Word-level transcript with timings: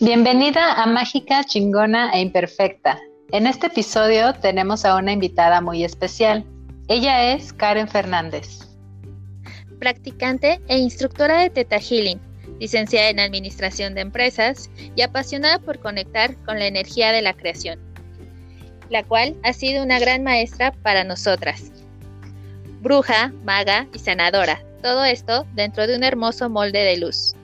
Bienvenida 0.00 0.80
a 0.80 0.86
Mágica, 0.86 1.42
Chingona 1.42 2.12
e 2.12 2.20
Imperfecta. 2.20 3.00
En 3.32 3.48
este 3.48 3.66
episodio 3.66 4.32
tenemos 4.32 4.84
a 4.84 4.94
una 4.94 5.10
invitada 5.10 5.60
muy 5.60 5.82
especial. 5.82 6.44
Ella 6.86 7.32
es 7.32 7.52
Karen 7.52 7.88
Fernández. 7.88 8.60
Practicante 9.80 10.60
e 10.68 10.78
instructora 10.78 11.40
de 11.40 11.50
Teta 11.50 11.80
Healing, 11.80 12.20
licenciada 12.60 13.08
en 13.08 13.18
Administración 13.18 13.96
de 13.96 14.02
Empresas 14.02 14.70
y 14.94 15.02
apasionada 15.02 15.58
por 15.58 15.80
conectar 15.80 16.36
con 16.44 16.60
la 16.60 16.68
energía 16.68 17.10
de 17.10 17.22
la 17.22 17.32
creación, 17.32 17.80
la 18.90 19.02
cual 19.02 19.34
ha 19.42 19.52
sido 19.52 19.82
una 19.82 19.98
gran 19.98 20.22
maestra 20.22 20.70
para 20.70 21.02
nosotras. 21.02 21.72
Bruja, 22.82 23.32
maga 23.44 23.88
y 23.92 23.98
sanadora, 23.98 24.62
todo 24.80 25.04
esto 25.04 25.44
dentro 25.54 25.88
de 25.88 25.96
un 25.96 26.04
hermoso 26.04 26.48
molde 26.48 26.84
de 26.84 26.98
luz. 26.98 27.34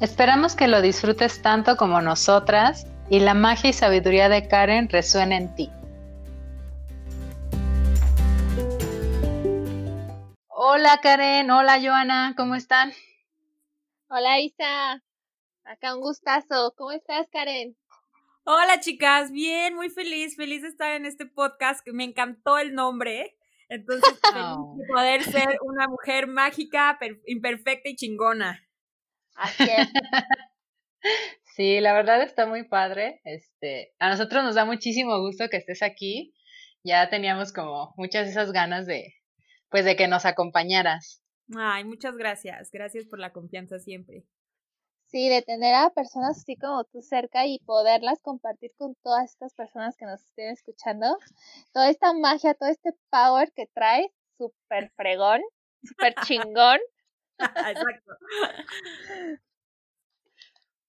Esperamos 0.00 0.56
que 0.56 0.66
lo 0.66 0.82
disfrutes 0.82 1.40
tanto 1.40 1.76
como 1.76 2.00
nosotras 2.00 2.86
y 3.08 3.20
la 3.20 3.32
magia 3.32 3.70
y 3.70 3.72
sabiduría 3.72 4.28
de 4.28 4.48
Karen 4.48 4.88
resuene 4.88 5.36
en 5.36 5.54
ti. 5.54 5.70
Hola 10.48 10.98
Karen, 11.00 11.48
hola 11.50 11.80
Joana, 11.80 12.34
¿cómo 12.36 12.56
están? 12.56 12.92
Hola 14.08 14.40
Isa, 14.40 15.00
acá 15.62 15.94
un 15.94 16.00
gustazo. 16.00 16.74
¿Cómo 16.76 16.90
estás 16.90 17.28
Karen? 17.30 17.76
Hola 18.42 18.80
chicas, 18.80 19.30
bien, 19.30 19.76
muy 19.76 19.90
feliz, 19.90 20.34
feliz 20.36 20.62
de 20.62 20.68
estar 20.68 20.90
en 20.90 21.06
este 21.06 21.24
podcast 21.24 21.84
que 21.84 21.92
me 21.92 22.02
encantó 22.02 22.58
el 22.58 22.74
nombre. 22.74 23.36
Entonces, 23.68 24.18
oh. 24.36 24.76
poder 24.88 25.22
ser 25.22 25.58
una 25.62 25.86
mujer 25.86 26.26
mágica, 26.26 26.98
imperfecta 27.26 27.88
y 27.88 27.94
chingona. 27.94 28.63
Así 29.34 29.64
es. 29.64 29.88
Sí, 31.54 31.80
la 31.80 31.92
verdad 31.92 32.20
está 32.22 32.46
muy 32.46 32.64
padre. 32.64 33.20
Este, 33.22 33.94
a 34.00 34.08
nosotros 34.08 34.42
nos 34.42 34.56
da 34.56 34.64
muchísimo 34.64 35.20
gusto 35.20 35.48
que 35.48 35.58
estés 35.58 35.82
aquí. 35.82 36.34
Ya 36.82 37.08
teníamos 37.10 37.52
como 37.52 37.94
muchas 37.96 38.24
de 38.24 38.32
esas 38.32 38.50
ganas 38.50 38.86
de, 38.86 39.14
pues, 39.70 39.84
de 39.84 39.94
que 39.94 40.08
nos 40.08 40.26
acompañaras. 40.26 41.22
Ay, 41.56 41.84
muchas 41.84 42.16
gracias. 42.16 42.70
Gracias 42.72 43.06
por 43.06 43.20
la 43.20 43.32
confianza 43.32 43.78
siempre. 43.78 44.24
Sí, 45.06 45.28
de 45.28 45.42
tener 45.42 45.76
a 45.76 45.90
personas 45.90 46.38
así 46.38 46.56
como 46.56 46.82
tú 46.84 47.00
cerca 47.02 47.46
y 47.46 47.60
poderlas 47.60 48.18
compartir 48.20 48.72
con 48.76 48.96
todas 48.96 49.30
estas 49.30 49.54
personas 49.54 49.96
que 49.96 50.06
nos 50.06 50.24
estén 50.24 50.50
escuchando. 50.50 51.18
Toda 51.72 51.88
esta 51.88 52.12
magia, 52.14 52.54
todo 52.54 52.68
este 52.68 52.94
power 53.10 53.52
que 53.52 53.68
traes, 53.68 54.10
súper 54.36 54.90
fregón, 54.96 55.40
súper 55.84 56.16
chingón. 56.26 56.80
Exacto. 57.68 58.12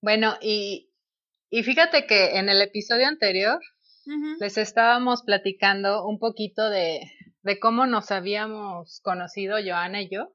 Bueno, 0.01 0.35
y, 0.41 0.91
y 1.49 1.63
fíjate 1.63 2.05
que 2.05 2.37
en 2.37 2.49
el 2.49 2.61
episodio 2.61 3.07
anterior 3.07 3.59
les 4.39 4.57
estábamos 4.57 5.23
platicando 5.23 6.05
un 6.05 6.19
poquito 6.19 6.69
de, 6.69 7.01
de 7.41 7.59
cómo 7.59 7.85
nos 7.85 8.11
habíamos 8.11 9.01
conocido 9.01 9.57
Joana 9.63 10.01
y 10.01 10.09
yo. 10.09 10.33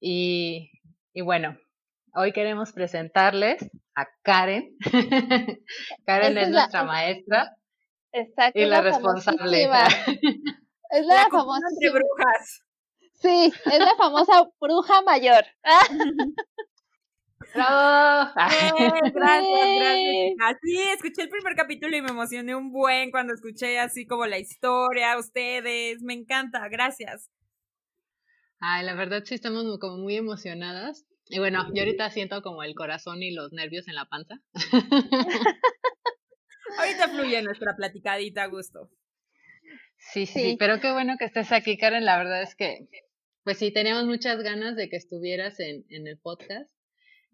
Y, 0.00 0.70
y 1.12 1.20
bueno, 1.22 1.58
hoy 2.14 2.32
queremos 2.32 2.72
presentarles 2.72 3.68
a 3.94 4.06
Karen. 4.22 4.76
Karen 6.06 6.38
es, 6.38 6.50
nuestra 6.50 6.84
maestra. 6.84 7.56
Exacto. 8.12 8.58
Y 8.58 8.64
la, 8.64 8.80
responsable. 8.80 9.64
Es 9.64 11.06
la, 11.06 11.28
famosa. 11.30 11.66
de 11.78 11.90
brujas. 11.90 12.64
Sí, 13.20 13.52
es 13.66 13.78
la 13.78 13.94
famosa 13.96 14.50
bruja 14.60 15.02
mayor. 15.02 15.44
¡Bravo! 17.54 18.32
gracias, 18.34 19.14
gracias. 19.14 20.34
Así, 20.40 20.78
escuché 20.94 21.22
el 21.22 21.28
primer 21.28 21.54
capítulo 21.56 21.96
y 21.96 22.02
me 22.02 22.10
emocioné 22.10 22.54
un 22.54 22.70
buen 22.70 23.10
cuando 23.10 23.34
escuché 23.34 23.78
así 23.78 24.06
como 24.06 24.26
la 24.26 24.38
historia, 24.38 25.18
ustedes, 25.18 26.02
me 26.02 26.14
encanta, 26.14 26.68
gracias. 26.68 27.30
Ay, 28.60 28.84
la 28.84 28.94
verdad 28.94 29.22
sí 29.24 29.34
estamos 29.34 29.64
como 29.80 29.98
muy 29.98 30.16
emocionadas. 30.16 31.06
Y 31.28 31.38
bueno, 31.38 31.66
yo 31.74 31.82
ahorita 31.82 32.10
siento 32.10 32.42
como 32.42 32.62
el 32.62 32.74
corazón 32.74 33.22
y 33.22 33.32
los 33.32 33.52
nervios 33.52 33.86
en 33.88 33.94
la 33.94 34.06
panza. 34.06 34.40
ahorita 36.78 37.08
fluye 37.08 37.42
nuestra 37.42 37.76
platicadita 37.76 38.42
a 38.44 38.48
gusto. 38.48 38.90
Sí, 39.96 40.26
sí, 40.26 40.40
sí, 40.40 40.56
pero 40.58 40.80
qué 40.80 40.92
bueno 40.92 41.16
que 41.18 41.26
estés 41.26 41.52
aquí, 41.52 41.76
Karen. 41.76 42.04
La 42.04 42.18
verdad 42.18 42.42
es 42.42 42.54
que, 42.56 42.88
pues 43.44 43.58
sí, 43.58 43.72
teníamos 43.72 44.06
muchas 44.06 44.42
ganas 44.42 44.76
de 44.76 44.88
que 44.88 44.96
estuvieras 44.96 45.60
en, 45.60 45.84
en 45.88 46.06
el 46.06 46.18
podcast. 46.18 46.70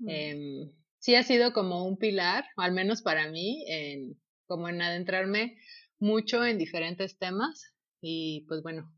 Eh, 0.08 0.70
sí 0.98 1.14
ha 1.14 1.22
sido 1.22 1.52
como 1.52 1.86
un 1.86 1.96
pilar, 1.96 2.44
al 2.56 2.72
menos 2.72 3.02
para 3.02 3.30
mí, 3.30 3.64
en, 3.68 4.20
como 4.46 4.68
en 4.68 4.80
adentrarme 4.82 5.58
mucho 5.98 6.44
en 6.44 6.58
diferentes 6.58 7.18
temas. 7.18 7.74
Y 8.00 8.44
pues 8.48 8.62
bueno, 8.62 8.92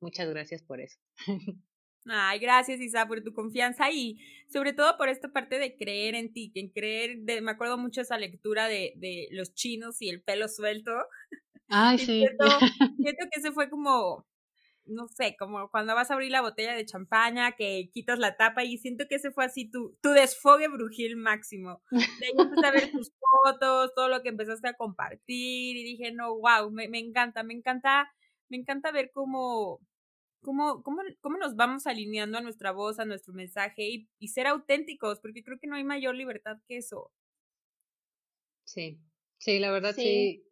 muchas 0.00 0.28
gracias 0.28 0.62
por 0.62 0.80
eso. 0.80 0.98
Ay, 2.06 2.40
gracias 2.40 2.80
Isa 2.80 3.06
por 3.06 3.22
tu 3.22 3.32
confianza 3.32 3.90
y 3.92 4.18
sobre 4.52 4.72
todo 4.72 4.96
por 4.96 5.08
esta 5.08 5.28
parte 5.28 5.58
de 5.58 5.76
creer 5.76 6.16
en 6.16 6.32
ti, 6.32 6.50
en 6.56 6.68
creer, 6.70 7.18
de, 7.18 7.40
me 7.40 7.52
acuerdo 7.52 7.78
mucho 7.78 8.00
esa 8.00 8.18
lectura 8.18 8.66
de, 8.66 8.92
de 8.96 9.28
los 9.30 9.54
chinos 9.54 10.02
y 10.02 10.08
el 10.08 10.20
pelo 10.20 10.48
suelto. 10.48 10.90
Ay, 11.68 11.98
sí. 11.98 12.24
Siento, 12.26 12.44
siento, 12.98 13.24
que 13.30 13.40
ese 13.40 13.52
fue 13.52 13.70
como, 13.70 14.26
no 14.92 15.08
sé, 15.08 15.36
como 15.38 15.68
cuando 15.70 15.94
vas 15.94 16.10
a 16.10 16.14
abrir 16.14 16.30
la 16.30 16.42
botella 16.42 16.74
de 16.74 16.86
champaña, 16.86 17.52
que 17.52 17.90
quitas 17.92 18.18
la 18.18 18.36
tapa 18.36 18.64
y 18.64 18.78
siento 18.78 19.06
que 19.08 19.16
ese 19.16 19.30
fue 19.32 19.44
así 19.44 19.70
tu, 19.70 19.96
tu 20.02 20.10
desfogue 20.10 20.68
brujil 20.68 21.16
máximo. 21.16 21.82
De 22.18 22.26
ahí 22.26 22.32
empecé 22.38 22.66
a 22.66 22.72
ver 22.72 22.90
tus 22.92 23.12
fotos, 23.44 23.92
todo 23.94 24.08
lo 24.08 24.22
que 24.22 24.30
empezaste 24.30 24.68
a 24.68 24.74
compartir 24.74 25.76
y 25.76 25.84
dije, 25.84 26.12
no, 26.12 26.36
wow, 26.38 26.70
me, 26.70 26.88
me 26.88 26.98
encanta, 26.98 27.42
me 27.42 27.54
encanta, 27.54 28.12
me 28.48 28.58
encanta 28.58 28.92
ver 28.92 29.10
cómo 29.12 29.80
cómo, 30.42 30.82
cómo, 30.82 31.02
cómo 31.20 31.38
nos 31.38 31.56
vamos 31.56 31.86
alineando 31.86 32.38
a 32.38 32.42
nuestra 32.42 32.72
voz, 32.72 32.98
a 32.98 33.04
nuestro 33.04 33.32
mensaje 33.32 33.88
y, 33.88 34.08
y 34.18 34.28
ser 34.28 34.46
auténticos, 34.46 35.20
porque 35.20 35.42
creo 35.42 35.58
que 35.58 35.68
no 35.68 35.76
hay 35.76 35.84
mayor 35.84 36.14
libertad 36.14 36.58
que 36.68 36.76
eso. 36.78 37.10
Sí, 38.64 39.00
sí, 39.38 39.58
la 39.58 39.70
verdad 39.70 39.94
sí, 39.94 40.44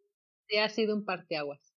sí, 0.47 0.57
ha 0.57 0.69
sido 0.69 0.95
un 0.95 1.05
parteaguas. 1.05 1.70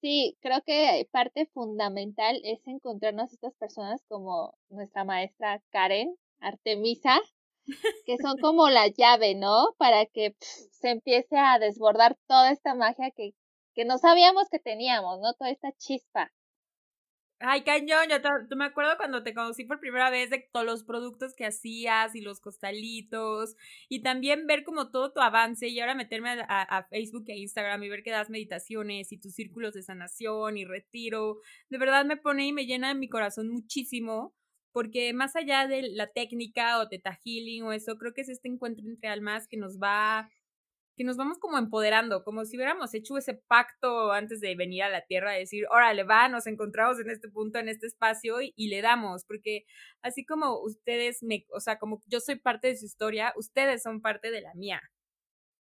Sí, 0.00 0.36
creo 0.40 0.62
que 0.62 1.08
parte 1.10 1.46
fundamental 1.46 2.40
es 2.44 2.66
encontrarnos 2.66 3.32
estas 3.32 3.54
personas 3.54 4.02
como 4.08 4.54
nuestra 4.68 5.04
maestra 5.04 5.62
Karen, 5.70 6.16
Artemisa, 6.40 7.20
que 8.04 8.16
son 8.18 8.36
como 8.42 8.68
la 8.68 8.88
llave, 8.88 9.34
¿no? 9.34 9.74
Para 9.78 10.06
que 10.06 10.36
se 10.40 10.90
empiece 10.90 11.36
a 11.38 11.58
desbordar 11.58 12.16
toda 12.26 12.52
esta 12.52 12.74
magia 12.74 13.10
que, 13.10 13.34
que 13.74 13.84
no 13.84 13.98
sabíamos 13.98 14.48
que 14.50 14.58
teníamos, 14.58 15.20
¿no? 15.20 15.34
Toda 15.34 15.50
esta 15.50 15.72
chispa. 15.72 16.32
Ay, 17.38 17.64
cañón, 17.64 18.06
yo 18.08 18.22
te, 18.22 18.56
me 18.56 18.64
acuerdo 18.64 18.96
cuando 18.96 19.22
te 19.22 19.34
conocí 19.34 19.64
por 19.64 19.78
primera 19.78 20.08
vez 20.08 20.30
de 20.30 20.48
todos 20.52 20.64
los 20.64 20.84
productos 20.84 21.34
que 21.34 21.44
hacías 21.44 22.14
y 22.14 22.22
los 22.22 22.40
costalitos 22.40 23.56
y 23.90 24.00
también 24.02 24.46
ver 24.46 24.64
como 24.64 24.90
todo 24.90 25.12
tu 25.12 25.20
avance 25.20 25.68
y 25.68 25.78
ahora 25.78 25.94
meterme 25.94 26.30
a, 26.48 26.86
Facebook 26.88 27.24
e 27.28 27.36
Instagram 27.36 27.82
y 27.82 27.90
ver 27.90 28.02
que 28.02 28.10
das 28.10 28.30
meditaciones 28.30 29.12
y 29.12 29.18
tus 29.18 29.34
círculos 29.34 29.74
de 29.74 29.82
sanación 29.82 30.56
y 30.56 30.64
retiro, 30.64 31.40
de 31.68 31.76
verdad 31.76 32.06
me 32.06 32.16
pone 32.16 32.46
y 32.46 32.52
me 32.54 32.64
llena 32.64 32.94
mi 32.94 33.08
corazón 33.08 33.50
muchísimo 33.50 34.34
porque 34.72 35.12
más 35.12 35.36
allá 35.36 35.66
de 35.66 35.82
la 35.82 36.06
técnica 36.06 36.78
o 36.80 36.88
teta 36.88 37.18
healing 37.22 37.64
o 37.64 37.72
eso, 37.72 37.98
creo 37.98 38.14
que 38.14 38.22
es 38.22 38.30
este 38.30 38.48
encuentro 38.48 38.86
entre 38.86 39.10
almas 39.10 39.46
que 39.46 39.58
nos 39.58 39.78
va 39.78 40.30
que 40.96 41.04
nos 41.04 41.16
vamos 41.16 41.38
como 41.38 41.58
empoderando, 41.58 42.24
como 42.24 42.44
si 42.44 42.56
hubiéramos 42.56 42.92
hecho 42.94 43.16
ese 43.18 43.34
pacto 43.34 44.12
antes 44.12 44.40
de 44.40 44.56
venir 44.56 44.82
a 44.82 44.88
la 44.88 45.02
Tierra, 45.02 45.32
de 45.32 45.40
decir, 45.40 45.66
órale, 45.70 46.04
va, 46.04 46.28
nos 46.28 46.46
encontramos 46.46 46.98
en 46.98 47.10
este 47.10 47.28
punto, 47.28 47.58
en 47.58 47.68
este 47.68 47.86
espacio 47.86 48.36
y, 48.40 48.68
le 48.68 48.80
damos, 48.82 49.24
porque 49.26 49.64
así 50.02 50.24
como 50.24 50.60
ustedes 50.60 51.22
me, 51.22 51.46
o 51.52 51.60
sea, 51.60 51.78
como 51.78 52.00
yo 52.06 52.20
soy 52.20 52.36
parte 52.36 52.68
de 52.68 52.76
su 52.76 52.86
historia, 52.86 53.32
ustedes 53.36 53.82
son 53.82 54.00
parte 54.00 54.30
de 54.30 54.40
la 54.40 54.54
mía. 54.54 54.80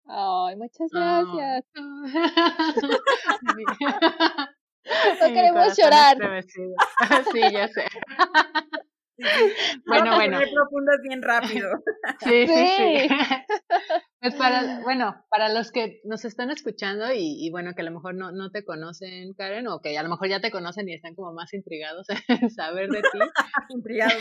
Ay, 0.07 0.57
muchas 0.57 0.89
gracias. 0.93 1.65
no 5.21 5.27
queremos 5.27 5.77
llorar. 5.77 6.17
Sí, 7.33 7.41
ya 7.53 7.69
sé. 7.69 7.85
Bueno, 9.87 10.15
bueno. 10.15 10.39
profundas 10.53 11.01
bien 11.03 11.23
rápido. 11.23 11.71
Sí, 12.21 12.47
sí, 12.47 12.67
sí. 12.77 13.09
Pues 14.21 14.35
para, 14.35 14.81
bueno, 14.83 15.15
para 15.31 15.49
los 15.49 15.71
que 15.71 16.01
nos 16.05 16.25
están 16.25 16.51
escuchando 16.51 17.07
y, 17.15 17.49
bueno, 17.51 17.75
que 17.75 17.83
a 17.83 17.85
lo 17.85 17.93
mejor 17.93 18.15
no, 18.15 18.33
no 18.33 18.51
te 18.51 18.65
conocen, 18.65 19.35
Karen, 19.35 19.69
o 19.69 19.81
que 19.81 19.97
a 19.97 20.03
lo 20.03 20.09
mejor 20.09 20.29
ya 20.29 20.41
te 20.41 20.51
conocen 20.51 20.89
y 20.89 20.95
están 20.95 21.15
como 21.15 21.33
más 21.33 21.55
intrigados 21.55 22.07
en 22.29 22.51
saber 22.51 22.89
de 22.89 23.03
ti. 23.03 23.19
intrigados. 23.69 24.15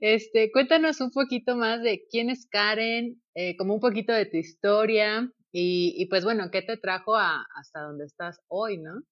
este, 0.00 0.50
cuéntanos 0.50 1.00
un 1.00 1.12
poquito 1.12 1.56
más 1.56 1.82
de 1.82 2.04
quién 2.10 2.30
es 2.30 2.48
Karen, 2.50 3.22
eh, 3.34 3.56
como 3.56 3.74
un 3.74 3.80
poquito 3.80 4.12
de 4.12 4.26
tu 4.26 4.38
historia 4.38 5.30
y, 5.52 5.94
y 5.96 6.06
pues 6.06 6.24
bueno, 6.24 6.50
qué 6.50 6.62
te 6.62 6.78
trajo 6.78 7.14
a, 7.14 7.46
hasta 7.54 7.82
donde 7.82 8.06
estás 8.06 8.40
hoy, 8.48 8.78
¿no? 8.78 9.02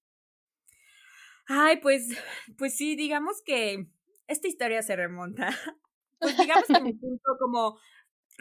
Ay, 1.47 1.77
pues, 1.77 2.07
pues 2.57 2.75
sí, 2.75 2.95
digamos 2.95 3.41
que 3.41 3.87
esta 4.27 4.47
historia 4.47 4.81
se 4.81 4.95
remonta 4.95 5.49
pues 6.19 6.37
digamos 6.37 6.65
que 6.65 6.73
un 6.73 6.99
punto 6.99 7.37
como, 7.39 7.79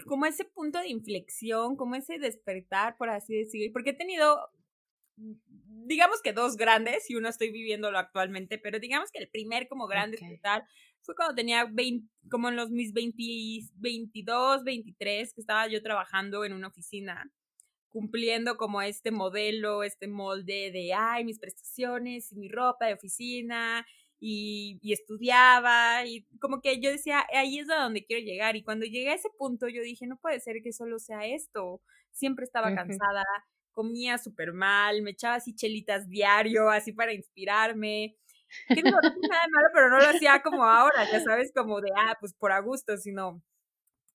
como 0.07 0.27
ese 0.27 0.45
punto 0.45 0.79
de 0.81 0.89
inflexión, 0.89 1.77
como 1.77 1.95
ese 1.97 2.19
despertar, 2.19 2.97
por 2.97 3.11
así 3.11 3.37
decirlo, 3.37 3.73
porque 3.73 3.91
he 3.91 3.95
tenido, 3.95 4.51
digamos 5.17 6.23
que 6.23 6.33
dos 6.33 6.57
grandes, 6.57 7.11
y 7.11 7.17
uno 7.17 7.29
estoy 7.29 7.51
viviéndolo 7.51 7.99
actualmente, 7.99 8.59
pero 8.59 8.79
digamos 8.81 9.11
que 9.11 9.19
el 9.19 9.29
primer 9.29 9.69
como 9.69 9.87
gran 9.87 10.11
despertar 10.11 10.65
fue 11.03 11.15
cuando 11.15 11.35
tenía 11.35 11.67
20, 11.71 12.09
como 12.31 12.49
en 12.49 12.57
los 12.57 12.71
mis 12.71 12.93
20, 12.95 13.23
22, 13.77 14.65
23, 14.65 15.35
que 15.35 15.41
estaba 15.41 15.67
yo 15.69 15.83
trabajando 15.83 16.45
en 16.45 16.55
una 16.55 16.69
oficina 16.69 17.31
cumpliendo 17.95 18.57
como 18.57 18.83
este 18.83 19.13
modelo, 19.13 19.85
este 19.85 20.09
molde 20.09 20.73
de, 20.73 20.93
ay, 20.93 21.25
mis 21.25 21.39
prestaciones 21.39 22.33
y 22.33 22.37
mi 22.37 22.49
ropa 22.49 22.87
de 22.87 22.95
oficina 22.95 23.87
y, 24.19 24.81
estudiaba 24.93 26.05
y 26.05 26.27
como 26.41 26.61
que 26.61 26.81
yo 26.81 26.91
decía, 26.91 27.25
ahí 27.33 27.61
es 27.61 27.71
a 27.71 27.77
donde 27.77 28.05
quiero 28.05 28.25
llegar 28.25 28.57
y 28.57 28.65
cuando 28.65 28.85
llegué 28.85 29.11
a 29.11 29.15
ese 29.15 29.29
punto 29.39 29.69
yo 29.69 29.81
dije, 29.81 30.09
no 30.09 30.17
puede 30.17 30.41
ser 30.41 30.57
que 30.61 30.73
solo 30.73 30.99
sea 30.99 31.25
esto, 31.25 31.83
siempre 32.11 32.45
estaba 32.45 32.75
cansada, 32.75 33.23
comía 33.71 34.19
súper 34.19 34.53
mal, 34.53 35.01
me 35.03 35.13
echaba 35.13 35.37
así 35.37 35.55
chelitas 35.55 36.09
diario, 36.09 36.71
así 36.71 36.93
para 36.93 37.13
inspirarme. 37.13 38.17
Que 38.69 38.83
no, 38.83 38.91
nada 38.91 39.03
de 39.03 39.51
malo, 39.53 39.69
pero 39.73 39.91
no 39.91 39.99
lo 39.99 40.09
hacía 40.09 40.43
como 40.43 40.65
ahora, 40.65 41.09
ya 41.13 41.21
sabes, 41.21 41.53
como 41.55 41.81
de, 41.81 41.91
ah, 41.97 42.17
pues 42.19 42.35
por 42.35 42.51
a 42.51 42.59
gusto, 42.59 42.97
sino 42.97 43.41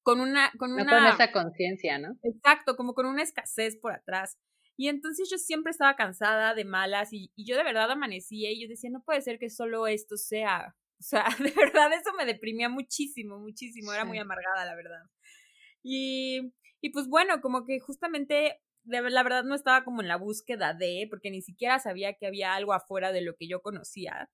con 0.09 0.21
una... 0.21 0.51
Con 0.57 0.75
no 0.75 0.85
con 0.85 1.05
esa 1.05 1.31
conciencia, 1.31 1.97
¿no? 1.99 2.17
Exacto, 2.23 2.75
como 2.75 2.93
con 2.93 3.05
una 3.05 3.21
escasez 3.21 3.77
por 3.77 3.93
atrás. 3.93 4.37
Y 4.75 4.87
entonces 4.87 5.29
yo 5.29 5.37
siempre 5.37 5.71
estaba 5.71 5.95
cansada 5.95 6.55
de 6.55 6.65
malas 6.65 7.11
y, 7.11 7.31
y, 7.35 7.45
yo 7.45 7.57
de 7.57 7.63
verdad 7.63 7.91
amanecía 7.91 8.51
y 8.51 8.61
yo 8.61 8.67
decía, 8.67 8.89
no 8.89 9.03
puede 9.03 9.21
ser 9.21 9.37
que 9.37 9.49
solo 9.49 9.87
esto 9.87 10.17
sea. 10.17 10.75
O 10.99 11.01
sea, 11.01 11.23
de 11.39 11.51
verdad 11.51 11.93
eso 11.93 12.11
me 12.17 12.25
deprimía 12.25 12.67
muchísimo, 12.67 13.39
muchísimo, 13.39 13.93
era 13.93 14.03
muy 14.03 14.17
amargada, 14.17 14.65
la 14.65 14.75
verdad. 14.75 15.01
Y, 15.81 16.51
y 16.81 16.89
pues 16.89 17.07
bueno, 17.07 17.39
como 17.39 17.63
que 17.65 17.79
justamente, 17.79 18.59
de, 18.83 19.09
la 19.09 19.23
verdad 19.23 19.45
no 19.45 19.55
estaba 19.55 19.85
como 19.85 20.01
en 20.01 20.09
la 20.09 20.17
búsqueda 20.17 20.73
de, 20.73 21.07
porque 21.09 21.31
ni 21.31 21.41
siquiera 21.41 21.79
sabía 21.79 22.15
que 22.15 22.27
había 22.27 22.53
algo 22.53 22.73
afuera 22.73 23.13
de 23.13 23.21
lo 23.21 23.37
que 23.37 23.47
yo 23.47 23.61
conocía 23.61 24.29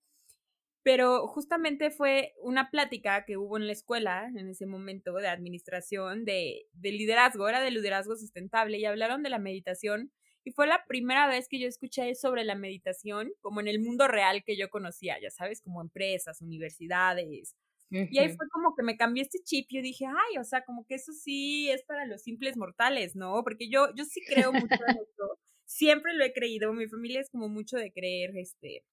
pero 0.85 1.25
justamente 1.25 1.89
fue 1.89 2.35
una 2.43 2.69
plática 2.69 3.25
que 3.25 3.37
hubo 3.37 3.57
en 3.57 3.65
la 3.65 3.73
escuela 3.73 4.29
en 4.35 4.49
ese 4.49 4.67
momento 4.67 5.15
de 5.15 5.27
administración 5.27 6.25
de, 6.25 6.67
de, 6.73 6.91
liderazgo, 6.91 7.49
era 7.49 7.59
de 7.59 7.71
liderazgo 7.71 8.15
sustentable 8.15 8.77
y 8.77 8.85
hablaron 8.85 9.23
de 9.23 9.31
la 9.31 9.39
meditación 9.39 10.11
y 10.43 10.51
fue 10.51 10.67
la 10.67 10.85
primera 10.87 11.27
vez 11.27 11.47
que 11.49 11.59
yo 11.59 11.67
escuché 11.67 12.13
sobre 12.13 12.43
la 12.43 12.53
meditación 12.53 13.31
como 13.41 13.61
en 13.61 13.67
el 13.67 13.79
mundo 13.79 14.07
real 14.07 14.43
que 14.45 14.57
yo 14.57 14.69
conocía, 14.69 15.19
ya 15.19 15.31
sabes, 15.31 15.59
como 15.59 15.81
empresas, 15.81 16.39
universidades. 16.43 17.55
Y 17.89 18.19
ahí 18.19 18.35
fue 18.35 18.45
como 18.51 18.75
que 18.75 18.83
me 18.83 18.95
cambié 18.95 19.23
este 19.23 19.39
chip 19.43 19.65
y 19.69 19.77
yo 19.77 19.81
dije, 19.81 20.05
ay, 20.05 20.37
o 20.37 20.43
sea, 20.43 20.65
como 20.65 20.85
que 20.85 20.95
eso 20.95 21.13
sí 21.13 21.67
es 21.71 21.83
para 21.83 22.05
los 22.05 22.21
simples 22.21 22.57
mortales, 22.57 23.15
¿no? 23.15 23.43
Porque 23.43 23.69
yo, 23.69 23.87
yo 23.95 24.05
sí 24.05 24.21
creo 24.27 24.53
mucho 24.53 24.67
en 24.67 24.69
esto, 25.01 25.39
siempre 25.65 26.13
lo 26.13 26.23
he 26.23 26.31
creído, 26.31 26.73
mi 26.73 26.87
familia 26.87 27.21
es 27.21 27.31
como 27.31 27.49
mucho 27.49 27.77
de 27.77 27.91
creer, 27.91 28.37
este, 28.37 28.83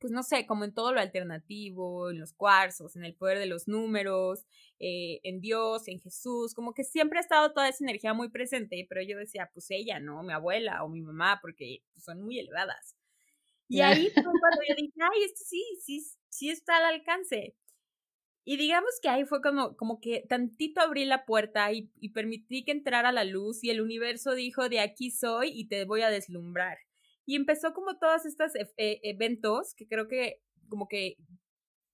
pues 0.00 0.12
no 0.12 0.22
sé, 0.22 0.46
como 0.46 0.64
en 0.64 0.72
todo 0.72 0.92
lo 0.92 1.00
alternativo, 1.00 2.10
en 2.10 2.18
los 2.20 2.32
cuarzos, 2.32 2.96
en 2.96 3.04
el 3.04 3.14
poder 3.14 3.38
de 3.38 3.46
los 3.46 3.68
números, 3.68 4.46
eh, 4.78 5.20
en 5.22 5.40
Dios, 5.40 5.88
en 5.88 6.00
Jesús, 6.00 6.54
como 6.54 6.74
que 6.74 6.84
siempre 6.84 7.18
ha 7.18 7.22
estado 7.22 7.52
toda 7.52 7.68
esa 7.68 7.84
energía 7.84 8.14
muy 8.14 8.28
presente, 8.30 8.86
pero 8.88 9.02
yo 9.02 9.18
decía, 9.18 9.50
pues 9.52 9.70
ella, 9.70 10.00
¿no? 10.00 10.22
Mi 10.22 10.32
abuela 10.32 10.84
o 10.84 10.88
mi 10.88 11.02
mamá, 11.02 11.38
porque 11.42 11.82
pues, 11.92 12.04
son 12.04 12.22
muy 12.22 12.38
elevadas. 12.38 12.96
Y 13.68 13.80
ahí 13.80 14.10
fue 14.10 14.22
cuando 14.22 14.62
yo 14.68 14.74
dije, 14.76 14.92
ay, 15.00 15.24
esto 15.24 15.44
sí, 15.44 15.62
sí, 15.82 16.02
sí 16.30 16.50
está 16.50 16.78
al 16.78 16.94
alcance. 16.94 17.54
Y 18.44 18.56
digamos 18.56 18.90
que 19.02 19.10
ahí 19.10 19.26
fue 19.26 19.42
como, 19.42 19.76
como 19.76 20.00
que 20.00 20.24
tantito 20.26 20.80
abrí 20.80 21.04
la 21.04 21.26
puerta 21.26 21.70
y, 21.70 21.90
y 22.00 22.10
permití 22.10 22.64
que 22.64 22.72
entrara 22.72 23.12
la 23.12 23.24
luz 23.24 23.62
y 23.62 23.70
el 23.70 23.82
universo 23.82 24.34
dijo, 24.34 24.70
de 24.70 24.80
aquí 24.80 25.10
soy 25.10 25.50
y 25.50 25.68
te 25.68 25.84
voy 25.84 26.00
a 26.00 26.08
deslumbrar. 26.08 26.78
Y 27.28 27.36
empezó 27.36 27.74
como 27.74 27.98
todos 27.98 28.24
estos 28.24 28.54
e, 28.54 28.72
e, 28.78 29.00
eventos 29.02 29.74
que 29.74 29.86
creo 29.86 30.08
que 30.08 30.40
como 30.70 30.88
que, 30.88 31.16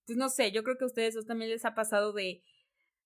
pues 0.05 0.17
no 0.17 0.29
sé, 0.29 0.53
yo 0.53 0.63
creo 0.63 0.77
que 0.77 0.85
a 0.85 0.87
ustedes 0.87 1.17
también 1.25 1.51
les 1.51 1.65
ha 1.65 1.75
pasado 1.75 2.13
de, 2.13 2.41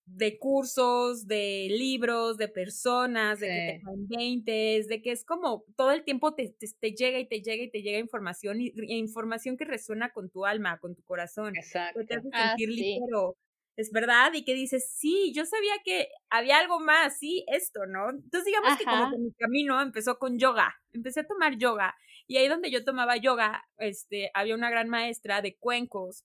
de 0.06 0.38
cursos, 0.38 1.26
de 1.26 1.66
libros, 1.68 2.36
de 2.36 2.46
personas, 2.46 3.40
de 3.40 3.48
que 3.48 3.54
te 3.54 3.80
caen 3.84 4.06
20, 4.06 4.86
de 4.86 5.02
que 5.02 5.10
es 5.10 5.24
como 5.24 5.64
todo 5.76 5.90
el 5.90 6.04
tiempo 6.04 6.32
te, 6.36 6.54
te, 6.78 6.92
llega 6.92 7.18
y 7.18 7.26
te 7.26 7.42
llega 7.42 7.64
y 7.64 7.70
te 7.72 7.82
llega 7.82 7.98
información 7.98 8.60
y, 8.60 8.70
información 8.76 9.56
que 9.56 9.64
resuena 9.64 10.12
con 10.12 10.30
tu 10.30 10.46
alma, 10.46 10.78
con 10.78 10.94
tu 10.94 11.02
corazón. 11.02 11.56
Exacto. 11.56 11.98
te 12.06 12.14
hace 12.14 12.28
ah, 12.32 12.50
sentir 12.50 12.68
ligero. 12.68 13.36
Es 13.74 13.90
verdad, 13.90 14.32
y 14.34 14.44
que 14.44 14.54
dices, 14.54 14.88
sí, 14.94 15.32
yo 15.34 15.44
sabía 15.46 15.72
que 15.84 16.06
había 16.28 16.58
algo 16.58 16.78
más, 16.78 17.18
sí, 17.18 17.44
esto, 17.48 17.86
¿no? 17.86 18.10
Entonces 18.10 18.44
digamos 18.44 18.78
que 18.78 18.84
como 18.84 19.10
que 19.10 19.18
mi 19.18 19.32
camino 19.32 19.82
empezó 19.82 20.16
con 20.16 20.38
yoga, 20.38 20.76
empecé 20.92 21.20
a 21.20 21.26
tomar 21.26 21.58
yoga 21.58 21.96
y 22.30 22.36
ahí 22.36 22.46
donde 22.46 22.70
yo 22.70 22.84
tomaba 22.84 23.16
yoga, 23.16 23.64
este, 23.78 24.30
había 24.34 24.54
una 24.54 24.70
gran 24.70 24.88
maestra 24.88 25.42
de 25.42 25.56
cuencos. 25.56 26.24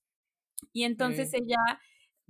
Y 0.72 0.84
entonces 0.84 1.34
ella 1.34 1.58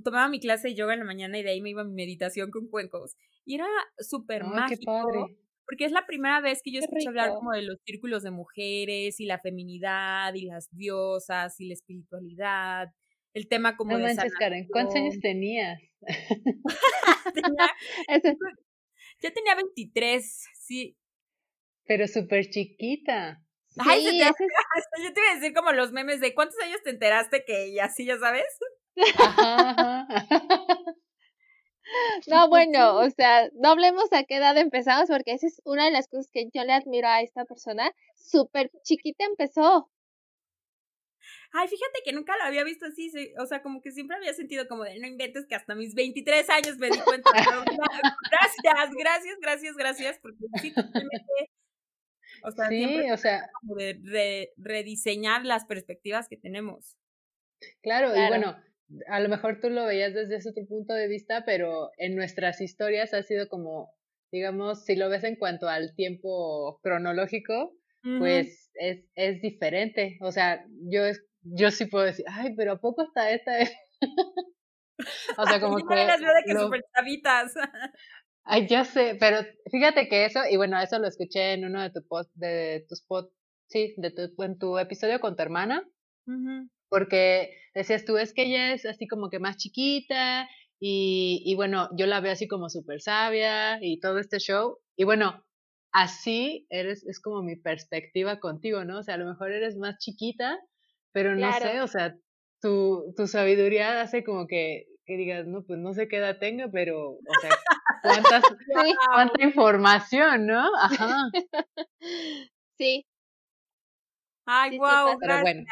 tomaba 0.01 0.29
mi 0.29 0.39
clase 0.39 0.69
de 0.69 0.75
yoga 0.75 0.93
en 0.93 0.99
la 0.99 1.05
mañana 1.05 1.37
y 1.37 1.43
de 1.43 1.49
ahí 1.49 1.59
me 1.59 1.71
iba 1.71 1.81
a 1.81 1.83
mi 1.83 1.91
meditación 1.91 2.51
con 2.51 2.69
cuencos. 2.69 3.17
Y 3.43 3.55
era 3.55 3.67
súper 3.97 4.45
mágico. 4.45 5.29
Porque 5.65 5.83
es 5.83 5.91
la 5.91 6.05
primera 6.05 6.39
vez 6.39 6.61
que 6.63 6.71
yo 6.71 6.79
escucho 6.79 7.09
hablar 7.09 7.33
como 7.33 7.51
de 7.51 7.63
los 7.63 7.77
círculos 7.83 8.23
de 8.23 8.31
mujeres 8.31 9.19
y 9.19 9.25
la 9.25 9.39
feminidad 9.39 10.33
y 10.35 10.45
las 10.45 10.69
diosas 10.71 11.59
y 11.59 11.67
la 11.67 11.73
espiritualidad. 11.73 12.93
El 13.33 13.49
tema 13.49 13.75
como 13.75 13.91
no 13.91 13.97
de 13.97 14.15
manches, 14.15 14.35
Karen, 14.35 14.69
¿cuántos 14.71 14.95
años 14.95 15.19
tenías? 15.21 15.81
Ya 16.01 16.13
tenía 19.33 19.55
23, 19.57 20.45
sí. 20.53 20.95
Pero 21.85 22.07
súper 22.07 22.49
chiquita. 22.49 23.44
Ay, 23.79 24.05
sí, 24.05 24.19
yo 24.19 25.13
te 25.13 25.19
iba 25.19 25.31
a 25.31 25.35
decir 25.35 25.53
como 25.53 25.71
los 25.71 25.91
memes 25.91 26.21
de 26.21 26.33
¿cuántos 26.33 26.59
años 26.61 26.81
te 26.83 26.91
enteraste 26.91 27.43
que 27.45 27.67
y 27.67 27.79
así, 27.79 28.05
ya 28.05 28.17
sabes? 28.17 28.45
No, 32.27 32.49
bueno, 32.49 32.97
o 32.97 33.09
sea, 33.11 33.49
no 33.53 33.69
hablemos 33.69 34.11
a 34.11 34.23
qué 34.23 34.37
edad 34.37 34.57
empezamos 34.57 35.07
porque 35.07 35.33
esa 35.33 35.47
es 35.47 35.61
una 35.65 35.85
de 35.85 35.91
las 35.91 36.07
cosas 36.07 36.29
que 36.31 36.49
yo 36.53 36.63
le 36.63 36.73
admiro 36.73 37.07
a 37.07 37.21
esta 37.21 37.45
persona. 37.45 37.91
Súper 38.15 38.71
chiquita 38.83 39.25
empezó. 39.25 39.89
Ay, 41.51 41.67
fíjate 41.67 42.01
que 42.03 42.11
nunca 42.11 42.35
lo 42.37 42.43
había 42.43 42.63
visto 42.63 42.85
así, 42.85 43.09
o 43.39 43.45
sea, 43.45 43.61
como 43.61 43.81
que 43.81 43.91
siempre 43.91 44.17
había 44.17 44.33
sentido 44.33 44.67
como 44.67 44.83
de 44.83 44.99
no 44.99 45.07
inventes 45.07 45.45
que 45.47 45.55
hasta 45.55 45.73
mis 45.73 45.95
23 45.95 46.49
años 46.49 46.77
me 46.77 46.89
di 46.89 46.99
cuenta. 46.99 47.31
gracias, 48.31 48.91
gracias, 48.97 49.37
gracias, 49.39 49.75
gracias, 49.77 50.19
porque 50.19 50.45
sí, 50.61 50.73
o 52.45 52.51
sea, 52.51 52.67
sí, 52.69 53.11
o 53.11 53.17
sea, 53.17 53.49
como 53.59 53.75
de 53.75 54.51
rediseñar 54.57 55.45
las 55.45 55.65
perspectivas 55.65 56.27
que 56.27 56.37
tenemos. 56.37 56.97
Claro, 57.81 58.15
y 58.15 58.27
bueno, 58.27 58.55
a 59.07 59.19
lo 59.19 59.29
mejor 59.29 59.59
tú 59.59 59.69
lo 59.69 59.85
veías 59.85 60.13
desde 60.13 60.37
ese 60.37 60.49
otro 60.49 60.65
punto 60.65 60.93
de 60.93 61.07
vista, 61.07 61.43
pero 61.45 61.91
en 61.97 62.15
nuestras 62.15 62.61
historias 62.61 63.13
ha 63.13 63.23
sido 63.23 63.47
como, 63.47 63.91
digamos, 64.31 64.85
si 64.85 64.95
lo 64.95 65.09
ves 65.09 65.23
en 65.23 65.35
cuanto 65.35 65.67
al 65.67 65.95
tiempo 65.95 66.79
cronológico, 66.81 67.75
pues 68.19 68.69
es, 68.75 69.03
es 69.15 69.41
diferente. 69.41 70.17
O 70.21 70.31
sea, 70.31 70.63
yo, 70.91 71.01
yo 71.41 71.71
sí 71.71 71.85
puedo 71.85 72.05
decir, 72.05 72.25
ay, 72.29 72.53
pero 72.55 72.73
¿a 72.73 72.79
poco 72.79 73.01
hasta 73.01 73.31
esta 73.31 73.59
es? 73.59 73.73
o 75.37 75.45
sea, 75.47 75.59
como 75.59 75.77
que... 75.77 75.95
las 75.95 76.21
veo 76.21 76.33
de 76.33 76.43
que 76.45 76.53
lo... 76.53 76.61
super 76.63 76.81
chavitas. 76.95 77.53
Ay, 78.47 78.67
ya 78.67 78.85
sé, 78.85 79.17
pero 79.19 79.39
fíjate 79.71 80.07
que 80.07 80.25
eso, 80.25 80.39
y 80.49 80.55
bueno, 80.55 80.79
eso 80.79 80.99
lo 80.99 81.07
escuché 81.07 81.53
en 81.53 81.65
uno 81.65 81.81
de, 81.81 81.89
tu 81.89 82.05
post, 82.07 82.31
de 82.35 82.85
tus 82.87 83.01
post, 83.01 83.31
sí, 83.67 83.95
de 83.97 84.11
tu, 84.11 84.43
en 84.43 84.59
tu 84.59 84.77
episodio 84.77 85.19
con 85.19 85.35
tu 85.35 85.41
hermana, 85.41 85.83
porque 86.89 87.49
decías 87.73 88.05
tú, 88.05 88.17
es 88.17 88.33
que 88.33 88.43
ella 88.43 88.73
es 88.73 88.85
así 88.85 89.07
como 89.07 89.29
que 89.31 89.39
más 89.39 89.57
chiquita, 89.57 90.47
y, 90.79 91.41
y 91.43 91.55
bueno, 91.55 91.89
yo 91.97 92.05
la 92.05 92.21
veo 92.21 92.33
así 92.33 92.47
como 92.47 92.69
súper 92.69 93.01
sabia, 93.01 93.79
y 93.81 93.99
todo 93.99 94.19
este 94.19 94.37
show, 94.37 94.77
y 94.95 95.05
bueno, 95.05 95.43
así 95.91 96.67
eres, 96.69 97.03
es 97.07 97.19
como 97.19 97.41
mi 97.41 97.55
perspectiva 97.55 98.39
contigo, 98.39 98.85
¿no? 98.85 98.99
O 98.99 99.03
sea, 99.03 99.15
a 99.15 99.17
lo 99.17 99.25
mejor 99.25 99.51
eres 99.51 99.75
más 99.75 99.97
chiquita, 99.97 100.59
pero 101.13 101.35
no 101.35 101.51
sé, 101.53 101.81
o 101.81 101.87
sea, 101.87 102.15
tu, 102.61 103.11
tu 103.17 103.25
sabiduría 103.25 104.01
hace 104.01 104.23
como 104.23 104.45
que 104.45 104.85
que 105.05 105.17
digas, 105.17 105.45
no, 105.45 105.63
pues 105.63 105.79
no 105.79 105.93
sé 105.93 106.07
qué 106.07 106.17
edad 106.17 106.37
tenga, 106.39 106.69
pero, 106.71 107.11
o 107.11 107.39
sea, 107.41 107.51
cuántas, 108.01 108.43
cuánta 109.13 109.43
información, 109.43 110.47
¿no? 110.47 110.69
Ajá. 110.75 111.29
Sí. 112.77 113.05
Ay, 114.45 114.77
wow, 114.77 115.17
gracias. 115.17 115.41
Bueno. 115.41 115.63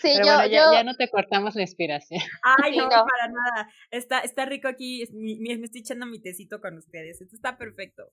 Sí, 0.00 0.14
yo, 0.16 0.22
bueno, 0.24 0.46
ya, 0.46 0.72
ya, 0.72 0.82
no 0.82 0.96
te 0.96 1.10
cortamos 1.10 1.54
la 1.54 1.60
inspiración. 1.60 2.22
Ay, 2.42 2.78
no, 2.78 2.88
para 2.88 3.28
nada. 3.28 3.70
Está, 3.90 4.20
está 4.20 4.46
rico 4.46 4.66
aquí, 4.66 5.04
me, 5.12 5.58
me 5.58 5.66
estoy 5.66 5.82
echando 5.82 6.06
mi 6.06 6.22
tecito 6.22 6.58
con 6.62 6.78
ustedes. 6.78 7.20
Esto 7.20 7.36
está 7.36 7.58
perfecto. 7.58 8.10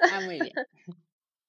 Ah, 0.00 0.20
muy 0.20 0.40
bien. 0.40 0.52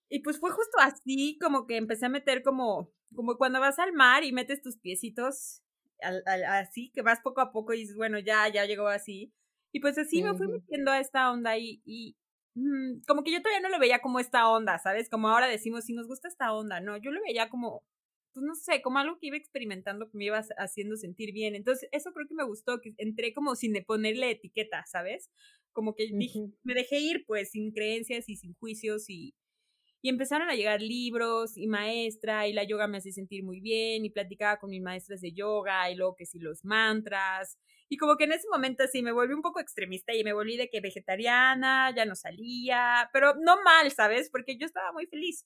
Y 0.10 0.20
pues 0.20 0.40
fue 0.40 0.50
justo 0.52 0.78
así 0.80 1.38
como 1.40 1.68
que 1.68 1.78
empecé 1.78 2.08
a 2.08 2.10
meter 2.10 2.42
como, 2.42 2.92
como 3.16 3.38
cuando 3.38 3.60
vas 3.60 3.78
al 3.80 3.94
mar 3.94 4.24
y 4.24 4.32
metes 4.32 4.62
tus 4.62 4.78
piecitos 4.78 5.62
así, 6.04 6.92
que 6.94 7.02
vas 7.02 7.20
poco 7.22 7.42
a 7.42 7.52
poco 7.52 7.74
y 7.74 7.80
dices, 7.80 7.96
bueno, 7.96 8.20
ya, 8.20 8.48
ya 8.50 8.66
llegó 8.66 8.88
así. 8.88 9.34
Y 9.72 9.80
pues 9.80 9.98
así 9.98 10.22
me 10.24 10.36
fui 10.36 10.48
metiendo 10.48 10.92
a 10.92 11.00
esta 11.00 11.32
onda 11.32 11.58
y, 11.58 11.82
y 11.86 12.16
mm, 12.56 13.02
como 13.08 13.24
que 13.24 13.32
yo 13.32 13.42
todavía 13.42 13.62
no 13.62 13.70
lo 13.70 13.80
veía 13.80 14.02
como 14.02 14.20
esta 14.20 14.48
onda, 14.50 14.78
¿sabes? 14.80 15.10
Como 15.10 15.30
ahora 15.30 15.48
decimos, 15.48 15.86
si 15.86 15.94
nos 15.94 16.08
gusta 16.08 16.28
esta 16.28 16.54
onda, 16.54 16.80
no, 16.80 16.98
yo 16.98 17.12
lo 17.12 17.22
veía 17.24 17.50
como, 17.50 17.84
pues 18.34 18.46
no 18.46 18.56
sé, 18.56 18.82
como 18.82 19.00
algo 19.00 19.18
que 19.20 19.28
iba 19.28 19.38
experimentando, 19.38 20.10
que 20.10 20.18
me 20.18 20.26
iba 20.26 20.42
haciendo 20.58 20.96
sentir 20.98 21.34
bien. 21.34 21.56
Entonces, 21.56 21.90
eso 21.92 22.12
creo 22.14 22.28
que 22.28 22.36
me 22.36 22.46
gustó, 22.46 22.82
que 22.82 22.94
entré 22.98 23.34
como 23.34 23.56
sin 23.56 23.74
ponerle 23.86 24.32
etiqueta, 24.32 24.86
¿sabes? 24.88 25.32
Como 25.72 25.96
que 25.96 26.10
me 26.64 26.74
dejé 26.76 27.00
ir, 27.00 27.26
pues, 27.26 27.52
sin 27.52 27.72
creencias 27.72 28.30
y 28.30 28.36
sin 28.36 28.54
juicios 28.56 29.10
y, 29.10 29.34
y 30.04 30.10
empezaron 30.10 30.50
a 30.50 30.54
llegar 30.54 30.82
libros 30.82 31.58
y 31.58 31.66
maestra, 31.66 32.46
y 32.46 32.52
la 32.52 32.66
yoga 32.66 32.88
me 32.88 32.98
hace 32.98 33.14
sentir 33.14 33.42
muy 33.42 33.62
bien, 33.62 34.04
y 34.04 34.10
platicaba 34.10 34.60
con 34.60 34.70
mis 34.70 34.82
maestras 34.82 35.22
de 35.22 35.32
yoga, 35.32 35.90
y 35.90 35.96
luego 35.96 36.18
que 36.18 36.26
sí 36.26 36.40
los 36.40 36.66
mantras. 36.66 37.58
Y 37.88 37.96
como 37.96 38.18
que 38.18 38.26
en 38.26 38.34
ese 38.34 38.50
momento 38.52 38.84
sí 38.92 39.02
me 39.02 39.14
volví 39.14 39.34
un 39.34 39.42
poco 39.42 39.62
extremista 39.62 40.14
y 40.14 40.26
me 40.26 40.34
volví 40.34 40.58
de 40.58 40.70
que 40.70 40.82
vegetariana, 40.82 41.94
ya 41.96 42.04
no 42.04 42.16
salía, 42.16 43.10
pero 43.14 43.36
no 43.36 43.64
mal, 43.64 43.90
¿sabes? 43.92 44.30
Porque 44.30 44.58
yo 44.58 44.66
estaba 44.66 44.92
muy 44.92 45.06
feliz. 45.06 45.46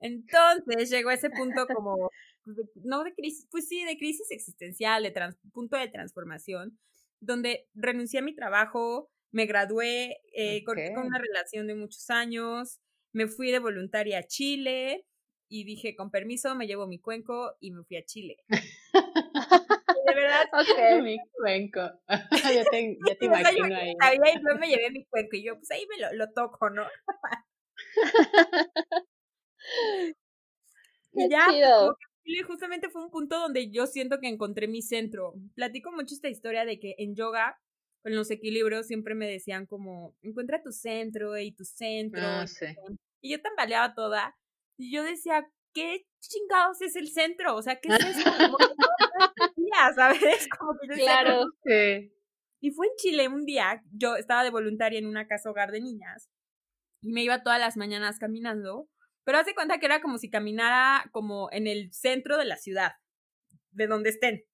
Entonces 0.00 0.90
llegó 0.90 1.08
a 1.08 1.14
ese 1.14 1.30
punto 1.30 1.66
como, 1.66 2.10
pues, 2.44 2.58
no 2.84 3.04
de 3.04 3.14
crisis, 3.14 3.48
pues 3.50 3.66
sí, 3.68 3.84
de 3.84 3.96
crisis 3.96 4.30
existencial, 4.32 5.02
de 5.02 5.14
punto 5.50 5.78
de 5.78 5.88
transformación, 5.88 6.78
donde 7.20 7.68
renuncié 7.72 8.18
a 8.18 8.22
mi 8.22 8.34
trabajo, 8.34 9.10
me 9.30 9.46
gradué, 9.46 10.20
eh, 10.36 10.62
con, 10.64 10.76
una 10.78 11.18
relación 11.18 11.66
de 11.66 11.74
muchos 11.74 12.10
años, 12.10 12.80
me 13.14 13.28
fui 13.28 13.50
de 13.50 13.60
voluntaria 13.60 14.18
a 14.18 14.22
Chile 14.24 15.06
y 15.48 15.64
dije, 15.64 15.94
con 15.94 16.10
permiso, 16.10 16.54
me 16.54 16.66
llevo 16.66 16.86
mi 16.86 16.98
cuenco 16.98 17.56
y 17.60 17.70
me 17.70 17.84
fui 17.84 17.96
a 17.96 18.04
Chile. 18.04 18.36
de 18.50 20.14
verdad. 20.14 20.46
Ok, 20.52 21.02
mi 21.02 21.16
cuenco. 21.32 21.80
ya 22.58 22.64
te, 22.70 22.98
ya 23.06 23.14
te 23.14 23.24
imagino 23.26 23.76
ahí. 23.76 23.92
y 23.92 24.34
yo 24.34 24.58
me 24.58 24.68
llevé 24.68 24.90
mi 24.90 25.04
cuenco 25.06 25.36
y 25.36 25.44
yo, 25.44 25.56
pues 25.56 25.70
ahí 25.70 25.86
me 25.88 25.98
lo, 25.98 26.12
lo 26.12 26.32
toco, 26.32 26.70
¿no? 26.70 26.84
y 31.12 31.28
ya, 31.30 31.46
pues, 31.48 31.96
Chile 32.24 32.42
justamente 32.42 32.90
fue 32.90 33.04
un 33.04 33.10
punto 33.10 33.38
donde 33.38 33.70
yo 33.70 33.86
siento 33.86 34.18
que 34.18 34.28
encontré 34.28 34.66
mi 34.66 34.82
centro. 34.82 35.34
Platico 35.54 35.92
mucho 35.92 36.14
esta 36.14 36.28
historia 36.28 36.64
de 36.64 36.80
que 36.80 36.96
en 36.98 37.14
yoga 37.14 37.60
en 38.04 38.16
los 38.16 38.30
equilibrios 38.30 38.86
siempre 38.86 39.14
me 39.14 39.28
decían 39.28 39.66
como, 39.66 40.16
encuentra 40.22 40.62
tu 40.62 40.72
centro 40.72 41.36
y 41.38 41.52
tu 41.52 41.64
centro. 41.64 42.22
Ah, 42.22 42.44
y 43.20 43.32
yo 43.32 43.40
tambaleaba 43.40 43.94
toda. 43.94 44.36
Y 44.76 44.92
yo 44.94 45.02
decía, 45.02 45.48
¿qué 45.72 46.06
chingados 46.20 46.80
es 46.82 46.96
el 46.96 47.08
centro? 47.08 47.56
O 47.56 47.62
sea, 47.62 47.80
¿qué 47.80 47.88
es 47.88 48.04
eso? 48.04 48.30
Como 48.50 48.58
que 48.58 48.64
¿sabes? 49.94 50.48
Como 50.58 50.72
que 50.80 50.88
yo 50.88 50.94
claro. 50.94 51.46
Y 52.60 52.70
fue 52.70 52.86
en 52.86 52.92
Chile 52.96 53.28
un 53.28 53.44
día, 53.44 53.82
yo 53.92 54.16
estaba 54.16 54.42
de 54.42 54.50
voluntaria 54.50 54.98
en 54.98 55.06
una 55.06 55.26
casa 55.26 55.50
hogar 55.50 55.70
de 55.70 55.80
niñas 55.80 56.30
y 57.02 57.12
me 57.12 57.22
iba 57.22 57.42
todas 57.42 57.60
las 57.60 57.76
mañanas 57.76 58.18
caminando, 58.18 58.88
pero 59.24 59.38
hace 59.38 59.54
cuenta 59.54 59.78
que 59.78 59.86
era 59.86 60.00
como 60.00 60.16
si 60.16 60.30
caminara 60.30 61.10
como 61.12 61.50
en 61.52 61.66
el 61.66 61.92
centro 61.92 62.38
de 62.38 62.46
la 62.46 62.56
ciudad, 62.56 62.92
de 63.72 63.86
donde 63.86 64.10
estén. 64.10 64.44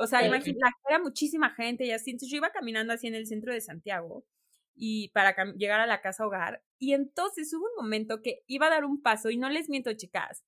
O 0.00 0.06
sea, 0.06 0.26
imagínate, 0.26 0.74
era 0.88 0.98
muchísima 0.98 1.50
gente 1.50 1.84
y 1.84 1.90
así. 1.90 2.10
Entonces 2.10 2.30
yo 2.30 2.38
iba 2.38 2.50
caminando 2.50 2.94
así 2.94 3.06
en 3.06 3.14
el 3.14 3.26
centro 3.26 3.52
de 3.52 3.60
Santiago 3.60 4.24
y 4.74 5.10
para 5.10 5.36
llegar 5.52 5.78
a 5.78 5.86
la 5.86 6.00
casa 6.00 6.26
hogar. 6.26 6.62
Y 6.78 6.94
entonces 6.94 7.52
hubo 7.52 7.66
un 7.66 7.84
momento 7.84 8.22
que 8.22 8.42
iba 8.46 8.66
a 8.66 8.70
dar 8.70 8.86
un 8.86 9.02
paso 9.02 9.28
y 9.28 9.36
no 9.36 9.50
les 9.50 9.68
miento, 9.68 9.92
chicas. 9.92 10.42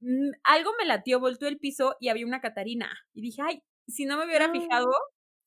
Mm, 0.00 0.30
algo 0.42 0.72
me 0.76 0.86
latió, 0.86 1.20
voltó 1.20 1.46
el 1.46 1.58
piso 1.58 1.94
y 2.00 2.08
había 2.08 2.26
una 2.26 2.40
Catarina. 2.40 2.90
Y 3.14 3.22
dije, 3.22 3.42
ay, 3.42 3.62
si 3.86 4.06
no 4.06 4.18
me 4.18 4.26
hubiera 4.26 4.50
fijado, 4.50 4.90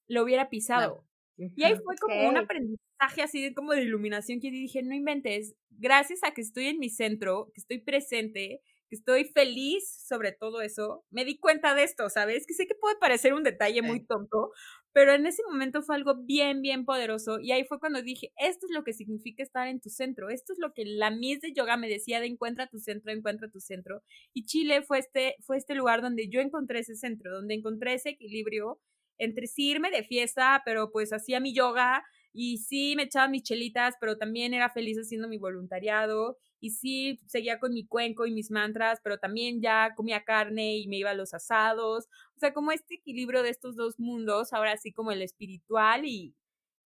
lo 0.08 0.24
hubiera 0.24 0.50
pisado. 0.50 1.06
Y 1.38 1.64
ahí 1.64 1.76
fue 1.84 1.96
como 1.98 2.30
un 2.30 2.38
aprendizaje 2.38 3.22
así 3.22 3.54
como 3.54 3.74
de 3.74 3.84
iluminación 3.84 4.40
que 4.40 4.52
dije, 4.52 4.84
no 4.84 4.94
inventes, 4.94 5.54
gracias 5.70 6.24
a 6.24 6.32
que 6.32 6.42
estoy 6.42 6.68
en 6.68 6.80
mi 6.80 6.90
centro, 6.90 7.52
que 7.54 7.60
estoy 7.60 7.80
presente, 7.80 8.62
estoy 8.96 9.26
feliz 9.26 9.90
sobre 10.08 10.32
todo 10.32 10.62
eso, 10.62 11.06
me 11.12 11.26
di 11.26 11.38
cuenta 11.40 11.76
de 11.76 11.84
esto, 11.84 12.10
¿sabes? 12.10 12.46
Que 12.48 12.54
sé 12.54 12.68
que 12.68 12.76
puede 12.76 12.98
parecer 12.98 13.34
un 13.34 13.44
detalle 13.44 13.82
muy 13.82 14.06
tonto, 14.06 14.52
pero 14.94 15.14
en 15.14 15.26
ese 15.26 15.44
momento 15.50 15.82
fue 15.82 15.96
algo 15.96 16.16
bien, 16.16 16.62
bien 16.62 16.86
poderoso 16.86 17.40
y 17.40 17.52
ahí 17.52 17.64
fue 17.66 17.80
cuando 17.80 18.02
dije, 18.02 18.32
esto 18.38 18.66
es 18.68 18.72
lo 18.74 18.84
que 18.84 18.94
significa 18.94 19.44
estar 19.44 19.68
en 19.68 19.80
tu 19.80 19.90
centro, 19.90 20.30
esto 20.30 20.54
es 20.54 20.60
lo 20.60 20.74
que 20.74 20.84
la 20.86 21.12
Miss 21.12 21.42
de 21.42 21.54
Yoga 21.54 21.78
me 21.78 21.90
decía 21.90 22.20
de 22.20 22.28
encuentra 22.28 22.68
tu 22.68 22.80
centro, 22.80 23.12
encuentra 23.12 23.50
tu 23.50 23.60
centro. 23.60 24.04
Y 24.34 24.46
Chile 24.46 24.82
fue 24.82 25.00
este, 25.00 25.36
fue 25.42 25.58
este 25.58 25.76
lugar 25.76 26.02
donde 26.02 26.30
yo 26.30 26.42
encontré 26.42 26.80
ese 26.80 26.96
centro, 26.96 27.34
donde 27.34 27.54
encontré 27.56 27.94
ese 27.94 28.10
equilibrio 28.10 28.80
entre 29.18 29.48
sí 29.48 29.70
irme 29.70 29.92
de 29.92 30.04
fiesta, 30.04 30.62
pero 30.66 30.92
pues 30.92 31.14
hacía 31.14 31.40
mi 31.40 31.54
yoga 31.54 32.04
y 32.34 32.58
sí 32.58 32.94
me 32.96 33.04
echaba 33.04 33.28
mis 33.28 33.44
chelitas, 33.44 33.96
pero 34.00 34.18
también 34.18 34.54
era 34.54 34.70
feliz 34.70 34.98
haciendo 34.98 35.28
mi 35.28 35.38
voluntariado 35.38 36.38
y 36.60 36.72
sí 36.72 37.20
seguía 37.28 37.60
con 37.60 37.74
mi 37.74 37.88
cuenco 37.88 38.26
y 38.26 38.32
mis 38.32 38.52
mantras, 38.52 39.00
pero 39.04 39.18
también 39.18 39.62
ya 39.62 39.94
comía 39.96 40.24
carne 40.24 40.78
y 40.78 40.88
me 40.88 40.98
iba 40.98 41.12
a 41.12 41.16
los 41.16 41.34
asados. 41.34 42.08
O 42.36 42.40
sea, 42.40 42.54
como 42.54 42.72
este 42.72 42.96
equilibrio 42.96 43.44
de 43.44 43.50
estos 43.50 43.76
dos 43.76 44.00
mundos, 44.00 44.54
ahora 44.54 44.78
sí 44.78 44.92
como 44.92 45.12
el 45.12 45.22
espiritual 45.22 46.06
y, 46.06 46.36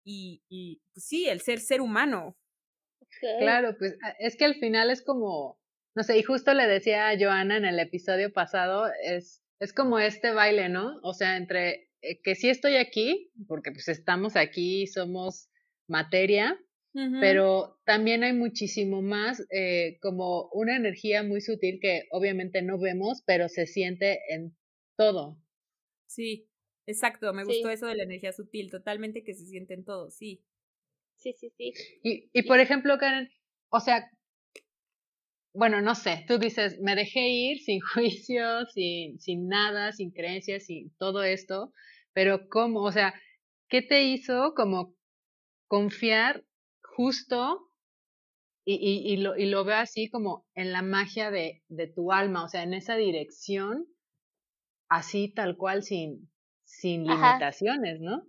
y, 0.04 0.42
y 0.48 0.80
pues 0.92 1.04
sí, 1.06 1.28
el 1.28 1.40
ser 1.40 1.60
ser 1.60 1.80
humano. 1.80 2.36
Claro, 3.38 3.74
pues 3.78 3.96
es 4.18 4.36
que 4.36 4.44
al 4.44 4.56
final 4.56 4.90
es 4.90 5.02
como, 5.02 5.58
no 5.94 6.02
sé, 6.02 6.18
y 6.18 6.22
justo 6.22 6.52
le 6.54 6.66
decía 6.66 7.08
a 7.08 7.18
Joana 7.18 7.56
en 7.56 7.64
el 7.64 7.78
episodio 7.78 8.32
pasado, 8.32 8.86
es, 9.02 9.42
es 9.60 9.72
como 9.72 9.98
este 9.98 10.32
baile, 10.32 10.68
¿no? 10.68 10.98
O 11.02 11.14
sea, 11.14 11.36
entre 11.36 11.87
eh, 12.02 12.20
que 12.22 12.34
sí 12.34 12.48
estoy 12.48 12.76
aquí, 12.76 13.30
porque 13.46 13.72
pues 13.72 13.88
estamos 13.88 14.36
aquí, 14.36 14.86
somos 14.86 15.48
materia, 15.86 16.58
pero 17.20 17.78
también 17.84 18.24
hay 18.24 18.32
muchísimo 18.32 19.02
más 19.02 19.46
eh, 19.52 19.98
como 20.00 20.48
una 20.52 20.74
energía 20.76 21.22
muy 21.22 21.40
sutil 21.40 21.78
que 21.80 22.08
obviamente 22.10 22.60
no 22.60 22.76
vemos, 22.76 23.22
pero 23.24 23.48
se 23.48 23.66
siente 23.66 24.18
en 24.30 24.56
todo. 24.96 25.40
Sí, 26.08 26.48
exacto, 26.86 27.32
me 27.32 27.44
gustó 27.44 27.70
eso 27.70 27.86
de 27.86 27.94
la 27.94 28.02
energía 28.02 28.32
sutil, 28.32 28.70
totalmente 28.70 29.22
que 29.22 29.34
se 29.34 29.46
siente 29.46 29.74
en 29.74 29.84
todo, 29.84 30.10
sí. 30.10 30.42
Sí, 31.18 31.34
sí, 31.38 31.50
sí. 31.56 31.72
Y, 32.02 32.30
y 32.32 32.42
por 32.42 32.58
ejemplo, 32.58 32.98
Karen, 32.98 33.30
o 33.70 33.78
sea, 33.78 34.10
bueno, 35.58 35.80
no 35.80 35.96
sé, 35.96 36.24
tú 36.28 36.38
dices, 36.38 36.78
me 36.80 36.94
dejé 36.94 37.28
ir 37.28 37.58
sin 37.58 37.80
juicio, 37.92 38.64
sin, 38.66 39.18
sin 39.18 39.48
nada, 39.48 39.90
sin 39.90 40.12
creencias, 40.12 40.66
sin 40.66 40.94
todo 40.98 41.24
esto, 41.24 41.72
pero 42.12 42.48
¿cómo? 42.48 42.82
O 42.82 42.92
sea, 42.92 43.12
¿qué 43.68 43.82
te 43.82 44.04
hizo 44.04 44.54
como 44.54 44.94
confiar 45.66 46.44
justo 46.82 47.70
y, 48.64 48.74
y, 48.74 49.12
y, 49.12 49.16
lo, 49.16 49.36
y 49.36 49.46
lo 49.46 49.64
veo 49.64 49.78
así 49.78 50.08
como 50.08 50.46
en 50.54 50.72
la 50.72 50.82
magia 50.82 51.32
de, 51.32 51.64
de 51.68 51.88
tu 51.88 52.12
alma, 52.12 52.44
o 52.44 52.48
sea, 52.48 52.62
en 52.62 52.74
esa 52.74 52.94
dirección, 52.94 53.86
así 54.88 55.32
tal 55.34 55.56
cual, 55.56 55.82
sin, 55.82 56.30
sin 56.64 57.02
limitaciones, 57.02 58.00
¿no? 58.00 58.22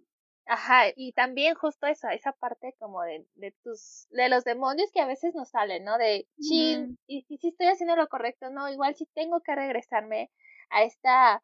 Ajá, 0.52 0.86
y 0.96 1.12
también 1.12 1.54
justo 1.54 1.86
esa, 1.86 2.12
esa 2.16 2.32
parte 2.32 2.74
como 2.80 3.04
de, 3.04 3.24
de 3.36 3.52
tus, 3.64 4.08
de 4.10 4.30
los 4.30 4.44
demonios 4.44 4.90
que 4.92 5.00
a 5.00 5.06
veces 5.06 5.36
nos 5.36 5.50
salen, 5.50 5.84
¿no? 5.84 6.00
De, 6.00 6.28
chin, 6.42 6.98
y 7.06 7.22
si 7.22 7.50
estoy 7.50 7.68
haciendo 7.68 7.96
lo 7.96 8.08
correcto, 8.08 8.50
no, 8.50 8.68
igual 8.68 8.96
si 8.96 9.06
tengo 9.14 9.42
que 9.42 9.54
regresarme 9.54 10.32
a 10.72 10.82
esta, 10.82 11.44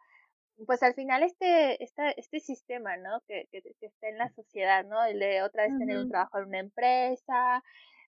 pues 0.65 0.81
al 0.81 0.95
final 0.95 1.21
este, 1.21 1.83
esta, 1.83 2.09
este 2.09 2.39
sistema, 2.39 2.97
¿no? 2.97 3.21
Que, 3.27 3.47
que, 3.51 3.61
está 3.79 4.09
en 4.09 4.17
la 4.17 4.31
sociedad, 4.31 4.83
¿no? 4.83 5.05
El 5.05 5.19
de 5.19 5.43
otra 5.43 5.67
vez 5.67 5.77
tener 5.77 5.99
un 5.99 6.09
trabajo 6.09 6.39
en 6.39 6.47
una 6.47 6.59
empresa, 6.61 7.63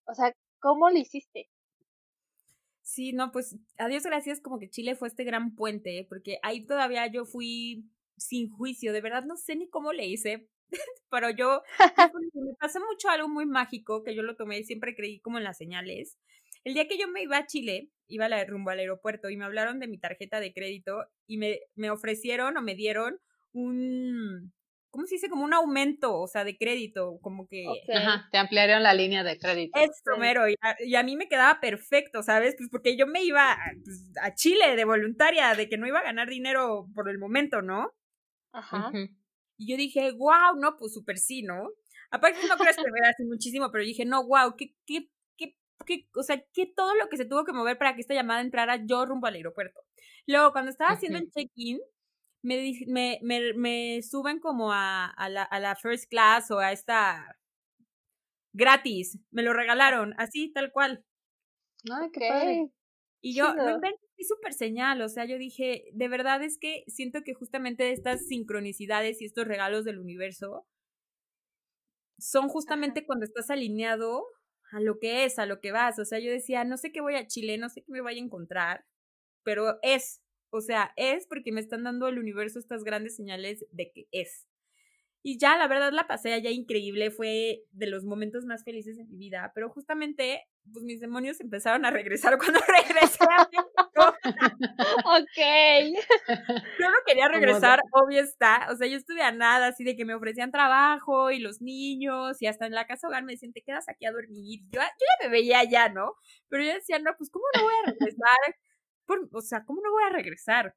o 0.07 0.15
sea, 0.15 0.35
¿cómo 0.59 0.89
lo 0.89 0.97
hiciste? 0.97 1.47
Sí, 2.81 3.13
no, 3.13 3.31
pues 3.31 3.55
a 3.77 3.87
Dios 3.87 4.01
gracias 4.01 4.41
como 4.41 4.57
que 4.57 4.71
Chile 4.71 4.95
fue 4.95 5.09
este 5.09 5.25
gran 5.25 5.53
puente, 5.53 6.07
porque 6.09 6.39
ahí 6.41 6.65
todavía 6.65 7.05
yo 7.05 7.25
fui 7.25 7.85
sin 8.15 8.49
juicio, 8.49 8.93
de 8.93 9.01
verdad 9.01 9.25
no 9.25 9.37
sé 9.37 9.55
ni 9.55 9.69
cómo 9.69 9.93
le 9.93 10.07
hice, 10.07 10.49
pero 11.09 11.29
yo, 11.29 11.61
me 12.33 12.53
pasó 12.59 12.79
mucho 12.79 13.09
algo 13.09 13.29
muy 13.29 13.45
mágico 13.45 14.03
que 14.03 14.15
yo 14.15 14.23
lo 14.23 14.35
tomé 14.35 14.59
y 14.59 14.63
siempre 14.63 14.95
creí 14.95 15.19
como 15.19 15.37
en 15.37 15.43
las 15.43 15.57
señales. 15.57 16.17
El 16.63 16.73
día 16.73 16.87
que 16.87 16.97
yo 16.97 17.07
me 17.07 17.23
iba 17.23 17.37
a 17.37 17.45
Chile, 17.45 17.89
iba 18.07 18.27
la, 18.27 18.43
rumbo 18.45 18.71
al 18.71 18.79
aeropuerto 18.79 19.29
y 19.29 19.37
me 19.37 19.45
hablaron 19.45 19.79
de 19.79 19.87
mi 19.87 19.97
tarjeta 19.97 20.39
de 20.39 20.53
crédito 20.53 21.05
y 21.25 21.37
me, 21.37 21.59
me 21.75 21.89
ofrecieron 21.89 22.57
o 22.57 22.61
me 22.61 22.75
dieron 22.75 23.19
un, 23.53 24.51
¿cómo 24.89 25.05
se 25.05 25.15
dice? 25.15 25.29
Como 25.29 25.43
un 25.43 25.53
aumento, 25.53 26.19
o 26.19 26.27
sea, 26.27 26.43
de 26.43 26.57
crédito, 26.57 27.19
como 27.21 27.47
que... 27.47 27.65
Ajá, 27.93 28.27
te 28.31 28.37
ampliaron 28.37 28.83
la 28.83 28.93
línea 28.93 29.23
de 29.23 29.37
crédito. 29.37 29.79
Esto, 29.79 30.17
mero, 30.17 30.45
y 30.49 30.95
a, 30.95 31.03
mí 31.03 31.15
me 31.15 31.27
quedaba 31.27 31.59
perfecto, 31.59 32.23
¿sabes? 32.23 32.55
Pues 32.57 32.69
porque 32.69 32.97
yo 32.97 33.07
me 33.07 33.23
iba 33.23 33.57
pues, 33.83 34.11
a 34.21 34.33
Chile 34.33 34.75
de 34.75 34.85
voluntaria, 34.85 35.53
de 35.55 35.69
que 35.69 35.77
no 35.77 35.87
iba 35.87 35.99
a 35.99 36.03
ganar 36.03 36.27
dinero 36.29 36.87
por 36.95 37.09
el 37.09 37.19
momento, 37.19 37.61
¿no? 37.61 37.93
Ajá. 38.51 38.91
Y 39.57 39.71
yo 39.71 39.77
dije, 39.77 40.11
wow, 40.11 40.55
no, 40.57 40.77
pues 40.77 40.93
súper 40.93 41.17
sí, 41.17 41.41
¿no? 41.41 41.69
Aparte 42.11 42.39
no 42.47 42.55
creo 42.57 42.73
que 42.73 42.91
me 42.91 43.07
así 43.07 43.23
muchísimo, 43.25 43.69
pero 43.71 43.83
dije, 43.83 44.05
no, 44.05 44.25
wow, 44.25 44.55
qué, 44.55 44.75
qué 44.85 45.09
que, 45.85 46.07
o 46.15 46.23
sea, 46.23 46.43
que 46.53 46.65
todo 46.65 46.95
lo 46.95 47.07
que 47.09 47.17
se 47.17 47.25
tuvo 47.25 47.45
que 47.45 47.53
mover 47.53 47.77
para 47.77 47.95
que 47.95 48.01
esta 48.01 48.13
llamada 48.13 48.41
entrara 48.41 48.83
yo 48.85 49.05
rumbo 49.05 49.27
al 49.27 49.35
aeropuerto. 49.35 49.81
Luego, 50.25 50.51
cuando 50.51 50.71
estaba 50.71 50.91
haciendo 50.91 51.17
el 51.17 51.31
check-in, 51.31 51.79
me, 52.43 52.73
me, 52.87 53.19
me, 53.21 53.53
me 53.53 54.01
suben 54.03 54.39
como 54.39 54.71
a, 54.71 55.05
a, 55.05 55.29
la, 55.29 55.43
a 55.43 55.59
la 55.59 55.75
first 55.75 56.09
class 56.09 56.51
o 56.51 56.59
a 56.59 56.71
esta 56.71 57.37
gratis, 58.53 59.19
me 59.31 59.43
lo 59.43 59.53
regalaron, 59.53 60.13
así, 60.17 60.51
tal 60.51 60.71
cual. 60.71 61.03
Ay, 61.91 62.09
qué 62.11 62.69
Y 63.21 63.35
yo, 63.35 63.53
no 63.53 63.79
es 64.17 64.27
súper 64.27 64.53
señal, 64.53 65.01
o 65.01 65.09
sea, 65.09 65.25
yo 65.25 65.37
dije, 65.37 65.85
de 65.93 66.07
verdad 66.07 66.43
es 66.43 66.57
que 66.59 66.83
siento 66.87 67.21
que 67.23 67.33
justamente 67.33 67.91
estas 67.91 68.27
sincronicidades 68.27 69.21
y 69.21 69.25
estos 69.25 69.47
regalos 69.47 69.85
del 69.85 69.99
universo 69.99 70.65
son 72.19 72.49
justamente 72.49 73.05
cuando 73.05 73.25
estás 73.25 73.49
alineado 73.49 74.25
a 74.71 74.79
lo 74.79 74.99
que 74.99 75.23
es, 75.25 75.39
a 75.39 75.45
lo 75.45 75.59
que 75.59 75.71
vas. 75.71 75.99
O 75.99 76.05
sea, 76.05 76.19
yo 76.19 76.31
decía, 76.31 76.63
no 76.63 76.77
sé 76.77 76.91
qué 76.91 77.01
voy 77.01 77.15
a 77.15 77.27
Chile, 77.27 77.57
no 77.57 77.69
sé 77.69 77.83
qué 77.83 77.91
me 77.91 78.01
vaya 78.01 78.19
a 78.21 78.25
encontrar, 78.25 78.85
pero 79.43 79.77
es, 79.83 80.21
o 80.51 80.61
sea, 80.61 80.93
es 80.97 81.27
porque 81.27 81.51
me 81.51 81.61
están 81.61 81.83
dando 81.83 82.07
el 82.07 82.19
universo 82.19 82.59
estas 82.59 82.83
grandes 82.83 83.15
señales 83.15 83.65
de 83.71 83.91
que 83.93 84.07
es. 84.11 84.47
Y 85.23 85.37
ya, 85.37 85.57
la 85.57 85.67
verdad, 85.67 85.91
la 85.91 86.07
pasé 86.07 86.33
allá 86.33 86.51
increíble, 86.51 87.11
fue 87.11 87.63
de 87.71 87.87
los 87.87 88.05
momentos 88.05 88.45
más 88.45 88.63
felices 88.63 88.97
de 88.97 89.05
mi 89.05 89.17
vida, 89.17 89.51
pero 89.53 89.69
justamente, 89.69 90.43
pues 90.71 90.85
mis 90.85 91.01
demonios 91.01 91.41
empezaron 91.41 91.85
a 91.85 91.91
regresar 91.91 92.37
cuando 92.55 92.59
regresé 92.67 93.23
a 93.23 93.47
México. 93.51 94.15
ok. 95.05 95.37
Yo 96.79 96.89
no 96.89 96.97
quería 97.05 97.27
regresar, 97.27 97.81
obvio 97.91 98.21
está, 98.21 98.67
o 98.71 98.75
sea, 98.75 98.87
yo 98.87 98.97
estuve 98.97 99.21
a 99.21 99.31
nada, 99.31 99.67
así 99.67 99.83
de 99.83 99.95
que 99.95 100.05
me 100.05 100.13
ofrecían 100.13 100.51
trabajo 100.51 101.31
y 101.31 101.39
los 101.39 101.61
niños, 101.61 102.41
y 102.41 102.47
hasta 102.47 102.65
en 102.65 102.73
la 102.73 102.85
casa 102.85 103.07
hogar 103.07 103.23
me 103.23 103.33
decían, 103.33 103.53
te 103.53 103.61
quedas 103.61 103.89
aquí 103.89 104.05
a 104.05 104.11
dormir. 104.11 104.61
Yo, 104.71 104.79
yo 104.81 104.81
ya 104.81 105.27
me 105.27 105.31
veía 105.31 105.59
allá, 105.59 105.89
¿no? 105.89 106.13
Pero 106.49 106.63
yo 106.63 106.73
decía, 106.73 106.99
no, 106.99 107.11
pues, 107.17 107.29
¿cómo 107.29 107.45
no 107.55 107.63
voy 107.63 107.73
a 107.83 107.91
regresar? 107.91 108.55
o 109.31 109.41
sea, 109.41 109.63
¿cómo 109.65 109.81
no 109.81 109.91
voy 109.91 110.03
a 110.03 110.09
regresar? 110.13 110.75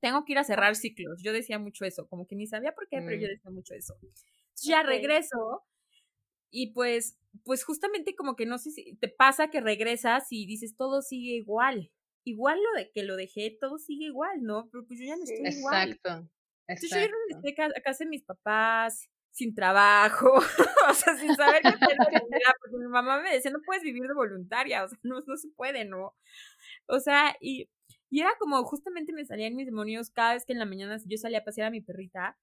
Tengo 0.00 0.24
que 0.24 0.32
ir 0.32 0.38
a 0.38 0.44
cerrar 0.44 0.76
ciclos. 0.76 1.20
Yo 1.22 1.32
decía 1.32 1.58
mucho 1.58 1.84
eso, 1.84 2.06
como 2.08 2.26
que 2.26 2.36
ni 2.36 2.46
sabía 2.46 2.72
por 2.72 2.88
qué, 2.88 2.98
pero 3.00 3.16
yo 3.16 3.26
mm. 3.26 3.30
decía 3.30 3.50
mucho 3.50 3.74
eso. 3.74 3.94
ya 4.62 4.82
regreso 4.82 5.64
y 6.50 6.72
pues, 6.72 7.18
pues 7.44 7.64
justamente 7.64 8.14
como 8.14 8.36
que 8.36 8.46
no 8.46 8.58
sé 8.58 8.70
si 8.70 8.96
te 8.96 9.08
pasa 9.08 9.50
que 9.50 9.60
regresas 9.60 10.26
y 10.30 10.46
dices 10.46 10.76
todo 10.76 11.02
sigue 11.02 11.34
igual. 11.36 11.90
Igual 12.24 12.58
lo 12.62 12.78
de 12.78 12.90
que 12.90 13.02
lo 13.02 13.16
dejé, 13.16 13.56
todo 13.60 13.78
sigue 13.78 14.06
igual, 14.06 14.42
¿no? 14.42 14.68
Pero 14.70 14.86
pues 14.86 15.00
yo 15.00 15.06
ya 15.06 15.16
no 15.16 15.24
estoy 15.24 15.58
igual. 15.58 15.92
Exacto. 15.92 16.30
Entonces 16.66 16.90
yo 16.90 17.14
regresé 17.32 17.62
a 17.62 17.82
casa 17.82 18.04
de 18.04 18.10
mis 18.10 18.24
papás, 18.24 19.08
sin 19.30 19.54
trabajo, 19.54 20.32
o 20.90 20.94
sea, 20.94 21.16
sin 21.16 21.34
saber 21.36 21.62
qué 21.62 21.68
hacer 21.68 21.96
porque 22.60 22.76
mi 22.76 22.88
mamá 22.88 23.22
me 23.22 23.32
decía, 23.32 23.50
no 23.50 23.60
puedes 23.64 23.82
vivir 23.82 24.02
de 24.02 24.14
voluntaria, 24.14 24.84
o 24.84 24.88
sea, 24.88 24.98
no, 25.02 25.20
no 25.26 25.36
se 25.36 25.48
puede, 25.50 25.84
¿no? 25.84 26.14
O 26.86 27.00
sea, 27.00 27.36
y 27.40 27.68
y 28.10 28.20
era 28.20 28.30
como, 28.38 28.62
justamente 28.64 29.12
me 29.12 29.24
salían 29.24 29.54
mis 29.54 29.66
demonios 29.66 30.10
cada 30.10 30.34
vez 30.34 30.44
que 30.44 30.52
en 30.52 30.58
la 30.58 30.66
mañana 30.66 30.96
yo 31.04 31.18
salía 31.18 31.38
a 31.38 31.44
pasear 31.44 31.68
a 31.68 31.70
mi 31.70 31.80
perrita, 31.80 32.38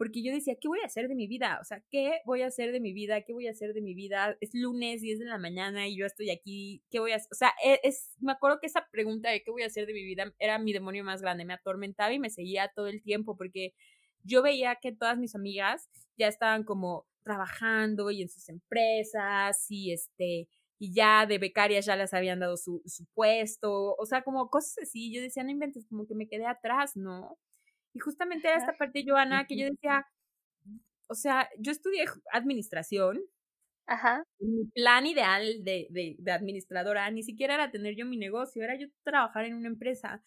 porque 0.00 0.22
yo 0.22 0.32
decía, 0.32 0.56
¿qué 0.58 0.66
voy 0.66 0.78
a 0.82 0.86
hacer 0.86 1.08
de 1.08 1.14
mi 1.14 1.26
vida? 1.26 1.58
O 1.60 1.64
sea, 1.64 1.84
¿qué 1.90 2.22
voy 2.24 2.40
a 2.40 2.46
hacer 2.46 2.72
de 2.72 2.80
mi 2.80 2.94
vida? 2.94 3.20
¿Qué 3.20 3.34
voy 3.34 3.48
a 3.48 3.50
hacer 3.50 3.74
de 3.74 3.82
mi 3.82 3.92
vida? 3.92 4.34
Es 4.40 4.54
lunes, 4.54 5.02
10 5.02 5.18
de 5.18 5.26
la 5.26 5.36
mañana 5.36 5.88
y 5.88 5.96
yo 5.98 6.06
estoy 6.06 6.30
aquí, 6.30 6.82
¿qué 6.90 7.00
voy 7.00 7.12
a 7.12 7.16
hacer? 7.16 7.28
O 7.30 7.34
sea, 7.34 7.52
e, 7.62 7.80
es, 7.82 8.14
me 8.18 8.32
acuerdo 8.32 8.60
que 8.60 8.66
esa 8.66 8.88
pregunta 8.90 9.28
de 9.28 9.42
qué 9.42 9.50
voy 9.50 9.62
a 9.62 9.66
hacer 9.66 9.86
de 9.86 9.92
mi 9.92 10.02
vida 10.02 10.32
era 10.38 10.58
mi 10.58 10.72
demonio 10.72 11.04
más 11.04 11.20
grande, 11.20 11.44
me 11.44 11.52
atormentaba 11.52 12.14
y 12.14 12.18
me 12.18 12.30
seguía 12.30 12.72
todo 12.74 12.86
el 12.86 13.02
tiempo 13.02 13.36
porque 13.36 13.74
yo 14.24 14.40
veía 14.40 14.76
que 14.76 14.92
todas 14.92 15.18
mis 15.18 15.34
amigas 15.34 15.90
ya 16.16 16.28
estaban 16.28 16.64
como 16.64 17.06
trabajando 17.22 18.10
y 18.10 18.22
en 18.22 18.30
sus 18.30 18.48
empresas 18.48 19.66
y 19.68 19.92
este 19.92 20.48
y 20.82 20.94
ya 20.94 21.26
de 21.26 21.36
becarias 21.36 21.84
ya 21.84 21.94
les 21.94 22.14
habían 22.14 22.40
dado 22.40 22.56
su, 22.56 22.82
su 22.86 23.04
puesto, 23.12 23.94
o 23.96 24.06
sea, 24.06 24.22
como 24.22 24.48
cosas 24.48 24.78
así, 24.82 25.12
yo 25.12 25.20
decía, 25.20 25.44
no 25.44 25.50
inventes, 25.50 25.86
como 25.86 26.06
que 26.06 26.14
me 26.14 26.26
quedé 26.26 26.46
atrás, 26.46 26.96
¿no? 26.96 27.38
Y 27.92 27.98
justamente 27.98 28.48
era 28.48 28.56
esta 28.56 28.72
parte, 28.72 29.04
Joana, 29.06 29.46
que 29.46 29.58
yo 29.58 29.66
decía, 29.66 30.06
o 31.06 31.14
sea, 31.14 31.50
yo 31.58 31.70
estudié 31.70 32.06
administración. 32.32 33.20
Ajá. 33.86 34.24
Mi 34.38 34.64
plan 34.74 35.06
ideal 35.06 35.62
de, 35.64 35.86
de, 35.90 36.16
de, 36.18 36.32
administradora 36.32 37.10
ni 37.10 37.24
siquiera 37.24 37.54
era 37.54 37.70
tener 37.70 37.94
yo 37.94 38.06
mi 38.06 38.16
negocio, 38.16 38.64
era 38.64 38.74
yo 38.76 38.86
trabajar 39.02 39.44
en 39.44 39.56
una 39.56 39.68
empresa. 39.68 40.22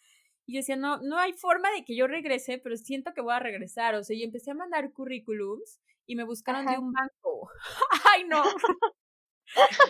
Y 0.46 0.54
yo 0.54 0.58
decía, 0.58 0.76
no, 0.76 0.98
no 0.98 1.18
hay 1.18 1.32
forma 1.32 1.68
de 1.72 1.84
que 1.84 1.96
yo 1.96 2.06
regrese, 2.06 2.58
pero 2.58 2.76
siento 2.76 3.12
que 3.12 3.22
voy 3.22 3.34
a 3.34 3.40
regresar. 3.40 3.96
O 3.96 4.04
sea, 4.04 4.14
y 4.14 4.22
empecé 4.22 4.52
a 4.52 4.54
mandar 4.54 4.92
currículums 4.92 5.80
y 6.06 6.14
me 6.14 6.22
buscaron 6.22 6.66
de 6.66 6.78
un 6.78 6.92
banco. 6.92 7.50
Ay, 8.14 8.24
no. 8.28 8.44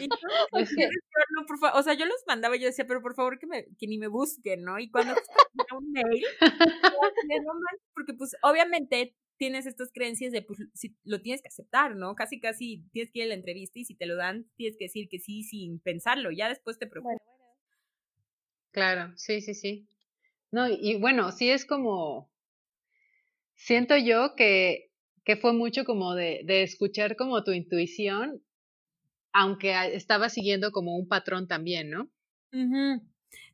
Y 0.00 0.09
o 1.74 1.83
sea, 1.83 1.94
yo 1.94 2.07
los 2.07 2.24
mandaba 2.27 2.57
y 2.57 2.61
yo 2.61 2.66
decía, 2.66 2.87
pero 2.87 3.03
por 3.03 3.14
favor 3.14 3.38
que, 3.38 3.46
me, 3.46 3.66
que 3.79 3.87
ni 3.87 3.98
me 3.98 4.09
busquen, 4.09 4.62
¿no? 4.62 4.79
Y 4.79 4.90
cuando 4.90 5.14
un 5.77 5.92
mail, 5.92 6.24
porque 7.94 8.14
pues 8.14 8.37
obviamente 8.42 9.14
tienes 9.37 9.66
estas 9.66 9.90
creencias 9.92 10.33
de, 10.33 10.42
pues 10.42 10.61
si, 10.74 10.96
lo 11.05 11.20
tienes 11.20 11.42
que 11.42 11.48
aceptar, 11.48 11.96
¿no? 11.96 12.14
Casi, 12.14 12.40
casi 12.40 12.85
tienes 12.92 13.12
que 13.12 13.20
ir 13.20 13.24
a 13.24 13.29
la 13.29 13.35
entrevista 13.35 13.79
y 13.79 13.85
si 13.85 13.94
te 13.94 14.07
lo 14.07 14.16
dan, 14.16 14.46
tienes 14.57 14.77
que 14.79 14.85
decir 14.87 15.09
que 15.09 15.18
sí 15.18 15.42
sin 15.42 15.81
pensarlo, 15.81 16.31
ya 16.31 16.48
después 16.48 16.79
te 16.79 16.87
preocupas. 16.87 17.18
Claro, 18.70 19.12
sí, 19.16 19.40
sí, 19.40 19.55
sí. 19.55 19.88
No, 20.50 20.68
y 20.68 20.96
bueno, 21.00 21.33
sí 21.33 21.50
es 21.50 21.64
como, 21.64 22.31
siento 23.55 23.96
yo 23.96 24.35
que, 24.37 24.90
que 25.24 25.37
fue 25.37 25.53
mucho 25.53 25.85
como 25.85 26.14
de, 26.14 26.42
de 26.44 26.62
escuchar 26.62 27.16
como 27.16 27.42
tu 27.42 27.53
intuición 27.53 28.42
aunque 29.34 29.74
estaba 29.94 30.30
siguiendo 30.30 30.72
como 30.72 30.96
un 30.96 31.08
patrón 31.08 31.48
también, 31.48 31.90
¿no? 31.90 32.10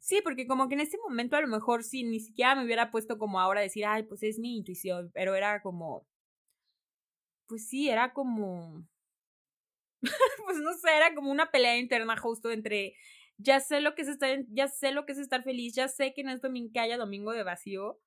Sí, 0.01 0.21
porque 0.23 0.47
como 0.47 0.69
que 0.69 0.75
en 0.75 0.81
ese 0.81 0.99
momento 0.99 1.37
a 1.37 1.41
lo 1.41 1.49
mejor 1.49 1.85
sí, 1.85 2.05
ni 2.05 2.21
siquiera 2.21 2.55
me 2.55 2.65
hubiera 2.65 2.91
puesto 2.91 3.19
como 3.19 3.41
ahora 3.41 3.61
decir, 3.63 3.85
ay, 3.87 4.03
pues 4.05 4.23
es 4.23 4.39
mi 4.39 4.57
intuición, 4.57 5.11
pero 5.15 5.35
era 5.35 5.63
como, 5.63 6.07
pues 7.47 7.69
sí, 7.69 7.89
era 7.89 8.13
como, 8.13 8.87
pues 10.45 10.59
no 10.59 10.73
sé, 10.75 10.97
era 10.97 11.15
como 11.15 11.31
una 11.31 11.51
pelea 11.51 11.79
interna 11.79 12.17
justo 12.17 12.51
entre, 12.51 12.95
ya 13.39 13.61
sé 13.61 13.81
lo 13.81 13.95
que 13.95 14.03
es 14.03 14.09
estar, 14.09 14.45
ya 14.49 14.69
sé 14.69 14.93
lo 14.93 15.07
que 15.07 15.13
es 15.13 15.19
estar 15.19 15.43
feliz, 15.43 15.75
ya 15.75 15.89
sé 15.89 16.13
que 16.15 16.23
no 16.25 16.31
es 16.33 16.41
domingo 16.41 16.71
que 16.73 16.81
haya 16.81 16.97
domingo 16.99 17.33
de 17.33 17.43
vacío, 17.43 18.01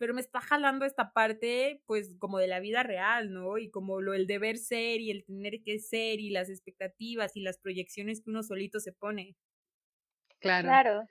pero 0.00 0.14
me 0.14 0.22
está 0.22 0.40
jalando 0.40 0.86
esta 0.86 1.12
parte, 1.12 1.82
pues, 1.84 2.10
como 2.18 2.38
de 2.38 2.46
la 2.46 2.58
vida 2.58 2.82
real, 2.82 3.34
¿no? 3.34 3.58
Y 3.58 3.68
como 3.68 4.00
lo 4.00 4.14
el 4.14 4.26
deber 4.26 4.56
ser 4.56 5.02
y 5.02 5.10
el 5.10 5.26
tener 5.26 5.60
que 5.62 5.78
ser 5.78 6.20
y 6.20 6.30
las 6.30 6.48
expectativas 6.48 7.36
y 7.36 7.42
las 7.42 7.58
proyecciones 7.58 8.22
que 8.22 8.30
uno 8.30 8.42
solito 8.42 8.80
se 8.80 8.94
pone. 8.94 9.36
Claro. 10.38 10.68
Claro. 10.68 11.02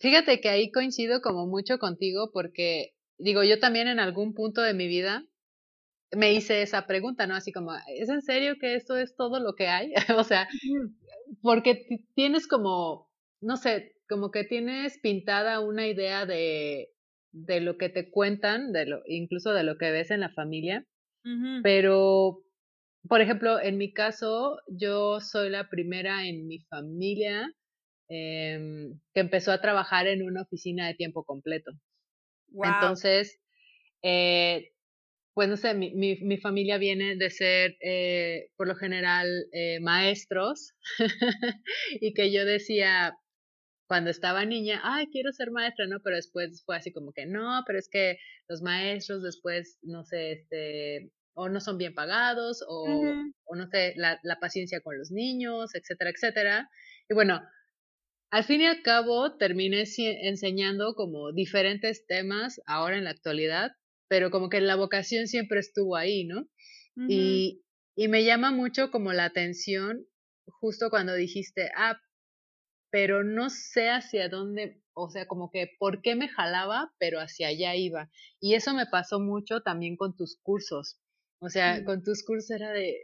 Fíjate 0.00 0.40
que 0.40 0.48
ahí 0.48 0.72
coincido 0.72 1.20
como 1.22 1.46
mucho 1.46 1.78
contigo 1.78 2.30
porque, 2.32 2.90
digo, 3.18 3.44
yo 3.44 3.60
también 3.60 3.86
en 3.86 4.00
algún 4.00 4.34
punto 4.34 4.62
de 4.62 4.74
mi 4.74 4.88
vida 4.88 5.24
me 6.10 6.32
hice 6.32 6.62
esa 6.62 6.88
pregunta, 6.88 7.28
¿no? 7.28 7.36
Así 7.36 7.52
como, 7.52 7.70
¿es 7.86 8.08
en 8.08 8.22
serio 8.22 8.56
que 8.60 8.74
esto 8.74 8.96
es 8.96 9.14
todo 9.14 9.38
lo 9.38 9.54
que 9.54 9.68
hay? 9.68 9.92
o 10.18 10.24
sea, 10.24 10.48
porque 11.40 11.86
tienes 12.16 12.48
como, 12.48 13.08
no 13.40 13.56
sé, 13.56 13.92
como 14.08 14.32
que 14.32 14.42
tienes 14.42 14.98
pintada 14.98 15.60
una 15.60 15.86
idea 15.86 16.26
de 16.26 16.88
de 17.36 17.60
lo 17.60 17.76
que 17.76 17.90
te 17.90 18.10
cuentan, 18.10 18.72
de 18.72 18.86
lo, 18.86 19.02
incluso 19.06 19.52
de 19.52 19.62
lo 19.62 19.76
que 19.76 19.90
ves 19.90 20.10
en 20.10 20.20
la 20.20 20.30
familia. 20.30 20.86
Pero, 21.64 22.44
por 23.08 23.20
ejemplo, 23.20 23.60
en 23.60 23.78
mi 23.78 23.92
caso, 23.92 24.58
yo 24.68 25.20
soy 25.20 25.50
la 25.50 25.68
primera 25.68 26.24
en 26.24 26.46
mi 26.46 26.60
familia 26.60 27.52
em, 28.08 29.00
que 29.12 29.20
empezó 29.20 29.50
a 29.50 29.60
trabajar 29.60 30.06
en 30.06 30.22
una 30.22 30.42
oficina 30.42 30.86
de 30.86 30.94
tiempo 30.94 31.24
completo. 31.24 31.72
Entonces, 32.62 33.40
eh, 34.02 34.70
pues 35.34 35.48
no 35.48 35.56
sé, 35.56 35.74
mi, 35.74 35.92
mi, 35.94 36.16
mi, 36.20 36.38
familia 36.38 36.78
viene 36.78 37.16
de 37.16 37.30
ser, 37.30 37.76
eh, 37.80 38.50
por 38.56 38.68
lo 38.68 38.76
general, 38.76 39.26
eh, 39.50 39.80
maestros, 39.80 40.74
y 42.00 42.14
que 42.14 42.32
yo 42.32 42.44
decía, 42.44 43.18
cuando 43.86 44.10
estaba 44.10 44.44
niña, 44.44 44.80
ay, 44.82 45.06
quiero 45.08 45.32
ser 45.32 45.50
maestra, 45.50 45.86
¿no? 45.86 46.00
Pero 46.02 46.16
después 46.16 46.62
fue 46.64 46.76
así 46.76 46.92
como 46.92 47.12
que 47.12 47.26
no, 47.26 47.62
pero 47.66 47.78
es 47.78 47.88
que 47.88 48.18
los 48.48 48.62
maestros 48.62 49.22
después, 49.22 49.78
no 49.82 50.04
sé, 50.04 50.32
este, 50.32 51.12
o 51.34 51.48
no 51.48 51.60
son 51.60 51.78
bien 51.78 51.94
pagados, 51.94 52.64
o, 52.66 52.84
o 53.44 53.56
no 53.56 53.68
sé, 53.68 53.94
la, 53.96 54.18
la, 54.22 54.40
paciencia 54.40 54.80
con 54.80 54.98
los 54.98 55.10
niños, 55.10 55.74
etcétera, 55.74 56.10
etcétera. 56.10 56.70
Y 57.08 57.14
bueno, 57.14 57.40
al 58.30 58.44
fin 58.44 58.62
y 58.62 58.66
al 58.66 58.82
cabo 58.82 59.36
terminé 59.36 59.84
enseñando 60.22 60.94
como 60.94 61.32
diferentes 61.32 62.06
temas 62.06 62.60
ahora 62.66 62.98
en 62.98 63.04
la 63.04 63.10
actualidad, 63.10 63.72
pero 64.08 64.30
como 64.30 64.48
que 64.48 64.60
la 64.60 64.76
vocación 64.76 65.28
siempre 65.28 65.60
estuvo 65.60 65.96
ahí, 65.96 66.24
¿no? 66.24 66.48
y, 67.08 67.62
y 67.94 68.08
me 68.08 68.24
llama 68.24 68.50
mucho 68.50 68.90
como 68.90 69.12
la 69.12 69.26
atención 69.26 70.06
justo 70.46 70.90
cuando 70.90 71.14
dijiste, 71.14 71.70
ah, 71.76 72.00
pero 72.96 73.22
no 73.22 73.50
sé 73.50 73.90
hacia 73.90 74.30
dónde, 74.30 74.80
o 74.94 75.10
sea, 75.10 75.26
como 75.26 75.50
que 75.50 75.68
por 75.78 76.00
qué 76.00 76.16
me 76.16 76.28
jalaba, 76.28 76.94
pero 76.98 77.20
hacia 77.20 77.48
allá 77.48 77.76
iba. 77.76 78.10
Y 78.40 78.54
eso 78.54 78.72
me 78.72 78.86
pasó 78.86 79.20
mucho 79.20 79.60
también 79.60 79.98
con 79.98 80.16
tus 80.16 80.38
cursos. 80.42 80.98
O 81.38 81.50
sea, 81.50 81.84
con 81.84 82.02
tus 82.02 82.24
cursos 82.24 82.50
era 82.52 82.72
de, 82.72 82.96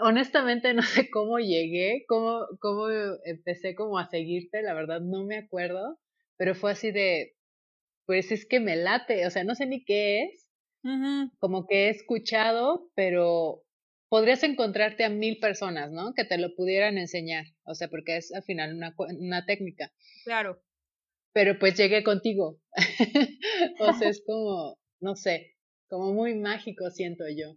honestamente 0.00 0.72
no 0.74 0.80
sé 0.80 1.10
cómo 1.10 1.38
llegué, 1.40 2.06
cómo, 2.08 2.46
cómo 2.58 2.88
empecé 3.26 3.74
como 3.74 3.98
a 3.98 4.08
seguirte, 4.08 4.62
la 4.62 4.72
verdad 4.72 5.02
no 5.02 5.24
me 5.24 5.36
acuerdo, 5.36 5.98
pero 6.38 6.54
fue 6.54 6.72
así 6.72 6.90
de, 6.90 7.36
pues 8.06 8.32
es 8.32 8.46
que 8.46 8.60
me 8.60 8.76
late, 8.76 9.26
o 9.26 9.30
sea, 9.30 9.44
no 9.44 9.54
sé 9.54 9.66
ni 9.66 9.84
qué 9.84 10.22
es, 10.22 10.50
como 11.38 11.66
que 11.66 11.88
he 11.88 11.90
escuchado, 11.90 12.88
pero 12.94 13.62
podrías 14.08 14.42
encontrarte 14.42 15.04
a 15.04 15.08
mil 15.08 15.38
personas, 15.38 15.90
¿no? 15.90 16.14
Que 16.14 16.24
te 16.24 16.38
lo 16.38 16.54
pudieran 16.54 16.98
enseñar, 16.98 17.46
o 17.64 17.74
sea, 17.74 17.88
porque 17.88 18.16
es 18.16 18.32
al 18.32 18.42
final 18.42 18.74
una, 18.74 18.94
una 19.18 19.44
técnica. 19.44 19.92
Claro. 20.24 20.62
Pero 21.32 21.58
pues 21.58 21.76
llegué 21.76 22.02
contigo. 22.02 22.60
o 23.80 23.92
sea, 23.92 24.08
es 24.08 24.22
como, 24.26 24.78
no 25.00 25.16
sé, 25.16 25.54
como 25.88 26.12
muy 26.12 26.34
mágico 26.34 26.90
siento 26.90 27.24
yo. 27.28 27.56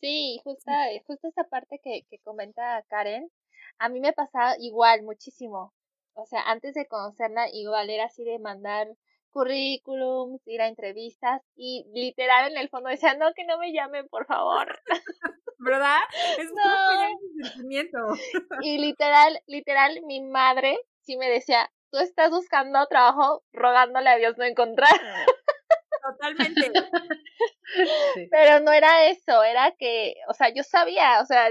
Sí, 0.00 0.40
justo, 0.44 0.70
justo 1.06 1.28
esa 1.28 1.44
parte 1.44 1.78
que, 1.84 2.06
que 2.08 2.18
comenta 2.20 2.82
Karen, 2.88 3.30
a 3.78 3.88
mí 3.90 4.00
me 4.00 4.14
pasaba 4.14 4.54
igual 4.58 5.02
muchísimo. 5.02 5.74
O 6.14 6.26
sea, 6.26 6.42
antes 6.42 6.74
de 6.74 6.86
conocerla, 6.86 7.48
igual 7.52 7.90
era 7.90 8.06
así 8.06 8.24
de 8.24 8.38
mandar 8.38 8.88
currículums, 9.30 10.40
ir 10.46 10.60
a 10.60 10.68
entrevistas 10.68 11.42
y 11.56 11.86
literal 11.94 12.50
en 12.52 12.58
el 12.58 12.68
fondo 12.68 12.90
decía, 12.90 13.14
no, 13.14 13.32
que 13.34 13.44
no 13.44 13.58
me 13.58 13.72
llamen, 13.72 14.08
por 14.08 14.26
favor. 14.26 14.80
¿Verdad? 15.58 15.98
Es 16.38 16.50
no. 16.52 17.48
sentimiento. 17.48 17.98
Y 18.62 18.78
literal, 18.78 19.40
literal, 19.46 20.00
mi 20.06 20.22
madre 20.22 20.78
sí 21.02 21.16
me 21.16 21.28
decía, 21.28 21.70
tú 21.90 21.98
estás 21.98 22.30
buscando 22.30 22.86
trabajo 22.86 23.42
rogándole 23.52 24.08
a 24.08 24.16
Dios 24.16 24.38
no 24.38 24.44
encontrar. 24.44 24.88
Totalmente. 26.02 26.72
Pero 28.30 28.60
no 28.60 28.72
era 28.72 29.06
eso, 29.06 29.42
era 29.42 29.72
que, 29.78 30.14
o 30.28 30.34
sea, 30.34 30.52
yo 30.52 30.62
sabía, 30.62 31.20
o 31.20 31.26
sea, 31.26 31.48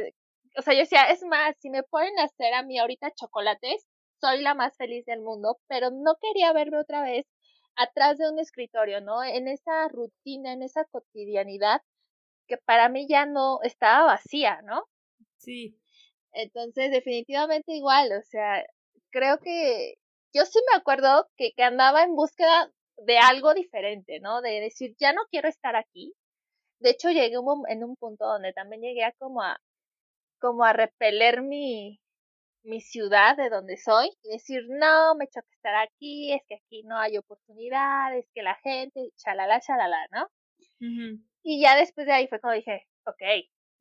o 0.57 0.61
sea, 0.61 0.73
yo 0.73 0.81
decía, 0.81 1.03
es 1.11 1.23
más, 1.23 1.55
si 1.59 1.69
me 1.69 1.83
ponen 1.83 2.17
a 2.19 2.23
hacer 2.23 2.53
a 2.53 2.63
mí 2.63 2.79
ahorita 2.79 3.11
chocolates, 3.11 3.87
soy 4.19 4.41
la 4.41 4.53
más 4.53 4.75
feliz 4.75 5.05
del 5.05 5.21
mundo, 5.21 5.59
pero 5.67 5.91
no 5.91 6.17
quería 6.21 6.51
verme 6.51 6.79
otra 6.79 7.01
vez 7.01 7.25
atrás 7.79 8.17
de 8.17 8.29
un 8.29 8.39
escritorio, 8.39 9.01
¿no? 9.01 9.23
En 9.23 9.47
esa 9.47 9.87
rutina, 9.87 10.53
en 10.53 10.63
esa 10.63 10.85
cotidianidad 10.85 11.81
que 12.47 12.57
para 12.57 12.89
mí 12.89 13.07
ya 13.07 13.25
no 13.25 13.59
estaba 13.63 14.05
vacía, 14.05 14.61
¿no? 14.63 14.83
Sí. 15.37 15.79
Entonces, 16.33 16.91
definitivamente 16.91 17.73
igual, 17.73 18.11
o 18.11 18.23
sea, 18.23 18.65
creo 19.11 19.39
que 19.39 19.95
yo 20.33 20.45
sí 20.45 20.59
me 20.71 20.77
acuerdo 20.77 21.29
que, 21.37 21.53
que 21.53 21.63
andaba 21.63 22.03
en 22.03 22.15
búsqueda 22.15 22.71
de 22.97 23.17
algo 23.17 23.53
diferente, 23.53 24.19
¿no? 24.19 24.41
De 24.41 24.59
decir, 24.59 24.95
ya 24.99 25.13
no 25.13 25.21
quiero 25.31 25.47
estar 25.47 25.75
aquí. 25.75 26.13
De 26.79 26.91
hecho, 26.91 27.09
llegué 27.09 27.35
en 27.69 27.83
un 27.83 27.95
punto 27.95 28.25
donde 28.25 28.53
también 28.53 28.81
llegué 28.81 29.03
a 29.05 29.13
como 29.13 29.41
a, 29.41 29.59
como 30.39 30.65
a 30.65 30.73
repeler 30.73 31.41
mi, 31.41 31.99
mi 32.69 32.82
ciudad 32.82 33.36
de 33.36 33.49
donde 33.49 33.77
soy 33.77 34.10
y 34.23 34.29
decir, 34.29 34.63
no, 34.69 35.15
me 35.15 35.27
choca 35.27 35.47
estar 35.53 35.75
aquí, 35.75 36.34
es 36.34 36.41
que 36.47 36.55
aquí 36.55 36.84
no 36.84 36.97
hay 36.97 37.17
oportunidades, 37.17 38.25
que 38.34 38.43
la 38.43 38.55
gente, 38.63 39.12
chalala, 39.17 39.60
chalala, 39.60 40.08
¿no? 40.12 40.27
Y 41.43 41.62
ya 41.62 41.75
después 41.75 42.08
de 42.08 42.13
ahí 42.13 42.27
fue 42.27 42.39
cuando 42.39 42.58
dije, 42.58 42.88
ok, 43.05 43.21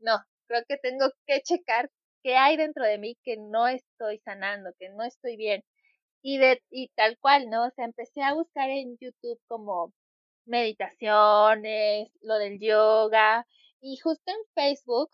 no, 0.01 0.19
creo 0.47 0.63
que 0.69 0.77
tengo 0.79 1.11
que 1.27 1.43
checar 1.43 1.91
qué 2.23 2.37
hay 2.37 2.57
dentro 2.57 2.85
de 2.85 2.99
mí 2.99 3.17
que 3.23 3.37
no 3.37 3.69
estoy 3.69 4.19
sanando, 4.19 4.71
que 4.79 4.89
no 4.91 5.05
estoy 5.05 5.37
bien. 5.37 5.65
Y, 6.23 6.39
de, 6.39 6.63
y 6.71 6.89
tal 6.97 7.19
cual, 7.19 7.49
¿no? 7.51 7.67
O 7.67 7.71
sea, 7.71 7.85
empecé 7.85 8.23
a 8.23 8.35
buscar 8.35 8.71
en 8.71 8.99
YouTube 8.99 9.41
como 9.47 9.93
meditaciones, 10.47 12.11
lo 12.23 12.35
del 12.39 12.59
yoga, 12.59 13.47
y 13.81 13.97
justo 13.99 14.33
en 14.33 14.39
Facebook, 14.55 15.11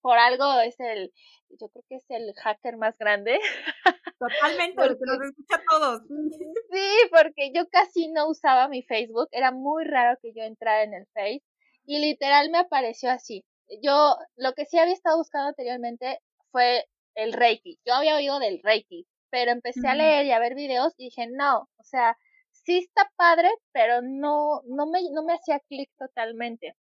por 0.00 0.18
algo 0.18 0.60
es 0.60 0.78
el, 0.80 1.12
yo 1.48 1.68
creo 1.68 1.84
que 1.88 1.96
es 1.96 2.04
el 2.10 2.32
hacker 2.34 2.76
más 2.76 2.96
grande. 2.98 3.38
Totalmente, 4.18 4.76
porque 4.76 5.04
nos 5.06 5.20
escucha 5.22 5.62
todos. 5.68 6.02
Sí, 6.72 7.08
porque 7.10 7.52
yo 7.54 7.68
casi 7.68 8.08
no 8.08 8.28
usaba 8.28 8.68
mi 8.68 8.82
Facebook, 8.82 9.28
era 9.32 9.50
muy 9.50 9.84
raro 9.84 10.18
que 10.22 10.32
yo 10.32 10.42
entrara 10.42 10.84
en 10.84 10.94
el 10.94 11.06
Face, 11.14 11.42
y 11.84 11.98
literal 11.98 12.50
me 12.50 12.58
apareció 12.58 13.10
así. 13.10 13.44
Yo, 13.82 14.16
lo 14.36 14.52
que 14.52 14.66
sí 14.66 14.78
había 14.78 14.94
estado 14.94 15.18
buscando 15.18 15.48
anteriormente 15.48 16.20
fue 16.52 16.86
el 17.14 17.32
Reiki. 17.32 17.78
Yo 17.84 17.94
había 17.94 18.16
oído 18.16 18.38
del 18.38 18.60
Reiki, 18.62 19.06
pero 19.30 19.50
empecé 19.50 19.88
a 19.88 19.94
leer 19.94 20.26
y 20.26 20.32
a 20.32 20.38
ver 20.38 20.54
videos 20.54 20.94
y 20.96 21.06
dije, 21.06 21.26
no, 21.28 21.68
o 21.76 21.84
sea, 21.84 22.16
sí 22.52 22.78
está 22.78 23.10
padre, 23.16 23.48
pero 23.72 24.02
no, 24.02 24.62
no 24.66 24.86
me, 24.86 25.00
no 25.12 25.24
me 25.24 25.34
hacía 25.34 25.60
clic 25.68 25.90
totalmente. 25.98 26.76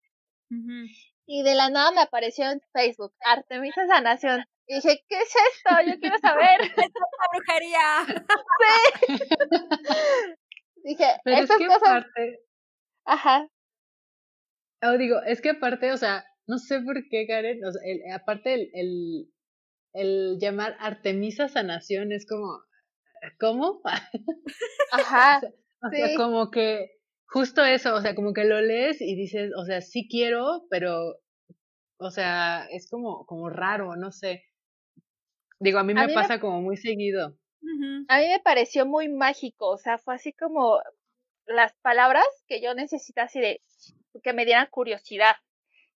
Y 1.26 1.42
de 1.42 1.54
la 1.54 1.70
nada 1.70 1.90
me 1.92 2.02
apareció 2.02 2.50
en 2.50 2.60
Facebook, 2.72 3.14
Artemisa 3.20 3.86
Sanación. 3.86 4.44
Y 4.66 4.76
dije, 4.76 5.04
¿qué 5.08 5.16
es 5.16 5.34
esto? 5.54 5.74
Yo 5.86 5.92
quiero 6.00 6.18
saber. 6.18 6.60
¡Es 6.62 6.76
una 6.76 7.28
brujería! 7.32 8.24
Sí. 10.84 10.90
dije, 10.90 11.04
Pero 11.24 11.42
es 11.42 11.50
que 11.50 11.64
Aparte... 11.64 12.40
Ajá. 13.06 13.48
Oh, 14.82 14.98
digo, 14.98 15.20
es 15.26 15.40
que 15.40 15.50
aparte, 15.50 15.92
o 15.92 15.96
sea, 15.96 16.24
no 16.46 16.58
sé 16.58 16.80
por 16.80 16.96
qué, 17.08 17.26
Karen, 17.26 17.64
o 17.64 17.72
sea, 17.72 18.16
aparte 18.16 18.54
el, 18.54 18.70
el, 18.74 19.32
el 19.94 20.38
llamar 20.38 20.76
Artemisa 20.78 21.48
Sanación 21.48 22.12
es 22.12 22.26
como, 22.26 22.60
¿cómo? 23.40 23.80
Ajá. 24.92 25.40
o 25.82 25.90
sea, 25.90 26.16
como 26.16 26.50
que 26.50 26.90
justo 27.26 27.64
eso, 27.64 27.94
o 27.94 28.00
sea, 28.00 28.14
como 28.14 28.32
que 28.32 28.44
lo 28.44 28.60
lees 28.60 29.00
y 29.00 29.16
dices, 29.16 29.50
o 29.56 29.64
sea, 29.64 29.80
sí 29.80 30.06
quiero, 30.08 30.64
pero, 30.70 31.16
o 31.98 32.10
sea, 32.10 32.66
es 32.70 32.88
como, 32.88 33.26
como 33.26 33.50
raro, 33.50 33.96
no 33.96 34.12
sé. 34.12 34.44
Digo, 35.60 35.78
a 35.78 35.84
mí 35.84 35.94
me 35.94 36.12
pasa 36.12 36.40
como 36.40 36.60
muy 36.60 36.76
seguido. 36.76 37.36
A 38.08 38.18
mí 38.18 38.28
me 38.28 38.40
pareció 38.40 38.86
muy 38.86 39.08
mágico, 39.08 39.70
o 39.70 39.78
sea, 39.78 39.98
fue 39.98 40.14
así 40.14 40.32
como 40.32 40.78
las 41.46 41.74
palabras 41.82 42.26
que 42.46 42.60
yo 42.60 42.74
necesitaba 42.74 43.26
así 43.26 43.40
de 43.40 43.62
que 44.22 44.32
me 44.32 44.44
dieran 44.44 44.68
curiosidad. 44.70 45.36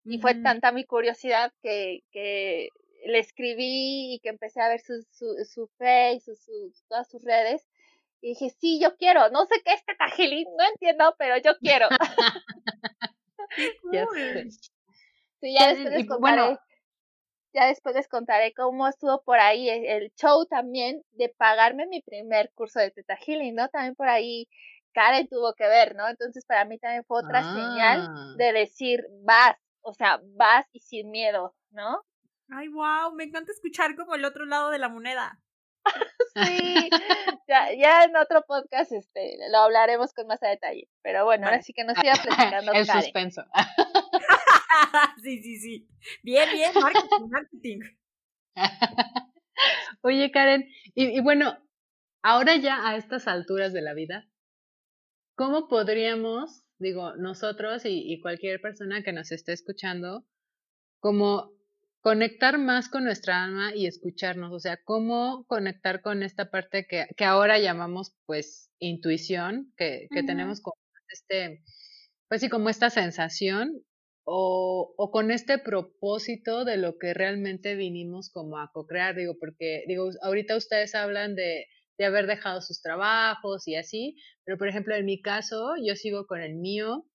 Y 0.06 0.20
fue 0.20 0.36
tanta 0.36 0.72
mi 0.72 0.86
curiosidad 0.86 1.52
que, 1.62 2.00
que 2.12 2.70
le 3.06 3.20
escribí 3.20 4.16
y 4.16 4.20
que 4.24 4.30
empecé 4.30 4.62
a 4.62 4.70
ver 4.70 4.80
su, 4.80 4.94
su, 5.12 5.36
su 5.46 5.68
face, 5.78 6.34
su, 6.36 6.74
todas 6.88 7.10
sus 7.10 7.24
redes. 7.24 7.68
Y 8.22 8.30
dije, 8.30 8.50
sí, 8.60 8.80
yo 8.82 8.96
quiero. 8.98 9.30
No 9.30 9.46
sé 9.46 9.62
qué 9.64 9.74
es 9.74 9.86
Tetajilín, 9.86 10.48
no 10.58 10.66
entiendo, 10.68 11.16
pero 11.18 11.38
yo 11.38 11.58
quiero. 11.60 11.88
ya 13.92 14.06
Sí, 15.40 15.54
ya 15.54 15.68
después 15.68 15.94
les 15.94 16.08
contaré. 16.08 16.58
ya 17.54 17.68
después 17.68 17.96
les 17.96 18.08
contaré 18.08 18.54
cómo 18.54 18.88
estuvo 18.88 19.22
por 19.22 19.40
ahí 19.40 19.70
el, 19.70 20.12
show 20.16 20.48
también 20.48 21.04
de 21.12 21.30
pagarme 21.30 21.86
mi 21.86 22.02
primer 22.02 22.52
curso 22.56 22.80
de 22.80 22.90
Teta 22.90 23.20
¿no? 23.54 23.70
También 23.70 23.94
por 23.96 24.10
ahí 24.10 24.48
Karen 24.94 25.28
tuvo 25.28 25.54
que 25.54 25.68
ver, 25.68 25.96
¿no? 25.96 26.08
Entonces 26.08 26.44
para 26.46 26.66
mí 26.66 26.80
también 26.80 27.04
fue 27.06 27.20
otra 27.20 27.44
señal 27.44 28.08
ah. 28.10 28.34
de 28.36 28.52
decir, 28.52 29.06
vas, 29.22 29.56
o 29.82 29.94
sea, 29.94 30.20
vas 30.36 30.66
y 30.72 30.80
sin 30.80 31.12
miedo, 31.12 31.54
¿no? 31.70 32.04
Ay, 32.50 32.68
wow, 32.70 33.14
me 33.14 33.26
encanta 33.26 33.52
escuchar 33.52 33.96
como 33.96 34.16
el 34.16 34.26
otro 34.26 34.46
lado 34.46 34.72
de 34.72 34.80
la 34.80 34.90
moneda. 34.90 35.40
sí, 36.36 36.90
ya, 37.48 37.74
ya 37.74 38.04
en 38.04 38.16
otro 38.16 38.44
podcast 38.46 38.92
este, 38.92 39.38
lo 39.50 39.60
hablaremos 39.60 40.14
con 40.14 40.28
más 40.28 40.40
detalle. 40.40 40.90
Pero 41.02 41.26
bueno, 41.26 41.48
ahora 41.48 41.62
sí 41.62 41.74
que 41.74 41.84
nos 41.84 41.98
siga 41.98 42.14
platicando. 42.22 42.72
el 42.74 42.86
suspenso. 42.86 43.44
sí, 45.24 45.42
sí, 45.42 45.58
sí. 45.60 45.88
Bien, 46.24 46.50
bien, 46.52 46.72
marketing, 46.76 47.28
marketing. 47.30 47.80
Oye, 50.02 50.32
Karen, 50.32 50.70
y, 50.94 51.18
y 51.18 51.20
bueno, 51.22 51.58
ahora 52.22 52.56
ya 52.58 52.88
a 52.88 52.96
estas 52.96 53.28
alturas 53.28 53.74
de 53.74 53.82
la 53.82 53.94
vida, 53.94 54.30
¿cómo 55.36 55.68
podríamos, 55.68 56.64
digo, 56.80 57.16
nosotros 57.16 57.86
y, 57.86 58.12
y 58.12 58.20
cualquier 58.22 58.62
persona 58.62 59.04
que 59.04 59.14
nos 59.14 59.32
esté 59.32 59.54
escuchando, 59.54 60.26
como 61.00 61.57
conectar 62.08 62.58
más 62.58 62.88
con 62.88 63.04
nuestra 63.04 63.44
alma 63.44 63.76
y 63.76 63.86
escucharnos, 63.86 64.54
o 64.54 64.62
sea, 64.62 64.80
cómo 64.86 65.44
conectar 65.46 66.02
con 66.02 66.24
esta 66.24 66.50
parte 66.50 66.88
que, 66.88 67.06
que 67.18 67.26
ahora 67.26 67.60
llamamos 67.60 68.16
pues 68.26 68.72
intuición, 68.80 69.74
que, 69.76 70.08
que 70.14 70.24
tenemos 70.24 70.62
como 70.62 70.78
este, 71.10 71.66
pues 72.30 72.40
sí, 72.40 72.48
como 72.48 72.70
esta 72.70 72.90
sensación 72.90 73.84
o, 74.24 74.94
o, 74.96 75.12
con 75.12 75.32
este 75.32 75.58
propósito 75.58 76.64
de 76.64 76.78
lo 76.78 76.98
que 76.98 77.14
realmente 77.14 77.76
vinimos 77.76 78.30
como 78.30 78.58
a 78.58 78.72
co-crear, 78.72 79.14
digo, 79.14 79.36
porque 79.38 79.84
digo, 79.90 80.10
ahorita 80.22 80.56
ustedes 80.56 80.96
hablan 80.96 81.36
de, 81.36 81.66
de 81.98 82.06
haber 82.06 82.26
dejado 82.26 82.62
sus 82.62 82.82
trabajos 82.82 83.68
y 83.68 83.76
así, 83.76 84.16
pero 84.46 84.58
por 84.58 84.70
ejemplo 84.70 84.96
en 84.96 85.04
mi 85.04 85.22
caso 85.22 85.74
yo 85.86 85.98
sigo 85.98 86.26
con 86.26 86.40
el 86.40 86.56
mío 86.56 87.06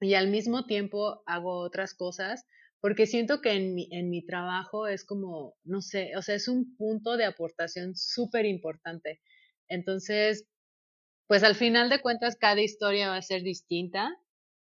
y 0.00 0.14
al 0.14 0.28
mismo 0.28 0.64
tiempo 0.64 1.22
hago 1.26 1.58
otras 1.58 1.92
cosas 1.92 2.46
porque 2.84 3.06
siento 3.06 3.40
que 3.40 3.52
en 3.52 3.74
mi, 3.74 3.88
en 3.92 4.10
mi 4.10 4.26
trabajo 4.26 4.86
es 4.86 5.06
como, 5.06 5.56
no 5.64 5.80
sé, 5.80 6.14
o 6.18 6.20
sea, 6.20 6.34
es 6.34 6.48
un 6.48 6.76
punto 6.76 7.16
de 7.16 7.24
aportación 7.24 7.96
súper 7.96 8.44
importante. 8.44 9.22
Entonces, 9.68 10.46
pues 11.26 11.44
al 11.44 11.54
final 11.54 11.88
de 11.88 12.02
cuentas 12.02 12.36
cada 12.38 12.60
historia 12.60 13.08
va 13.08 13.16
a 13.16 13.22
ser 13.22 13.42
distinta, 13.42 14.14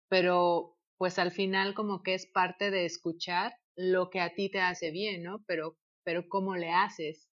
pero 0.07 0.77
pues 0.99 1.17
al 1.17 1.31
final 1.31 1.73
como 1.73 2.03
que 2.03 2.13
es 2.13 2.27
parte 2.27 2.69
de 2.69 2.85
escuchar 2.85 3.53
lo 3.75 4.11
que 4.11 4.19
a 4.19 4.35
ti 4.35 4.51
te 4.51 4.59
hace 4.59 4.91
bien, 4.91 5.23
¿no? 5.23 5.43
Pero, 5.47 5.79
pero 6.03 6.29
¿cómo 6.29 6.55
le 6.55 6.69
haces? 6.69 7.27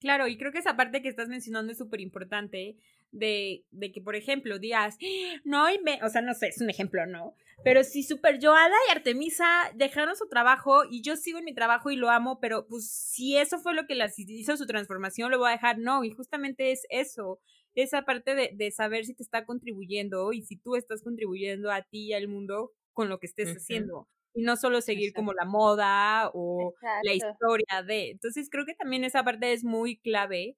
Claro, 0.00 0.26
y 0.26 0.36
creo 0.36 0.50
que 0.50 0.58
esa 0.58 0.76
parte 0.76 1.00
que 1.00 1.08
estás 1.08 1.28
mencionando 1.28 1.70
es 1.70 1.78
súper 1.78 2.00
importante 2.00 2.76
de, 3.14 3.64
de, 3.70 3.92
que, 3.92 4.00
por 4.00 4.16
ejemplo, 4.16 4.58
digas, 4.58 4.96
no, 5.44 5.70
y 5.70 5.78
me, 5.80 6.02
o 6.02 6.08
sea, 6.08 6.20
no 6.20 6.34
sé, 6.34 6.48
es 6.48 6.60
un 6.60 6.70
ejemplo, 6.70 7.06
¿no? 7.06 7.34
Pero 7.62 7.84
si 7.84 8.02
Super 8.02 8.38
Joada 8.42 8.74
y 8.88 8.92
Artemisa 8.92 9.46
dejaron 9.74 10.16
su 10.16 10.28
trabajo 10.28 10.82
y 10.90 11.02
yo 11.02 11.16
sigo 11.16 11.38
en 11.38 11.44
mi 11.44 11.54
trabajo 11.54 11.90
y 11.90 11.96
lo 11.96 12.10
amo, 12.10 12.38
pero 12.40 12.66
pues 12.66 12.90
si 12.90 13.36
eso 13.36 13.58
fue 13.58 13.74
lo 13.74 13.86
que 13.86 13.94
las 13.94 14.18
hizo 14.18 14.56
su 14.56 14.66
transformación, 14.66 15.30
lo 15.30 15.38
voy 15.38 15.48
a 15.48 15.52
dejar, 15.52 15.78
no, 15.78 16.04
y 16.04 16.10
justamente 16.10 16.72
es 16.72 16.86
eso, 16.90 17.40
esa 17.74 18.02
parte 18.02 18.34
de, 18.34 18.50
de 18.54 18.70
saber 18.70 19.04
si 19.04 19.14
te 19.14 19.22
está 19.22 19.44
contribuyendo 19.46 20.32
y 20.32 20.42
si 20.42 20.56
tú 20.56 20.76
estás 20.76 21.02
contribuyendo 21.02 21.70
a 21.70 21.82
ti 21.82 22.08
y 22.08 22.12
al 22.12 22.28
mundo 22.28 22.72
con 22.92 23.08
lo 23.08 23.18
que 23.18 23.26
estés 23.26 23.56
haciendo 23.56 24.08
y 24.34 24.42
no 24.42 24.56
solo 24.56 24.80
seguir 24.80 25.12
como 25.14 25.32
la 25.32 25.44
moda 25.44 26.30
o 26.34 26.74
la 27.02 27.12
historia 27.14 27.82
de. 27.86 28.10
Entonces 28.10 28.48
creo 28.50 28.66
que 28.66 28.74
también 28.74 29.04
esa 29.04 29.22
parte 29.22 29.52
es 29.52 29.64
muy 29.64 29.96
clave 29.98 30.56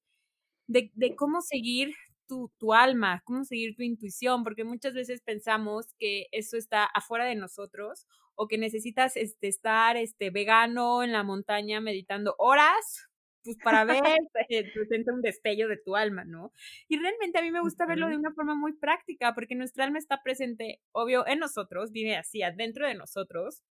de, 0.66 0.90
de 0.94 1.14
cómo 1.14 1.42
seguir 1.42 1.94
tu, 2.26 2.52
tu, 2.58 2.72
alma, 2.74 3.22
cómo 3.24 3.44
seguir 3.44 3.74
tu 3.76 3.82
intuición, 3.82 4.44
porque 4.44 4.64
muchas 4.64 4.94
veces 4.94 5.22
pensamos 5.22 5.94
que 5.98 6.26
eso 6.32 6.56
está 6.56 6.84
afuera 6.84 7.24
de 7.24 7.34
nosotros 7.34 8.06
o 8.34 8.48
que 8.48 8.58
necesitas 8.58 9.16
este, 9.16 9.48
estar 9.48 9.96
este, 9.96 10.30
vegano 10.30 11.02
en 11.02 11.12
la 11.12 11.22
montaña 11.22 11.80
meditando 11.80 12.34
horas 12.38 13.08
pues 13.46 13.56
para 13.62 13.84
ver, 13.84 14.02
presenta 14.74 15.14
un 15.14 15.22
destello 15.22 15.68
de 15.68 15.76
tu 15.78 15.96
alma, 15.96 16.24
¿no? 16.24 16.52
Y 16.88 16.98
realmente 16.98 17.38
a 17.38 17.42
mí 17.42 17.50
me 17.50 17.60
gusta 17.60 17.86
verlo 17.86 18.08
de 18.08 18.16
una 18.16 18.32
forma 18.32 18.56
muy 18.56 18.72
práctica, 18.72 19.34
porque 19.34 19.54
nuestra 19.54 19.84
alma 19.84 19.98
está 19.98 20.22
presente, 20.22 20.80
obvio, 20.92 21.26
en 21.26 21.38
nosotros, 21.38 21.92
vive 21.92 22.16
así, 22.16 22.42
adentro 22.42 22.86
de 22.86 22.94
nosotros. 22.94 23.62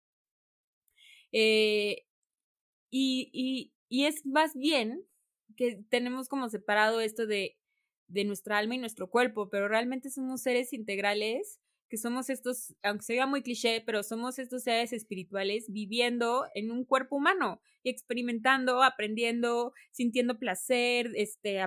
Eh, 1.32 2.04
y, 2.90 3.28
y, 3.32 3.72
y 3.88 4.06
es 4.06 4.24
más 4.24 4.54
bien 4.54 5.04
que 5.56 5.82
tenemos 5.90 6.28
como 6.28 6.48
separado 6.48 7.00
esto 7.00 7.26
de, 7.26 7.56
de 8.08 8.24
nuestra 8.24 8.58
alma 8.58 8.74
y 8.74 8.78
nuestro 8.78 9.10
cuerpo, 9.10 9.48
pero 9.50 9.68
realmente 9.68 10.10
somos 10.10 10.42
seres 10.42 10.72
integrales 10.72 11.60
que 11.88 11.98
somos 11.98 12.30
estos, 12.30 12.74
aunque 12.82 13.04
se 13.04 13.12
diga 13.12 13.26
muy 13.26 13.42
cliché, 13.42 13.82
pero 13.84 14.02
somos 14.02 14.38
estos 14.38 14.62
seres 14.64 14.92
espirituales 14.92 15.66
viviendo 15.70 16.46
en 16.54 16.70
un 16.70 16.84
cuerpo 16.84 17.16
humano 17.16 17.60
y 17.82 17.90
experimentando, 17.90 18.82
aprendiendo, 18.82 19.72
sintiendo 19.92 20.38
placer, 20.38 21.12
este, 21.14 21.60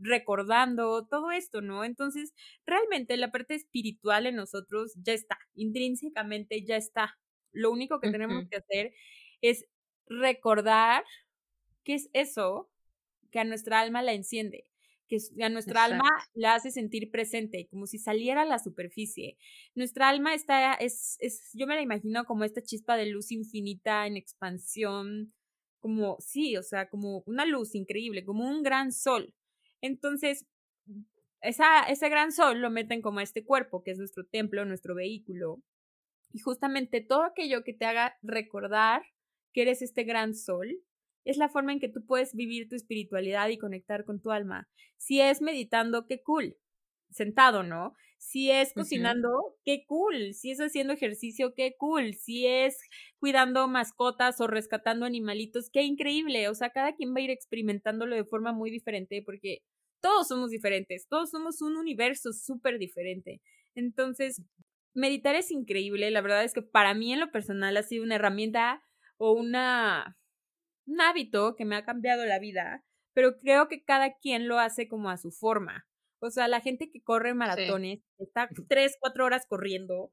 recordando, 0.00 1.06
todo 1.06 1.30
esto, 1.30 1.60
¿no? 1.60 1.84
Entonces, 1.84 2.34
realmente 2.66 3.16
la 3.16 3.30
parte 3.30 3.54
espiritual 3.54 4.26
en 4.26 4.36
nosotros 4.36 4.94
ya 4.96 5.12
está, 5.12 5.38
intrínsecamente 5.54 6.64
ya 6.64 6.76
está. 6.76 7.18
Lo 7.52 7.70
único 7.70 8.00
que 8.00 8.10
tenemos 8.10 8.48
que 8.48 8.56
hacer 8.56 8.92
es 9.40 9.66
recordar 10.06 11.04
qué 11.84 11.94
es 11.94 12.08
eso 12.12 12.70
que 13.30 13.40
a 13.40 13.44
nuestra 13.44 13.80
alma 13.80 14.02
la 14.02 14.14
enciende 14.14 14.66
que 15.08 15.18
a 15.42 15.48
nuestra 15.48 15.84
alma 15.84 16.08
la 16.34 16.54
hace 16.54 16.70
sentir 16.70 17.10
presente, 17.10 17.68
como 17.70 17.86
si 17.86 17.98
saliera 17.98 18.42
a 18.42 18.46
la 18.46 18.58
superficie. 18.58 19.36
Nuestra 19.74 20.08
alma 20.08 20.34
está, 20.34 20.74
es, 20.74 21.16
es, 21.20 21.50
yo 21.54 21.66
me 21.66 21.74
la 21.74 21.82
imagino 21.82 22.24
como 22.24 22.44
esta 22.44 22.62
chispa 22.62 22.96
de 22.96 23.06
luz 23.06 23.30
infinita 23.30 24.06
en 24.06 24.16
expansión, 24.16 25.32
como, 25.80 26.16
sí, 26.20 26.56
o 26.56 26.62
sea, 26.62 26.88
como 26.88 27.22
una 27.26 27.44
luz 27.44 27.74
increíble, 27.74 28.24
como 28.24 28.48
un 28.48 28.62
gran 28.62 28.92
sol. 28.92 29.34
Entonces, 29.80 30.46
esa, 31.42 31.82
ese 31.82 32.08
gran 32.08 32.32
sol 32.32 32.60
lo 32.60 32.70
meten 32.70 33.02
como 33.02 33.18
a 33.18 33.22
este 33.22 33.44
cuerpo, 33.44 33.82
que 33.82 33.90
es 33.90 33.98
nuestro 33.98 34.24
templo, 34.24 34.64
nuestro 34.64 34.94
vehículo. 34.94 35.62
Y 36.32 36.38
justamente 36.38 37.02
todo 37.02 37.22
aquello 37.22 37.62
que 37.64 37.74
te 37.74 37.84
haga 37.84 38.16
recordar 38.22 39.02
que 39.52 39.62
eres 39.62 39.82
este 39.82 40.04
gran 40.04 40.34
sol, 40.34 40.82
es 41.24 41.36
la 41.36 41.48
forma 41.48 41.72
en 41.72 41.80
que 41.80 41.88
tú 41.88 42.04
puedes 42.06 42.34
vivir 42.34 42.68
tu 42.68 42.76
espiritualidad 42.76 43.48
y 43.48 43.58
conectar 43.58 44.04
con 44.04 44.20
tu 44.20 44.30
alma. 44.30 44.68
Si 44.96 45.20
es 45.20 45.40
meditando, 45.40 46.06
qué 46.06 46.22
cool. 46.22 46.56
Sentado, 47.10 47.62
¿no? 47.62 47.94
Si 48.18 48.50
es 48.50 48.72
cocinando, 48.72 49.56
qué 49.64 49.84
cool. 49.86 50.34
Si 50.34 50.50
es 50.50 50.58
haciendo 50.58 50.94
ejercicio, 50.94 51.54
qué 51.54 51.74
cool. 51.78 52.14
Si 52.14 52.46
es 52.46 52.78
cuidando 53.18 53.68
mascotas 53.68 54.40
o 54.40 54.46
rescatando 54.46 55.04
animalitos, 55.04 55.70
qué 55.70 55.82
increíble. 55.82 56.48
O 56.48 56.54
sea, 56.54 56.70
cada 56.70 56.94
quien 56.94 57.14
va 57.14 57.18
a 57.18 57.22
ir 57.22 57.30
experimentándolo 57.30 58.16
de 58.16 58.24
forma 58.24 58.52
muy 58.52 58.70
diferente 58.70 59.22
porque 59.24 59.58
todos 60.00 60.28
somos 60.28 60.50
diferentes, 60.50 61.06
todos 61.08 61.30
somos 61.30 61.62
un 61.62 61.76
universo 61.76 62.32
súper 62.32 62.78
diferente. 62.78 63.40
Entonces, 63.74 64.42
meditar 64.94 65.34
es 65.34 65.50
increíble. 65.50 66.10
La 66.10 66.20
verdad 66.20 66.44
es 66.44 66.54
que 66.54 66.62
para 66.62 66.94
mí 66.94 67.12
en 67.12 67.20
lo 67.20 67.30
personal 67.30 67.76
ha 67.76 67.82
sido 67.82 68.04
una 68.04 68.16
herramienta 68.16 68.82
o 69.18 69.32
una 69.32 70.16
un 70.86 71.00
hábito 71.00 71.56
que 71.56 71.64
me 71.64 71.76
ha 71.76 71.84
cambiado 71.84 72.24
la 72.26 72.38
vida, 72.38 72.84
pero 73.14 73.38
creo 73.38 73.68
que 73.68 73.84
cada 73.84 74.14
quien 74.14 74.48
lo 74.48 74.58
hace 74.58 74.88
como 74.88 75.10
a 75.10 75.16
su 75.16 75.30
forma. 75.30 75.86
O 76.20 76.30
sea, 76.30 76.48
la 76.48 76.60
gente 76.60 76.90
que 76.90 77.02
corre 77.02 77.34
maratones, 77.34 78.00
está 78.18 78.48
tres, 78.68 78.96
cuatro 79.00 79.24
horas 79.24 79.46
corriendo. 79.46 80.10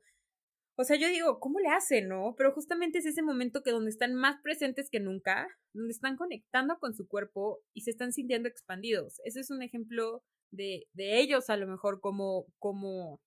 O 0.77 0.83
sea, 0.83 0.97
yo 0.97 1.07
digo, 1.07 1.39
¿cómo 1.39 1.59
le 1.59 1.69
hacen, 1.69 2.07
no? 2.07 2.35
Pero 2.37 2.53
justamente 2.53 2.99
es 2.99 3.05
ese 3.05 3.21
momento 3.21 3.61
que 3.63 3.71
donde 3.71 3.89
están 3.89 4.15
más 4.15 4.41
presentes 4.41 4.89
que 4.89 4.99
nunca, 4.99 5.47
donde 5.73 5.91
están 5.91 6.17
conectando 6.17 6.79
con 6.79 6.93
su 6.93 7.07
cuerpo 7.07 7.61
y 7.73 7.81
se 7.81 7.91
están 7.91 8.13
sintiendo 8.13 8.49
expandidos. 8.49 9.21
Ese 9.25 9.41
es 9.41 9.51
un 9.51 9.61
ejemplo 9.61 10.23
de, 10.51 10.87
de 10.93 11.19
ellos, 11.19 11.49
a 11.49 11.57
lo 11.57 11.67
mejor, 11.67 12.01
como, 12.01 12.45
como 12.57 13.21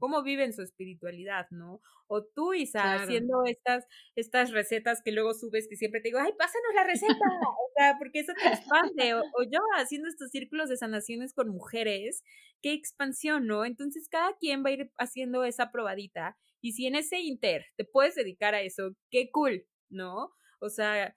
cómo 0.00 0.24
viven 0.24 0.52
su 0.52 0.62
espiritualidad, 0.62 1.46
¿no? 1.50 1.80
O 2.08 2.24
tú, 2.24 2.54
Isa, 2.54 2.94
haciendo 2.94 3.44
estas, 3.44 3.86
estas 4.16 4.50
recetas 4.50 5.00
que 5.04 5.12
luego 5.12 5.32
subes 5.34 5.68
que 5.68 5.76
siempre 5.76 6.00
te 6.00 6.08
digo, 6.08 6.18
ay, 6.18 6.32
pásanos 6.36 6.74
la 6.74 6.84
receta, 6.84 7.14
o 7.14 7.70
sea, 7.76 7.94
porque 7.98 8.18
eso 8.20 8.32
te 8.34 8.48
expande, 8.48 9.14
o, 9.14 9.20
o, 9.20 9.42
yo 9.44 9.60
haciendo 9.76 10.08
estos 10.08 10.30
círculos 10.30 10.68
de 10.68 10.76
sanaciones 10.76 11.32
con 11.32 11.50
mujeres, 11.50 12.24
qué 12.60 12.72
expansión, 12.72 13.46
¿no? 13.46 13.64
Entonces 13.64 14.08
cada 14.08 14.34
quien 14.38 14.64
va 14.64 14.70
a 14.70 14.72
ir 14.72 14.90
haciendo 14.98 15.44
esa 15.44 15.70
probadita, 15.70 16.36
y 16.60 16.72
si 16.72 16.86
en 16.86 16.96
ese 16.96 17.20
inter 17.20 17.66
te 17.76 17.84
puedes 17.84 18.16
dedicar 18.16 18.54
a 18.54 18.62
eso, 18.62 18.96
qué 19.10 19.30
cool, 19.30 19.66
¿no? 19.88 20.32
O 20.60 20.68
sea, 20.68 21.16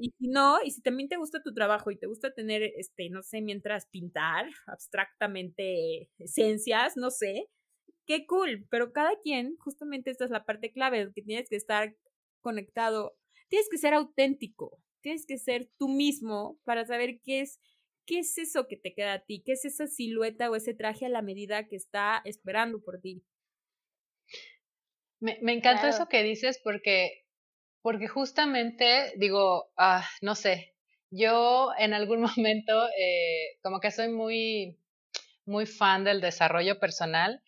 y 0.00 0.10
si 0.18 0.28
no, 0.28 0.58
y 0.64 0.70
si 0.70 0.82
también 0.82 1.08
te 1.08 1.16
gusta 1.16 1.42
tu 1.42 1.54
trabajo 1.54 1.90
y 1.90 1.98
te 1.98 2.06
gusta 2.06 2.32
tener, 2.32 2.62
este, 2.76 3.08
no 3.10 3.22
sé, 3.22 3.40
mientras 3.40 3.86
pintar 3.86 4.46
abstractamente 4.66 6.10
esencias, 6.18 6.96
no 6.96 7.10
sé, 7.10 7.46
qué 8.10 8.26
cool, 8.26 8.66
pero 8.70 8.92
cada 8.92 9.12
quien, 9.22 9.56
justamente 9.58 10.10
esta 10.10 10.24
es 10.24 10.32
la 10.32 10.44
parte 10.44 10.72
clave, 10.72 11.12
que 11.14 11.22
tienes 11.22 11.48
que 11.48 11.54
estar 11.54 11.94
conectado, 12.40 13.16
tienes 13.46 13.68
que 13.70 13.78
ser 13.78 13.94
auténtico, 13.94 14.82
tienes 15.00 15.26
que 15.26 15.38
ser 15.38 15.68
tú 15.78 15.86
mismo 15.88 16.58
para 16.64 16.84
saber 16.84 17.20
qué 17.22 17.42
es, 17.42 17.60
qué 18.06 18.18
es 18.18 18.36
eso 18.36 18.66
que 18.66 18.76
te 18.76 18.94
queda 18.94 19.12
a 19.12 19.20
ti, 19.20 19.44
qué 19.46 19.52
es 19.52 19.64
esa 19.64 19.86
silueta 19.86 20.50
o 20.50 20.56
ese 20.56 20.74
traje 20.74 21.06
a 21.06 21.08
la 21.08 21.22
medida 21.22 21.68
que 21.68 21.76
está 21.76 22.20
esperando 22.24 22.82
por 22.82 23.00
ti. 23.00 23.22
Me, 25.20 25.38
me 25.40 25.52
encanta 25.52 25.88
eso 25.88 26.08
que 26.08 26.24
dices 26.24 26.60
porque, 26.64 27.26
porque 27.80 28.08
justamente 28.08 29.12
digo, 29.18 29.70
ah, 29.76 30.04
no 30.20 30.34
sé, 30.34 30.74
yo 31.12 31.70
en 31.78 31.94
algún 31.94 32.22
momento 32.36 32.88
eh, 32.98 33.56
como 33.62 33.78
que 33.78 33.92
soy 33.92 34.08
muy, 34.08 34.80
muy 35.44 35.66
fan 35.66 36.02
del 36.02 36.20
desarrollo 36.20 36.80
personal 36.80 37.40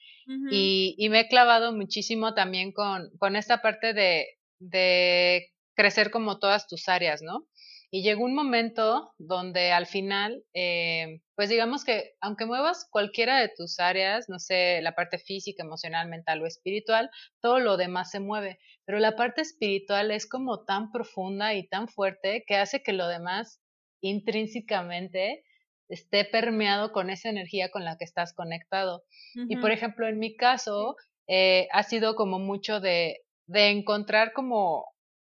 y, 0.51 0.95
y, 0.99 1.09
me 1.09 1.21
he 1.21 1.29
clavado 1.29 1.73
muchísimo 1.73 2.35
también 2.35 2.73
con, 2.73 3.11
con 3.19 3.37
esta 3.37 3.63
parte 3.63 3.93
de, 3.95 4.27
de 4.59 5.49
crecer 5.75 6.11
como 6.11 6.39
todas 6.39 6.67
tus 6.67 6.89
áreas, 6.89 7.23
¿no? 7.23 7.47
Y 7.95 8.03
llegó 8.03 8.25
un 8.25 8.35
momento 8.35 9.13
donde 9.19 9.71
al 9.71 9.87
final, 9.87 10.43
eh, 10.55 11.21
pues 11.35 11.51
digamos 11.51 11.85
que 11.85 12.15
aunque 12.23 12.47
muevas 12.47 12.89
cualquiera 12.91 13.39
de 13.39 13.51
tus 13.55 13.79
áreas, 13.81 14.31
no 14.31 14.39
sé, 14.39 14.81
la 14.81 14.95
parte 14.95 15.19
física, 15.19 15.63
emocional, 15.63 16.09
mental 16.09 16.41
o 16.41 16.47
espiritual, 16.47 17.11
todo 17.43 17.59
lo 17.59 17.77
demás 17.77 18.11
se 18.11 18.19
mueve. 18.19 18.59
Pero 18.87 18.99
la 18.99 19.15
parte 19.15 19.43
espiritual 19.43 20.11
es 20.11 20.27
como 20.27 20.65
tan 20.65 20.91
profunda 20.91 21.53
y 21.53 21.69
tan 21.69 21.87
fuerte 21.87 22.45
que 22.47 22.57
hace 22.57 22.83
que 22.83 22.95
lo 22.95 23.09
demás 23.09 23.61
intrínsecamente 24.01 25.45
esté 25.89 26.25
permeado 26.25 26.93
con 26.93 27.11
esa 27.11 27.29
energía 27.29 27.71
con 27.71 27.85
la 27.85 27.97
que 27.97 28.05
estás 28.05 28.35
conectado. 28.35 29.05
Y 29.35 29.57
por 29.57 29.71
ejemplo, 29.71 30.09
en 30.09 30.19
mi 30.19 30.37
caso, 30.37 30.97
eh, 31.29 31.69
ha 31.73 31.83
sido 31.83 32.15
como 32.15 32.39
mucho 32.39 32.81
de, 32.81 33.21
de 33.47 33.69
encontrar 33.71 34.33
como, 34.33 34.87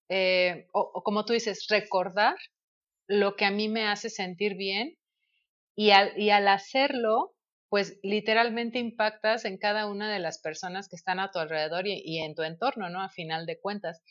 eh, 0.10 0.68
o, 0.74 1.02
como 1.04 1.26
tú 1.26 1.34
dices, 1.34 1.68
recordar 1.70 2.36
lo 3.08 3.36
que 3.36 3.46
a 3.46 3.52
mí 3.52 3.70
me 3.70 3.88
hace 3.88 4.10
sentir 4.10 4.56
bien 4.56 4.98
y 5.76 5.92
al, 5.92 6.18
y 6.20 6.30
al 6.30 6.48
hacerlo, 6.48 7.36
pues 7.70 8.00
literalmente 8.04 8.80
impactas 8.80 9.46
en 9.46 9.58
cada 9.58 9.88
una 9.88 10.12
de 10.12 10.20
las 10.20 10.40
personas 10.40 10.88
que 10.88 10.96
están 10.96 11.20
a 11.20 11.32
tu 11.32 11.40
alrededor 11.40 11.88
y, 11.88 12.02
y 12.06 12.20
en 12.20 12.36
tu 12.36 12.44
entorno, 12.44 12.90
¿no? 12.90 13.02
A 13.02 13.10
final 13.10 13.46
de 13.46 13.60
cuentas. 13.60 14.04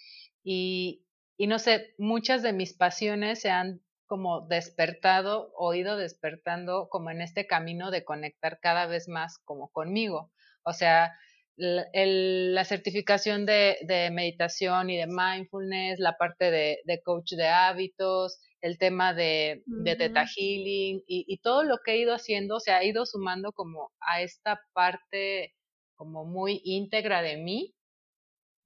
Y, 0.42 1.04
y 1.36 1.46
no 1.46 1.58
sé, 1.58 1.94
muchas 1.98 2.42
de 2.42 2.52
mis 2.52 2.74
pasiones 2.74 3.40
se 3.40 3.50
han 3.50 3.80
como 4.12 4.42
despertado 4.42 5.54
o 5.56 5.72
ido 5.72 5.96
despertando 5.96 6.90
como 6.90 7.08
en 7.08 7.22
este 7.22 7.46
camino 7.46 7.90
de 7.90 8.04
conectar 8.04 8.58
cada 8.60 8.84
vez 8.84 9.08
más 9.08 9.38
como 9.46 9.70
conmigo. 9.70 10.30
O 10.64 10.74
sea, 10.74 11.14
la 11.56 12.64
certificación 12.66 13.46
de, 13.46 13.78
de, 13.86 14.10
meditación 14.10 14.90
y 14.90 14.98
de 14.98 15.06
mindfulness, 15.06 15.98
la 15.98 16.18
parte 16.18 16.50
de, 16.50 16.80
de, 16.84 17.00
coach 17.00 17.32
de 17.32 17.48
hábitos, 17.48 18.38
el 18.60 18.76
tema 18.76 19.14
de, 19.14 19.62
de 19.64 19.96
Teta 19.96 20.26
Healing 20.26 21.02
y, 21.06 21.24
y, 21.26 21.38
todo 21.38 21.64
lo 21.64 21.78
que 21.82 21.92
he 21.92 21.96
ido 21.96 22.12
haciendo, 22.12 22.60
se 22.60 22.72
ha 22.72 22.84
ido 22.84 23.06
sumando 23.06 23.52
como 23.52 23.92
a 23.98 24.20
esta 24.20 24.60
parte 24.74 25.54
como 25.94 26.26
muy 26.26 26.60
íntegra 26.64 27.22
de 27.22 27.38
mí, 27.38 27.72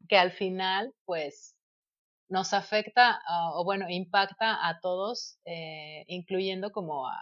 que 0.08 0.16
al 0.16 0.32
final, 0.32 0.92
pues, 1.04 1.55
nos 2.28 2.52
afecta 2.54 3.20
ah, 3.28 3.52
o 3.54 3.64
bueno, 3.64 3.86
impacta 3.90 4.66
a 4.68 4.80
todos, 4.80 5.38
eh, 5.44 6.04
incluyendo 6.08 6.72
como 6.72 7.08
a, 7.08 7.16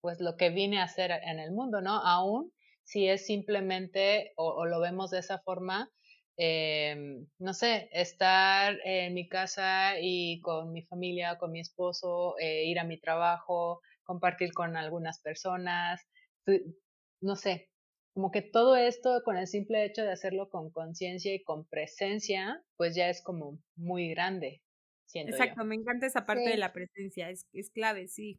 pues, 0.00 0.20
lo 0.20 0.36
que 0.36 0.50
vine 0.50 0.80
a 0.80 0.84
hacer 0.84 1.10
en 1.12 1.38
el 1.40 1.52
mundo, 1.52 1.80
¿no? 1.82 1.96
Aún 2.04 2.52
si 2.84 3.08
es 3.08 3.26
simplemente, 3.26 4.32
o 4.36 4.66
lo 4.66 4.80
vemos 4.80 5.10
de 5.10 5.20
esa 5.20 5.38
forma, 5.40 5.90
eh, 6.36 6.96
no 7.38 7.54
sé, 7.54 7.88
estar 7.92 8.76
en 8.84 9.14
mi 9.14 9.28
casa 9.28 9.94
y 10.00 10.40
con 10.40 10.72
mi 10.72 10.82
familia, 10.82 11.38
con 11.38 11.52
mi 11.52 11.60
esposo, 11.60 12.34
eh, 12.38 12.64
ir 12.64 12.80
a 12.80 12.84
mi 12.84 12.98
trabajo, 13.00 13.80
compartir 14.04 14.52
con 14.52 14.76
algunas 14.76 15.20
personas, 15.20 16.00
no 17.20 17.36
sé, 17.36 17.69
como 18.14 18.30
que 18.30 18.42
todo 18.42 18.76
esto 18.76 19.22
con 19.24 19.36
el 19.36 19.46
simple 19.46 19.84
hecho 19.84 20.02
de 20.02 20.12
hacerlo 20.12 20.50
con 20.50 20.70
conciencia 20.70 21.34
y 21.34 21.42
con 21.42 21.64
presencia, 21.64 22.62
pues 22.76 22.94
ya 22.94 23.08
es 23.08 23.22
como 23.22 23.58
muy 23.76 24.10
grande. 24.10 24.62
Exacto, 25.12 25.64
me 25.64 25.74
encanta 25.74 26.06
esa 26.06 26.24
parte 26.24 26.48
de 26.48 26.56
la 26.56 26.72
presencia, 26.72 27.30
es, 27.30 27.46
es 27.52 27.70
clave, 27.70 28.06
sí. 28.08 28.38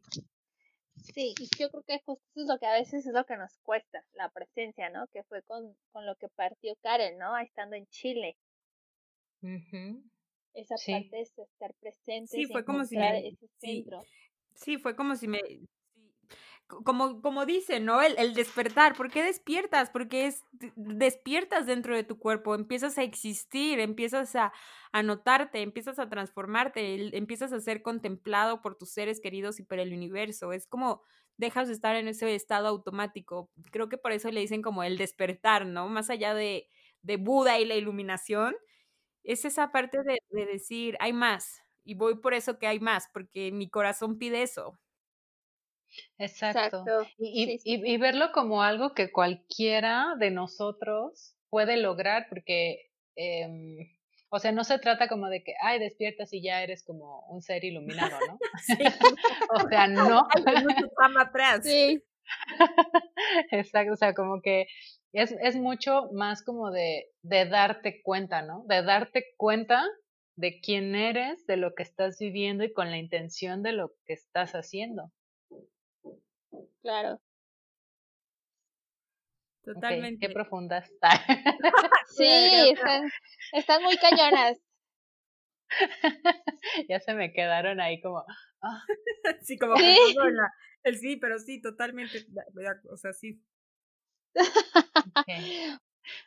Sí, 0.96 1.34
y 1.38 1.48
yo 1.58 1.70
creo 1.70 1.82
que 1.82 2.00
justo 2.04 2.24
eso 2.34 2.42
es 2.42 2.46
lo 2.46 2.58
que 2.58 2.66
a 2.66 2.74
veces 2.74 3.06
es 3.06 3.12
lo 3.12 3.24
que 3.24 3.36
nos 3.36 3.58
cuesta, 3.58 4.04
la 4.14 4.30
presencia, 4.30 4.90
¿no? 4.90 5.06
Que 5.08 5.22
fue 5.24 5.42
con, 5.42 5.74
con 5.90 6.06
lo 6.06 6.16
que 6.16 6.28
partió 6.28 6.76
Karen, 6.82 7.18
¿no? 7.18 7.36
Estando 7.38 7.76
en 7.76 7.86
Chile. 7.88 8.36
Esa 10.54 10.76
parte 10.86 11.20
es 11.20 11.36
estar 11.38 11.74
presente. 11.74 12.28
Sí, 12.28 12.46
fue 12.46 12.64
como 12.64 12.84
si 12.84 12.96
me... 12.96 13.36
sí, 14.54 14.78
fue 14.78 14.94
como 14.94 15.16
si 15.16 15.28
me 15.28 15.40
como, 16.84 17.20
como 17.22 17.46
dice, 17.46 17.80
¿no? 17.80 18.02
El, 18.02 18.18
el, 18.18 18.34
despertar. 18.34 18.94
¿Por 18.96 19.10
qué 19.10 19.22
despiertas? 19.22 19.90
Porque 19.90 20.26
es, 20.26 20.44
despiertas 20.76 21.66
dentro 21.66 21.94
de 21.96 22.04
tu 22.04 22.18
cuerpo, 22.18 22.54
empiezas 22.54 22.98
a 22.98 23.02
existir, 23.02 23.80
empiezas 23.80 24.34
a, 24.36 24.52
a 24.92 25.02
notarte, 25.02 25.62
empiezas 25.62 25.98
a 25.98 26.08
transformarte, 26.08 27.16
empiezas 27.16 27.52
a 27.52 27.60
ser 27.60 27.82
contemplado 27.82 28.62
por 28.62 28.76
tus 28.76 28.90
seres 28.90 29.20
queridos 29.20 29.60
y 29.60 29.64
por 29.64 29.78
el 29.78 29.92
universo. 29.92 30.52
Es 30.52 30.66
como 30.66 31.02
dejas 31.36 31.68
de 31.68 31.74
estar 31.74 31.96
en 31.96 32.08
ese 32.08 32.34
estado 32.34 32.68
automático. 32.68 33.50
Creo 33.70 33.88
que 33.88 33.98
por 33.98 34.12
eso 34.12 34.30
le 34.30 34.40
dicen 34.40 34.62
como 34.62 34.82
el 34.84 34.98
despertar, 34.98 35.66
¿no? 35.66 35.88
Más 35.88 36.10
allá 36.10 36.34
de, 36.34 36.68
de 37.02 37.16
Buda 37.16 37.58
y 37.58 37.64
la 37.64 37.74
iluminación, 37.76 38.54
es 39.24 39.44
esa 39.44 39.72
parte 39.72 40.02
de, 40.04 40.18
de 40.30 40.46
decir, 40.46 40.96
hay 41.00 41.12
más. 41.12 41.60
Y 41.84 41.94
voy 41.94 42.16
por 42.20 42.34
eso 42.34 42.58
que 42.58 42.66
hay 42.68 42.80
más, 42.80 43.08
porque 43.12 43.52
mi 43.52 43.68
corazón 43.70 44.18
pide 44.18 44.42
eso. 44.42 44.78
Exacto. 46.18 46.84
Y, 47.18 47.60
y, 47.64 47.96
verlo 47.98 48.32
como 48.32 48.62
algo 48.62 48.94
que 48.94 49.10
cualquiera 49.10 50.14
de 50.18 50.30
nosotros 50.30 51.34
puede 51.50 51.76
lograr, 51.76 52.26
porque, 52.28 52.90
eh, 53.16 53.48
o 54.30 54.38
sea, 54.38 54.52
no 54.52 54.64
se 54.64 54.78
trata 54.78 55.08
como 55.08 55.28
de 55.28 55.42
que, 55.42 55.54
ay, 55.62 55.78
despiertas 55.78 56.32
y 56.32 56.42
ya 56.42 56.62
eres 56.62 56.82
como 56.84 57.26
un 57.28 57.42
ser 57.42 57.64
iluminado, 57.64 58.16
¿no? 58.26 58.38
o 59.54 59.68
sea, 59.68 59.86
no. 59.86 60.26
Hay 60.46 60.64
mucho 60.64 60.88
atrás. 61.18 61.60
Sí. 61.62 62.02
Exacto, 63.50 63.92
o 63.92 63.96
sea, 63.96 64.14
como 64.14 64.40
que 64.40 64.66
es, 65.12 65.34
es 65.42 65.56
mucho 65.56 66.08
más 66.12 66.42
como 66.42 66.70
de, 66.70 67.10
de 67.22 67.44
darte 67.46 68.00
cuenta, 68.02 68.42
¿no? 68.42 68.64
De 68.66 68.82
darte 68.82 69.34
cuenta 69.36 69.84
de 70.36 70.60
quién 70.60 70.94
eres, 70.94 71.46
de 71.46 71.56
lo 71.56 71.74
que 71.74 71.82
estás 71.82 72.18
viviendo 72.18 72.64
y 72.64 72.72
con 72.72 72.90
la 72.90 72.98
intención 72.98 73.62
de 73.62 73.72
lo 73.72 73.92
que 74.06 74.14
estás 74.14 74.52
haciendo. 74.52 75.12
Claro. 76.82 77.20
Totalmente. 79.64 80.26
qué 80.26 80.32
profunda 80.32 80.78
está. 80.78 81.10
sí, 82.08 82.70
están, 82.70 83.10
están 83.52 83.82
muy 83.82 83.96
cañonas. 83.96 84.58
ya 86.88 87.00
se 87.00 87.14
me 87.14 87.32
quedaron 87.32 87.80
ahí 87.80 88.00
como. 88.00 88.24
Ah. 88.60 88.84
sí, 89.42 89.56
como 89.56 89.74
que 89.76 89.96
el 90.84 90.98
sí, 90.98 91.16
pero 91.16 91.38
sí, 91.38 91.62
totalmente. 91.62 92.26
O 92.90 92.96
sea, 92.96 93.12
sí. 93.12 93.40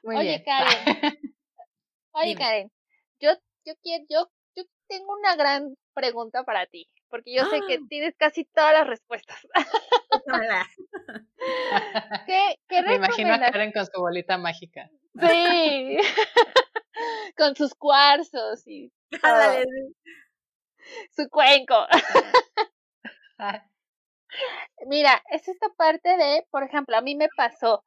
Oye, 0.03 0.43
Karen. 0.45 1.35
Oye, 2.13 2.35
Karen. 2.35 2.71
Yo, 3.19 3.31
yo 3.65 3.73
quiero, 3.83 4.05
yo, 4.09 4.31
yo 4.55 4.63
tengo 4.87 5.13
una 5.13 5.35
gran 5.35 5.75
pregunta 5.93 6.43
para 6.45 6.65
ti 6.67 6.89
porque 7.09 7.33
yo 7.33 7.45
sé 7.45 7.61
que 7.67 7.75
¡Ah! 7.75 7.85
tienes 7.89 8.15
casi 8.17 8.45
todas 8.45 8.73
las 8.73 8.87
respuestas. 8.87 9.37
¿Qué, 12.25 12.59
qué 12.67 12.81
Me 12.83 12.95
imagino 12.95 13.33
a 13.33 13.39
Karen 13.39 13.71
con 13.71 13.85
su 13.85 13.99
bolita 13.99 14.37
mágica. 14.37 14.89
Sí, 15.19 15.97
con 17.37 17.55
sus 17.55 17.73
cuarzos 17.75 18.67
y 18.67 18.91
su 21.11 21.29
cuenco. 21.29 21.85
Mira, 24.87 25.23
es 25.29 25.47
esta 25.47 25.69
parte 25.77 26.17
de, 26.17 26.45
por 26.51 26.63
ejemplo, 26.63 26.97
a 26.97 27.01
mí 27.01 27.15
me 27.15 27.29
pasó, 27.37 27.85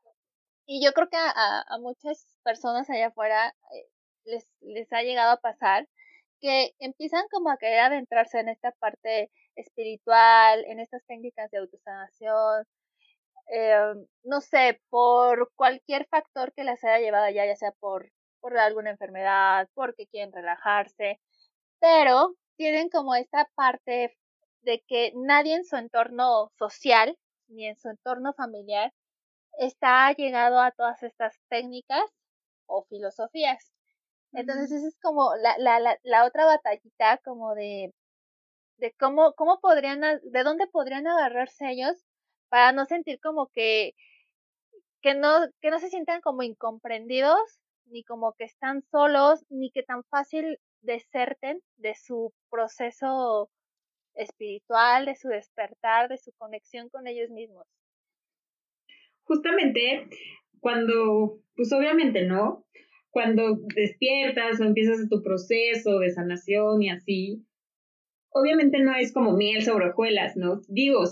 y 0.71 0.85
yo 0.85 0.93
creo 0.93 1.09
que 1.09 1.17
a, 1.17 1.63
a 1.63 1.79
muchas 1.79 2.27
personas 2.43 2.91
allá 2.91 3.07
afuera 3.09 3.55
eh, 3.75 3.89
les, 4.25 4.47
les 4.61 4.93
ha 4.93 5.03
llegado 5.03 5.33
a 5.33 5.41
pasar, 5.41 5.89
que 6.41 6.75
empiezan 6.79 7.25
como 7.31 7.51
a 7.51 7.59
querer 7.59 7.81
adentrarse 7.81 8.41
en 8.41 8.49
esta 8.49 8.73
parte 8.73 9.31
espiritual, 9.57 10.65
en 10.67 10.81
estas 10.81 11.05
técnicas 11.07 11.51
de 11.51 11.59
autosanación, 11.59 12.65
eh, 13.51 13.95
no 14.25 14.41
sé, 14.41 14.81
por 14.91 15.53
cualquier 15.57 16.07
factor 16.09 16.53
que 16.55 16.65
las 16.65 16.85
haya 16.85 16.99
llevado 16.99 17.25
allá, 17.25 17.47
ya 17.47 17.57
sea 17.57 17.73
por, 17.73 18.11
por 18.41 18.57
alguna 18.59 18.91
enfermedad, 18.91 19.69
porque 19.75 20.07
quieren 20.07 20.33
relajarse, 20.33 21.21
pero 21.81 22.35
tienen 22.57 22.91
como 22.91 23.15
esta 23.15 23.49
parte 23.55 24.17
de 24.63 24.83
que 24.87 25.13
nadie 25.15 25.55
en 25.55 25.65
su 25.65 25.77
entorno 25.77 26.51
social 26.59 27.17
ni 27.49 27.67
en 27.67 27.77
su 27.79 27.89
entorno 27.89 28.35
familiar 28.35 28.93
está 29.59 30.13
llegado 30.13 30.61
a 30.61 30.73
todas 30.73 31.03
estas 31.03 31.39
técnicas 31.49 32.05
o 32.67 32.85
filosofías. 32.85 33.73
Entonces, 34.33 34.71
esa 34.71 34.89
es 34.89 34.99
como 35.01 35.35
la, 35.37 35.57
la, 35.59 35.81
la, 35.81 35.99
la 36.03 36.25
otra 36.25 36.45
batallita 36.45 37.19
como 37.25 37.55
de, 37.55 37.93
de 38.79 38.93
cómo, 38.99 39.33
cómo 39.35 39.61
podrían, 39.61 40.01
de 40.01 40.43
dónde 40.43 40.67
podrían 40.67 41.07
agarrarse 41.07 41.71
ellos 41.71 41.97
para 42.49 42.73
no 42.73 42.85
sentir 42.87 43.21
como 43.21 43.49
que, 43.49 43.95
que 45.01 45.15
no, 45.15 45.47
que 45.61 45.71
no 45.71 45.79
se 45.79 45.89
sientan 45.89 46.21
como 46.21 46.43
incomprendidos, 46.43 47.61
ni 47.87 48.05
como 48.05 48.35
que 48.35 48.45
están 48.45 48.83
solos, 48.91 49.45
ni 49.49 49.71
que 49.71 49.83
tan 49.83 50.05
fácil 50.05 50.59
deserten 50.83 51.63
de 51.77 51.95
su 51.95 52.33
proceso 52.51 53.51
espiritual, 54.15 55.07
de 55.07 55.17
su 55.17 55.29
despertar, 55.29 56.09
de 56.09 56.19
su 56.19 56.33
conexión 56.33 56.89
con 56.89 57.07
ellos 57.07 57.31
mismos. 57.31 57.67
Justamente 59.25 60.09
cuando, 60.61 61.41
pues 61.55 61.73
obviamente 61.73 62.23
no, 62.25 62.65
cuando 63.11 63.59
despiertas 63.75 64.61
o 64.61 64.65
empiezas 64.65 65.09
tu 65.09 65.23
proceso 65.23 65.99
de 65.99 66.11
sanación 66.11 66.83
y 66.83 66.91
así, 66.91 67.45
obviamente 68.31 68.79
no 68.81 68.95
es 68.95 69.13
como 69.13 69.37
miel 69.37 69.63
sobre 69.63 69.91
hojuelas, 69.91 70.37
¿no? 70.37 70.61
Digo, 70.69 71.03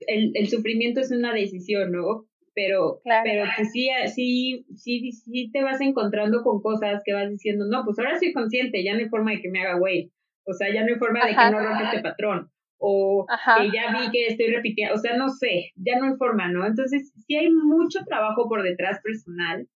el, 0.00 0.32
el 0.34 0.48
sufrimiento 0.48 1.00
es 1.00 1.10
una 1.10 1.32
decisión, 1.32 1.92
¿no? 1.92 2.26
Pero, 2.54 3.00
pero 3.24 3.44
pues 3.56 3.72
sí, 3.72 3.88
sí, 4.14 4.66
sí, 4.76 5.12
sí 5.12 5.50
te 5.52 5.62
vas 5.62 5.80
encontrando 5.80 6.42
con 6.42 6.60
cosas 6.60 7.02
que 7.04 7.14
vas 7.14 7.30
diciendo, 7.30 7.64
no, 7.66 7.82
pues 7.84 7.98
ahora 7.98 8.18
soy 8.18 8.32
consciente, 8.32 8.84
ya 8.84 8.92
no 8.92 9.00
hay 9.00 9.08
forma 9.08 9.30
de 9.30 9.40
que 9.40 9.48
me 9.48 9.62
haga 9.62 9.78
güey. 9.78 10.12
O 10.44 10.52
sea, 10.52 10.72
ya 10.72 10.82
no 10.82 10.88
hay 10.88 10.98
forma 10.98 11.24
de 11.24 11.30
que 11.30 11.50
no 11.50 11.60
rompa 11.60 11.84
este 11.84 12.02
patrón. 12.02 12.50
O 12.76 13.26
que 13.58 13.70
ya 13.72 13.96
vi 13.96 14.10
que 14.10 14.26
estoy 14.26 14.48
repitiendo, 14.48 14.96
o 14.96 14.98
sea, 14.98 15.16
no 15.16 15.28
sé, 15.30 15.70
ya 15.76 15.98
no 15.98 16.06
hay 16.06 16.16
forma, 16.16 16.50
¿no? 16.50 16.66
Entonces, 16.66 17.12
sí 17.26 17.36
hay 17.36 17.48
mucho 17.48 18.00
trabajo 18.04 18.48
por 18.48 18.62
detrás 18.62 19.00
personal 19.02 19.68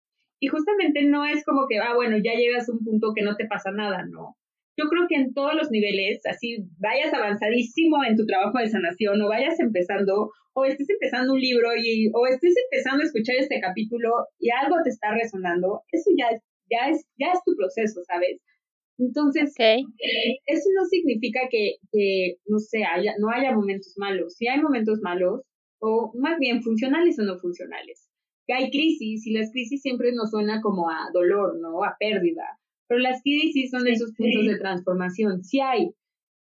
y 0.45 0.47
justamente 0.49 1.03
no 1.05 1.25
es 1.25 1.43
como 1.43 1.67
que, 1.67 1.79
ah, 1.79 1.95
bueno, 1.95 2.19
ya 2.23 2.35
llegas 2.35 2.69
a 2.69 2.73
un 2.73 2.85
punto 2.85 3.15
que 3.17 3.23
no 3.23 3.35
te 3.35 3.47
pasa 3.47 3.71
nada, 3.71 4.05
no. 4.05 4.37
Yo 4.77 4.91
creo 4.91 5.07
que 5.09 5.15
en 5.15 5.33
todos 5.33 5.55
los 5.55 5.71
niveles, 5.71 6.21
así 6.27 6.59
vayas 6.79 7.15
avanzadísimo 7.15 8.05
en 8.05 8.15
tu 8.15 8.27
trabajo 8.27 8.59
de 8.59 8.69
sanación 8.69 9.23
o 9.23 9.29
vayas 9.29 9.59
empezando 9.59 10.31
o 10.53 10.65
estés 10.67 10.91
empezando 10.91 11.33
un 11.33 11.41
libro 11.41 11.71
y, 11.83 12.11
o 12.13 12.27
estés 12.27 12.53
empezando 12.65 13.03
a 13.03 13.07
escuchar 13.07 13.37
este 13.39 13.59
capítulo 13.59 14.11
y 14.39 14.51
algo 14.51 14.77
te 14.85 14.91
está 14.91 15.15
resonando, 15.15 15.81
eso 15.91 16.11
ya, 16.19 16.29
ya, 16.71 16.91
es, 16.91 17.07
ya 17.19 17.33
es 17.33 17.41
tu 17.47 17.57
proceso, 17.57 18.03
¿sabes? 18.05 18.43
Entonces, 18.99 19.55
eh, 19.59 20.37
eso 20.45 20.69
no 20.77 20.85
significa 20.85 21.41
que, 21.51 21.77
que, 21.91 22.37
no 22.45 22.59
sé, 22.59 22.85
haya, 22.85 23.15
no 23.19 23.31
haya 23.31 23.57
momentos 23.57 23.95
malos. 23.97 24.35
Si 24.35 24.47
hay 24.47 24.61
momentos 24.61 25.01
malos, 25.01 25.41
o 25.79 26.13
más 26.15 26.39
bien 26.39 26.63
funcionales 26.63 27.19
o 27.19 27.23
no 27.23 27.39
funcionales 27.39 28.11
que 28.47 28.55
hay 28.55 28.71
crisis 28.71 29.27
y 29.27 29.33
las 29.33 29.51
crisis 29.51 29.81
siempre 29.83 30.13
nos 30.13 30.31
suena 30.31 30.61
como 30.61 30.91
a 30.91 31.11
dolor, 31.13 31.59
¿no? 31.61 31.83
A 31.85 31.97
pérdida. 31.99 32.59
Pero 32.87 33.01
las 33.01 33.23
crisis 33.23 33.71
son 33.71 33.87
esos 33.89 34.13
puntos 34.15 34.47
de 34.47 34.59
transformación. 34.59 35.43
Sí 35.43 35.61
hay. 35.61 35.91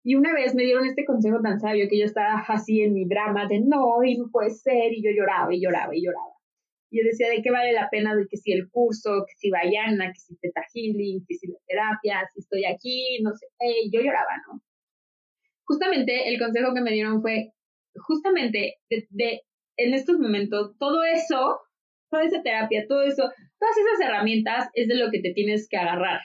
Y 0.03 0.15
una 0.15 0.33
vez 0.33 0.55
me 0.55 0.63
dieron 0.63 0.85
este 0.85 1.05
consejo 1.05 1.41
tan 1.41 1.59
sabio 1.59 1.87
que 1.89 1.99
yo 1.99 2.05
estaba 2.05 2.39
así 2.47 2.81
en 2.81 2.93
mi 2.93 3.05
drama 3.05 3.47
de 3.47 3.59
no, 3.59 4.03
y 4.03 4.17
no 4.17 4.29
puede 4.31 4.51
ser, 4.51 4.93
y 4.93 5.03
yo 5.03 5.11
lloraba 5.11 5.53
y 5.53 5.61
lloraba 5.61 5.95
y 5.95 6.03
lloraba. 6.03 6.37
Y 6.89 6.99
yo 6.99 7.03
decía, 7.03 7.27
¿de 7.29 7.41
qué 7.41 7.51
vale 7.51 7.73
la 7.73 7.89
pena? 7.89 8.15
De 8.15 8.25
que 8.29 8.37
si 8.37 8.53
el 8.53 8.69
curso, 8.69 9.25
que 9.27 9.33
si 9.35 9.49
Bayana, 9.49 10.13
que 10.13 10.19
si 10.19 10.37
Teta 10.37 10.61
Healing, 10.73 11.25
que 11.27 11.35
si 11.35 11.47
la 11.47 11.57
terapia, 11.67 12.29
si 12.33 12.39
estoy 12.39 12.63
aquí, 12.63 13.21
no 13.21 13.33
sé, 13.33 13.47
yo 13.91 13.99
lloraba, 13.99 14.37
¿no? 14.47 14.61
Justamente 15.65 16.29
el 16.29 16.39
consejo 16.39 16.73
que 16.73 16.81
me 16.81 16.93
dieron 16.93 17.21
fue, 17.21 17.51
justamente 17.95 18.75
de, 18.89 19.41
en 19.75 19.93
estos 19.93 20.19
momentos, 20.19 20.77
todo 20.79 21.03
eso, 21.03 21.59
toda 22.09 22.23
esa 22.23 22.41
terapia, 22.41 22.85
todo 22.87 23.03
eso, 23.03 23.23
todas 23.59 23.77
esas 23.77 24.07
herramientas 24.07 24.69
es 24.73 24.87
de 24.87 24.95
lo 24.95 25.11
que 25.11 25.21
te 25.21 25.33
tienes 25.33 25.67
que 25.69 25.77
agarrar, 25.77 26.21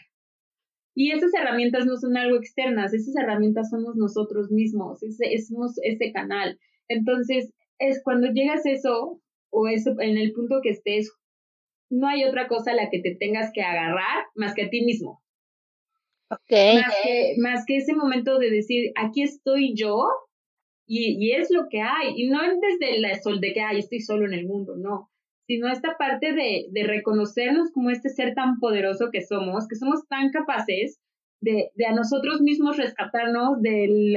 y 0.94 1.12
esas 1.12 1.32
herramientas 1.34 1.86
no 1.86 1.96
son 1.96 2.16
algo 2.16 2.36
externas, 2.36 2.92
esas 2.92 3.16
herramientas 3.16 3.70
somos 3.70 3.96
nosotros 3.96 4.50
mismos, 4.50 5.02
es, 5.02 5.48
somos 5.48 5.72
ese 5.82 6.12
canal. 6.12 6.58
Entonces, 6.88 7.52
es 7.78 8.02
cuando 8.02 8.28
llegas 8.28 8.66
a 8.66 8.70
eso, 8.70 9.20
o 9.50 9.68
eso, 9.68 9.94
en 10.00 10.18
el 10.18 10.32
punto 10.32 10.60
que 10.62 10.70
estés, 10.70 11.10
no 11.90 12.08
hay 12.08 12.24
otra 12.24 12.46
cosa 12.46 12.72
a 12.72 12.74
la 12.74 12.90
que 12.90 13.00
te 13.00 13.14
tengas 13.14 13.50
que 13.54 13.62
agarrar 13.62 14.26
más 14.34 14.54
que 14.54 14.64
a 14.64 14.70
ti 14.70 14.84
mismo. 14.84 15.22
Okay. 16.30 16.76
Más, 16.76 16.94
que, 17.02 17.34
más 17.38 17.64
que 17.66 17.76
ese 17.76 17.94
momento 17.94 18.38
de 18.38 18.50
decir, 18.50 18.92
aquí 18.96 19.22
estoy 19.22 19.74
yo 19.74 20.06
y, 20.86 21.16
y 21.18 21.32
es 21.32 21.50
lo 21.50 21.68
que 21.70 21.80
hay. 21.80 22.14
Y 22.16 22.28
no 22.28 22.40
desde 22.40 22.98
la 23.00 23.18
sol 23.20 23.40
de 23.40 23.52
que, 23.52 23.60
ay, 23.60 23.78
estoy 23.78 24.00
solo 24.00 24.26
en 24.26 24.34
el 24.34 24.46
mundo, 24.46 24.76
no 24.76 25.11
sino 25.52 25.68
esta 25.68 25.98
parte 25.98 26.32
de, 26.32 26.68
de 26.70 26.84
reconocernos 26.84 27.70
como 27.72 27.90
este 27.90 28.08
ser 28.08 28.32
tan 28.34 28.58
poderoso 28.58 29.10
que 29.12 29.20
somos, 29.20 29.68
que 29.68 29.76
somos 29.76 30.08
tan 30.08 30.30
capaces 30.30 30.98
de, 31.42 31.68
de 31.74 31.84
a 31.84 31.92
nosotros 31.92 32.40
mismos 32.40 32.78
rescatarnos 32.78 33.60
del 33.60 34.16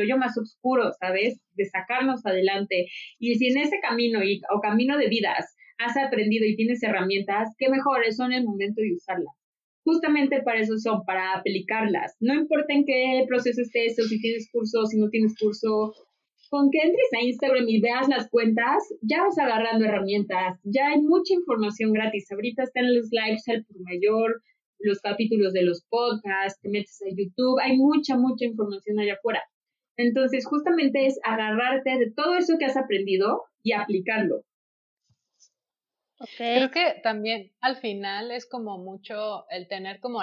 hoyo 0.00 0.16
más 0.16 0.36
oscuro, 0.36 0.90
¿sabes? 0.98 1.40
De 1.52 1.64
sacarnos 1.66 2.26
adelante. 2.26 2.88
Y 3.20 3.36
si 3.36 3.50
en 3.50 3.58
ese 3.58 3.78
camino 3.78 4.24
y, 4.24 4.40
o 4.52 4.60
camino 4.60 4.98
de 4.98 5.06
vidas 5.06 5.54
has 5.78 5.96
aprendido 5.96 6.44
y 6.44 6.56
tienes 6.56 6.82
herramientas, 6.82 7.54
qué 7.56 7.68
mejor, 7.68 8.04
eso 8.04 8.24
en 8.24 8.32
el 8.32 8.44
momento 8.44 8.80
de 8.80 8.94
usarlas. 8.94 9.36
Justamente 9.84 10.42
para 10.42 10.58
eso 10.58 10.76
son, 10.78 11.04
para 11.04 11.34
aplicarlas. 11.34 12.16
No 12.18 12.34
importa 12.34 12.74
en 12.74 12.84
qué 12.84 13.24
proceso 13.28 13.62
estés 13.62 13.96
o 14.00 14.08
si 14.08 14.20
tienes 14.20 14.50
curso, 14.50 14.86
si 14.86 14.98
no 14.98 15.08
tienes 15.08 15.36
curso, 15.38 15.92
con 16.48 16.70
que 16.70 16.78
entres 16.78 17.08
a 17.16 17.24
Instagram 17.24 17.68
y 17.68 17.80
veas 17.80 18.08
las 18.08 18.28
cuentas, 18.30 18.82
ya 19.02 19.22
vas 19.22 19.38
agarrando 19.38 19.84
herramientas, 19.84 20.58
ya 20.64 20.88
hay 20.88 21.00
mucha 21.00 21.34
información 21.34 21.92
gratis. 21.92 22.30
Ahorita 22.30 22.62
están 22.62 22.94
los 22.94 23.08
lives 23.10 23.46
al 23.48 23.64
por 23.64 23.80
mayor, 23.80 24.42
los 24.78 25.00
capítulos 25.00 25.52
de 25.52 25.62
los 25.62 25.84
podcasts, 25.88 26.60
te 26.60 26.68
metes 26.68 27.00
a 27.02 27.10
YouTube, 27.10 27.60
hay 27.60 27.76
mucha, 27.76 28.16
mucha 28.16 28.44
información 28.44 28.98
allá 28.98 29.14
afuera. 29.14 29.42
Entonces, 29.96 30.46
justamente 30.46 31.06
es 31.06 31.18
agarrarte 31.24 31.98
de 31.98 32.12
todo 32.12 32.36
eso 32.36 32.56
que 32.58 32.66
has 32.66 32.76
aprendido 32.76 33.42
y 33.62 33.72
aplicarlo. 33.72 34.44
Creo 36.36 36.70
que 36.70 36.94
también 37.02 37.52
al 37.60 37.76
final 37.76 38.30
es 38.32 38.48
como 38.48 38.78
mucho 38.78 39.48
el 39.50 39.68
tener 39.68 40.00
como 40.00 40.20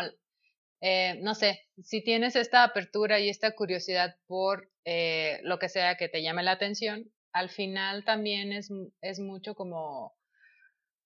eh, 0.82 1.20
no 1.22 1.36
sé, 1.36 1.62
si 1.82 2.04
tienes 2.04 2.36
esta 2.36 2.64
apertura 2.64 3.20
y 3.20 3.30
esta 3.30 3.56
curiosidad 3.56 4.18
por 4.28 4.70
eh, 4.86 5.40
lo 5.44 5.60
que 5.60 5.70
sea 5.70 5.98
que 5.98 6.10
te 6.10 6.22
llame 6.22 6.44
la 6.44 6.52
atención, 6.52 7.12
al 7.34 7.50
final 7.50 8.06
también 8.06 8.54
es, 8.54 8.70
es 9.02 9.20
mucho 9.20 9.56
como, 9.56 10.16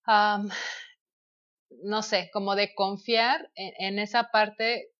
no 0.05 2.01
sé, 2.01 2.29
como 2.31 2.55
de 2.55 2.73
confiar 2.75 3.49
en, 3.55 3.99
esa 3.99 4.29
parte 4.31 4.91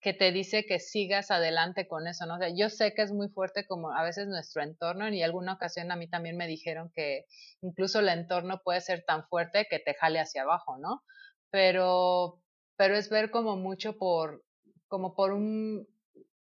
que 0.00 0.14
te 0.14 0.32
dice 0.32 0.64
que 0.64 0.78
sigas 0.78 1.30
adelante 1.30 1.88
con 1.88 2.06
eso, 2.06 2.24
¿no? 2.24 2.36
O 2.36 2.56
yo 2.56 2.70
sé 2.70 2.94
que 2.94 3.02
es 3.02 3.12
muy 3.12 3.28
fuerte 3.28 3.66
como 3.66 3.90
a 3.90 4.04
veces 4.04 4.28
nuestro 4.28 4.62
entorno 4.62 5.08
y 5.08 5.22
alguna 5.22 5.54
ocasión 5.54 5.90
a 5.90 5.96
mí 5.96 6.08
también 6.08 6.36
me 6.36 6.46
dijeron 6.46 6.92
que 6.94 7.26
incluso 7.60 7.98
el 7.98 8.08
entorno 8.08 8.62
puede 8.64 8.80
ser 8.80 9.04
tan 9.04 9.26
fuerte 9.28 9.66
que 9.68 9.80
te 9.80 9.94
jale 9.94 10.20
hacia 10.20 10.42
abajo, 10.42 10.78
¿no? 10.78 11.02
Pero 11.50 12.40
pero 12.78 12.96
es 12.96 13.10
ver 13.10 13.30
como 13.30 13.56
mucho 13.56 13.98
por, 13.98 14.44
como 14.86 15.14
por 15.14 15.32
un, 15.32 15.86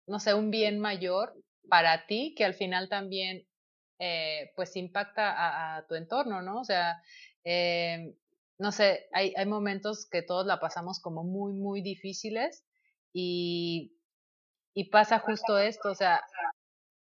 no 0.08 0.20
sé, 0.20 0.34
un 0.34 0.52
bien 0.52 0.80
mayor 0.80 1.34
para 1.70 2.06
ti 2.06 2.34
que 2.36 2.46
al 2.46 2.54
final 2.54 2.90
también 2.90 3.48
eh, 4.00 4.52
pues 4.56 4.76
impacta 4.76 5.78
a, 5.78 5.86
tu 5.88 5.96
entorno, 5.96 6.42
¿no? 6.42 6.62
O 6.62 6.64
sea, 6.64 7.02
eh, 7.44 8.16
no 8.58 8.72
sé, 8.72 9.08
hay, 9.14 9.34
hay 9.38 9.46
momentos 9.46 10.08
que 10.10 10.22
todos 10.22 10.46
la 10.46 10.60
pasamos 10.60 11.00
como 11.00 11.24
muy, 11.24 11.54
muy 11.54 11.82
difíciles 11.82 12.66
y, 13.14 13.96
y 14.74 14.90
pasa 14.90 15.20
justo 15.20 15.58
esto, 15.58 15.92
o 15.92 15.96
sea, 15.96 16.24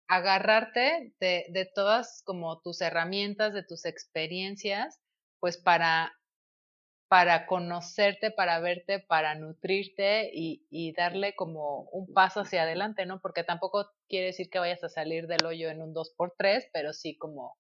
agarrarte 0.09 1.15
de, 1.21 1.47
de 1.49 1.71
todas 1.75 2.23
como 2.25 2.61
tus 2.61 2.81
herramientas, 2.81 3.55
de 3.55 3.65
tus 3.65 3.87
experiencias, 3.87 5.01
pues 5.41 5.57
para 5.59 6.13
para 7.13 7.45
conocerte, 7.45 8.31
para 8.31 8.59
verte, 8.61 8.99
para 8.99 9.35
nutrirte 9.35 10.31
y, 10.33 10.67
y, 10.71 10.95
darle 10.95 11.35
como 11.35 11.83
un 11.91 12.11
paso 12.15 12.41
hacia 12.41 12.63
adelante, 12.63 13.05
¿no? 13.05 13.21
Porque 13.21 13.45
tampoco 13.45 13.91
quiere 14.09 14.29
decir 14.29 14.49
que 14.49 14.59
vayas 14.59 14.83
a 14.83 14.89
salir 14.89 15.27
del 15.27 15.45
hoyo 15.45 15.69
en 15.69 15.83
un 15.83 15.93
2x3, 15.93 16.71
pero 16.73 16.95
sí 16.95 17.19
como, 17.19 17.59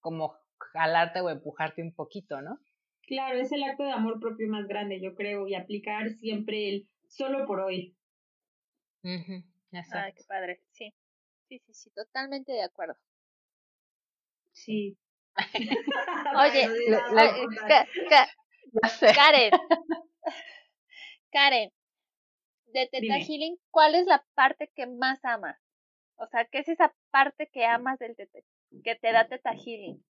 como 0.00 0.36
jalarte 0.74 1.22
o 1.22 1.30
empujarte 1.30 1.80
un 1.80 1.94
poquito, 1.94 2.42
¿no? 2.42 2.58
Claro, 3.06 3.38
es 3.38 3.52
el 3.52 3.62
acto 3.62 3.84
de 3.84 3.92
amor 3.92 4.20
propio 4.20 4.46
más 4.48 4.68
grande, 4.68 5.00
yo 5.00 5.14
creo, 5.14 5.48
y 5.48 5.54
aplicar 5.54 6.10
siempre 6.10 6.68
el 6.68 6.90
solo 7.08 7.46
por 7.46 7.60
hoy. 7.60 7.96
Uh 9.02 9.42
Ay, 9.94 10.12
qué 10.12 10.24
padre, 10.28 10.60
sí. 10.72 10.92
Sí, 11.48 11.58
sí, 11.58 11.72
sí, 11.72 11.90
totalmente 11.94 12.52
de 12.52 12.64
acuerdo. 12.64 12.98
Sí. 14.52 14.98
Oye, 16.36 16.68
Karen. 19.14 19.50
Karen, 21.30 21.70
de 22.72 22.88
Teta 22.90 23.18
Healing, 23.18 23.56
¿cuál 23.70 23.94
es 23.94 24.06
la 24.06 24.24
parte 24.34 24.70
que 24.74 24.86
más 24.86 25.24
amas? 25.24 25.56
O 26.16 26.26
sea, 26.26 26.46
¿qué 26.50 26.58
es 26.58 26.68
esa 26.68 26.94
parte 27.10 27.48
que 27.52 27.64
amas 27.64 27.98
del 27.98 28.14
teta, 28.16 28.38
que 28.84 28.94
te 28.96 29.12
da 29.12 29.28
Teta 29.28 29.52
Healing? 29.52 30.02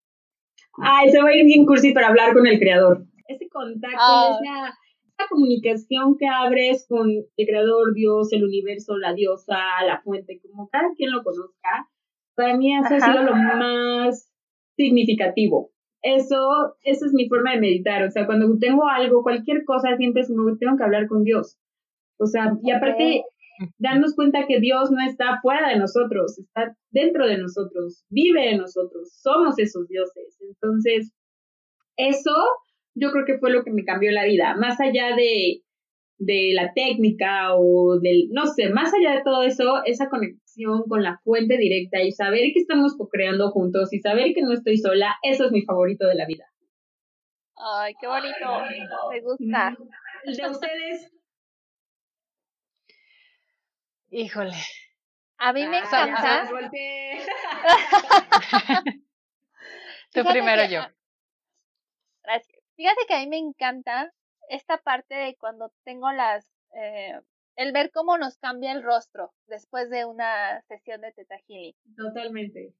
Ay, 0.82 1.10
se 1.10 1.22
va 1.22 1.30
a 1.30 1.34
ir 1.34 1.44
bien 1.44 1.64
cursi 1.64 1.92
para 1.92 2.08
hablar 2.08 2.34
con 2.34 2.46
el 2.46 2.58
creador. 2.58 3.06
Ese 3.28 3.48
contacto, 3.48 3.98
ah. 3.98 4.38
esa, 4.42 5.28
comunicación 5.28 6.16
que 6.18 6.26
abres 6.26 6.86
con 6.88 7.08
el 7.08 7.46
creador, 7.46 7.94
Dios, 7.94 8.32
el 8.32 8.44
universo, 8.44 8.98
la 8.98 9.14
diosa, 9.14 9.58
la 9.86 10.02
fuente, 10.02 10.40
como 10.42 10.68
cada 10.68 10.92
quien 10.96 11.12
lo 11.12 11.22
conozca, 11.22 11.88
para 12.34 12.56
mí 12.56 12.76
eso 12.76 12.94
ha 12.94 13.00
sido 13.00 13.22
lo 13.22 13.34
más 13.34 14.28
significativo 14.76 15.70
eso, 16.02 16.74
esa 16.82 17.06
es 17.06 17.12
mi 17.12 17.28
forma 17.28 17.52
de 17.52 17.60
meditar. 17.60 18.02
O 18.04 18.10
sea, 18.10 18.26
cuando 18.26 18.58
tengo 18.58 18.88
algo, 18.88 19.22
cualquier 19.22 19.64
cosa, 19.64 19.96
siempre 19.96 20.24
tengo 20.24 20.76
que 20.76 20.84
hablar 20.84 21.06
con 21.06 21.24
Dios. 21.24 21.56
O 22.18 22.26
sea, 22.26 22.52
y 22.62 22.70
aparte, 22.70 23.24
darnos 23.78 24.14
cuenta 24.14 24.46
que 24.46 24.60
Dios 24.60 24.90
no 24.90 25.00
está 25.08 25.40
fuera 25.40 25.68
de 25.68 25.78
nosotros, 25.78 26.38
está 26.38 26.76
dentro 26.90 27.26
de 27.26 27.38
nosotros, 27.38 28.04
vive 28.10 28.50
en 28.50 28.58
nosotros, 28.58 29.12
somos 29.12 29.58
esos 29.58 29.88
dioses. 29.88 30.38
Entonces, 30.40 31.12
eso 31.96 32.32
yo 32.94 33.10
creo 33.10 33.24
que 33.24 33.38
fue 33.38 33.52
lo 33.52 33.64
que 33.64 33.72
me 33.72 33.84
cambió 33.84 34.10
la 34.12 34.24
vida. 34.24 34.56
Más 34.56 34.80
allá 34.80 35.16
de, 35.16 35.62
de 36.24 36.52
la 36.54 36.72
técnica 36.72 37.56
o 37.56 37.98
del, 38.00 38.28
no 38.30 38.46
sé, 38.46 38.70
más 38.70 38.94
allá 38.94 39.16
de 39.16 39.22
todo 39.22 39.42
eso, 39.42 39.82
esa 39.84 40.08
conexión 40.08 40.84
con 40.88 41.02
la 41.02 41.18
fuente 41.24 41.56
directa 41.56 42.00
y 42.02 42.12
saber 42.12 42.52
que 42.52 42.60
estamos 42.60 42.96
co-creando 42.96 43.50
juntos 43.50 43.92
y 43.92 43.98
saber 44.00 44.32
que 44.34 44.42
no 44.42 44.52
estoy 44.52 44.78
sola, 44.78 45.16
eso 45.22 45.46
es 45.46 45.52
mi 45.52 45.62
favorito 45.62 46.06
de 46.06 46.14
la 46.14 46.26
vida. 46.26 46.44
Ay, 47.56 47.94
qué 48.00 48.06
bonito, 48.06 48.46
me 49.10 49.20
gusta. 49.20 49.76
¿El 50.24 50.36
de 50.36 50.48
ustedes? 50.48 51.12
Híjole. 54.10 54.54
A 55.38 55.52
mí 55.52 55.66
me 55.66 55.78
ah, 55.78 55.84
encanta. 55.84 56.48
Tú 60.12 60.22
primero 60.24 60.64
yo. 60.66 60.82
Gracias. 62.22 62.62
Fíjate 62.76 63.06
que 63.08 63.14
a 63.14 63.18
mí 63.18 63.26
me 63.26 63.38
encanta 63.38 64.12
esta 64.48 64.78
parte 64.78 65.14
de 65.14 65.36
cuando 65.36 65.72
tengo 65.84 66.10
las, 66.12 66.46
eh, 66.74 67.20
el 67.56 67.72
ver 67.72 67.90
cómo 67.90 68.18
nos 68.18 68.38
cambia 68.38 68.72
el 68.72 68.82
rostro 68.82 69.32
después 69.46 69.90
de 69.90 70.04
una 70.04 70.62
sesión 70.62 71.00
de 71.00 71.12
Teta 71.12 71.36
Healing. 71.46 71.74
Totalmente. 71.96 72.74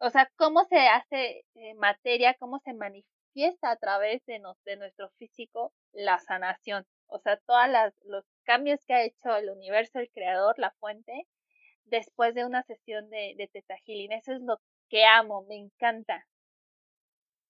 O 0.00 0.10
sea, 0.10 0.30
cómo 0.36 0.64
se 0.64 0.88
hace 0.88 1.44
eh, 1.54 1.74
materia, 1.74 2.34
cómo 2.34 2.58
se 2.60 2.74
manifiesta 2.74 3.70
a 3.70 3.76
través 3.76 4.24
de, 4.26 4.42
de 4.64 4.76
nuestro 4.76 5.10
físico 5.18 5.72
la 5.92 6.18
sanación. 6.18 6.86
O 7.06 7.18
sea, 7.18 7.36
todos 7.36 7.68
los 8.04 8.24
cambios 8.44 8.84
que 8.84 8.94
ha 8.94 9.04
hecho 9.04 9.36
el 9.36 9.50
universo, 9.50 9.98
el 9.98 10.10
creador, 10.10 10.58
la 10.58 10.72
fuente, 10.80 11.26
después 11.84 12.34
de 12.34 12.44
una 12.44 12.62
sesión 12.62 13.10
de, 13.10 13.34
de 13.36 13.48
Teta 13.48 13.76
Healing. 13.84 14.12
Eso 14.12 14.32
es 14.32 14.40
lo 14.40 14.60
que 14.88 15.04
amo, 15.04 15.44
me 15.48 15.56
encanta. 15.56 16.26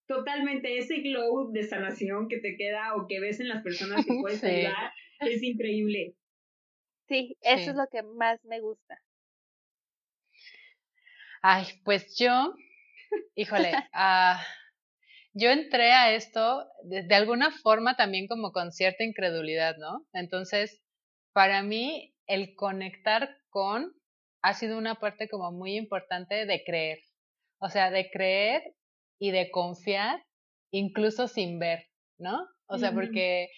Totalmente, 0.06 0.78
ese 0.78 0.98
glow 1.00 1.52
de 1.52 1.62
sanación 1.62 2.28
que 2.28 2.38
te 2.38 2.56
queda 2.56 2.94
o 2.96 3.06
que 3.06 3.20
ves 3.20 3.40
en 3.40 3.48
las 3.48 3.62
personas 3.62 4.04
que 4.04 4.12
puedes 4.20 4.42
ayudar 4.42 4.92
es 5.20 5.42
increíble. 5.42 6.14
Sí, 7.08 7.36
eso 7.40 7.70
es 7.70 7.76
lo 7.76 7.86
que 7.90 8.02
más 8.02 8.44
me 8.44 8.60
gusta. 8.60 9.00
Ay, 11.42 11.66
pues 11.84 12.16
yo, 12.18 12.54
híjole, 13.34 13.72
ah, 13.92 14.44
yo 15.34 15.50
entré 15.50 15.92
a 15.92 16.14
esto 16.14 16.66
de, 16.84 17.02
de, 17.02 17.14
alguna 17.14 17.50
forma 17.50 17.96
también 17.96 18.26
como 18.28 18.52
con 18.52 18.70
cierta 18.70 19.04
incredulidad, 19.04 19.76
¿no? 19.78 20.06
Entonces, 20.12 20.82
para 21.32 21.62
mí, 21.62 22.14
el 22.26 22.54
conectar 22.54 23.36
con 23.50 23.92
ha 24.42 24.54
sido 24.54 24.78
una 24.78 24.96
parte 24.96 25.28
como 25.28 25.52
muy 25.52 25.76
importante 25.76 26.46
de 26.46 26.64
creer. 26.64 26.98
O 27.58 27.68
sea, 27.68 27.90
de 27.90 28.10
creer 28.10 28.74
y 29.22 29.30
de 29.30 29.52
confiar, 29.52 30.20
incluso 30.72 31.28
sin 31.28 31.60
ver, 31.60 31.86
¿no? 32.18 32.44
O 32.66 32.76
sea, 32.76 32.90
porque 32.90 33.50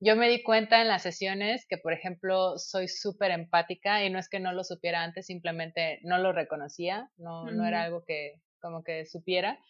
yo 0.00 0.16
me 0.16 0.28
di 0.28 0.42
cuenta 0.42 0.82
en 0.82 0.88
las 0.88 1.02
sesiones 1.02 1.64
que, 1.68 1.78
por 1.78 1.92
ejemplo, 1.92 2.58
soy 2.58 2.88
súper 2.88 3.30
empática 3.30 4.04
y 4.04 4.10
no 4.10 4.18
es 4.18 4.28
que 4.28 4.40
no 4.40 4.52
lo 4.52 4.64
supiera 4.64 5.04
antes, 5.04 5.26
simplemente 5.26 6.00
no 6.02 6.18
lo 6.18 6.32
reconocía, 6.32 7.08
no, 7.18 7.44
no 7.52 7.64
era 7.64 7.84
algo 7.84 8.02
que 8.04 8.40
como 8.60 8.82
que 8.82 9.06
supiera, 9.06 9.60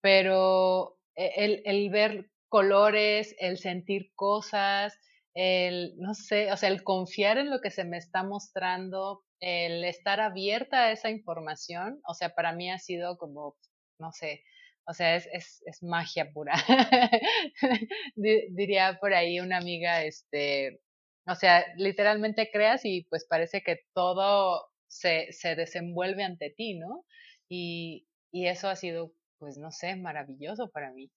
pero 0.00 0.96
e, 1.14 1.44
el, 1.44 1.62
el 1.66 1.90
ver 1.90 2.30
colores, 2.48 3.36
el 3.38 3.58
sentir 3.58 4.12
cosas, 4.14 4.98
el, 5.34 5.92
no 5.98 6.14
sé, 6.14 6.50
o 6.52 6.56
sea, 6.56 6.70
el 6.70 6.82
confiar 6.84 7.36
en 7.36 7.50
lo 7.50 7.60
que 7.60 7.70
se 7.70 7.84
me 7.84 7.98
está 7.98 8.22
mostrando, 8.22 9.24
el 9.40 9.84
estar 9.84 10.20
abierta 10.20 10.84
a 10.84 10.92
esa 10.92 11.10
información, 11.10 12.00
o 12.08 12.14
sea, 12.14 12.30
para 12.30 12.54
mí 12.54 12.70
ha 12.70 12.78
sido 12.78 13.18
como, 13.18 13.56
no 13.98 14.10
sé, 14.12 14.42
o 14.86 14.94
sea, 14.94 15.16
es, 15.16 15.28
es, 15.32 15.62
es 15.66 15.82
magia 15.82 16.32
pura. 16.32 16.54
Diría 18.16 18.98
por 19.00 19.14
ahí 19.14 19.40
una 19.40 19.58
amiga, 19.58 20.04
este, 20.04 20.80
o 21.26 21.34
sea, 21.34 21.64
literalmente 21.76 22.50
creas 22.52 22.84
y 22.84 23.04
pues 23.10 23.26
parece 23.26 23.62
que 23.62 23.80
todo 23.94 24.66
se, 24.88 25.32
se 25.32 25.54
desenvuelve 25.54 26.24
ante 26.24 26.50
ti, 26.50 26.74
¿no? 26.74 27.04
Y, 27.48 28.06
y 28.32 28.46
eso 28.46 28.68
ha 28.68 28.76
sido, 28.76 29.12
pues, 29.38 29.58
no 29.58 29.70
sé, 29.70 29.96
maravilloso 29.96 30.70
para 30.70 30.92
mí 30.92 31.10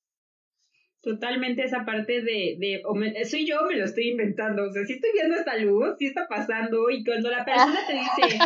totalmente 1.04 1.64
esa 1.64 1.84
parte 1.86 2.22
de, 2.22 2.56
de 2.58 2.82
o 2.86 2.96
soy 3.26 3.46
yo, 3.46 3.62
me 3.68 3.76
lo 3.76 3.84
estoy 3.84 4.12
inventando, 4.12 4.64
o 4.64 4.72
sea, 4.72 4.86
si 4.86 4.94
estoy 4.94 5.12
viendo 5.14 5.36
esta 5.36 5.58
luz, 5.58 5.98
si 6.00 6.06
está 6.08 6.28
pasando, 6.28 6.90
y 6.90 7.04
cuando 7.04 7.30
la 7.30 7.44
persona 7.46 7.80
te 7.86 7.94
dice, 7.94 8.40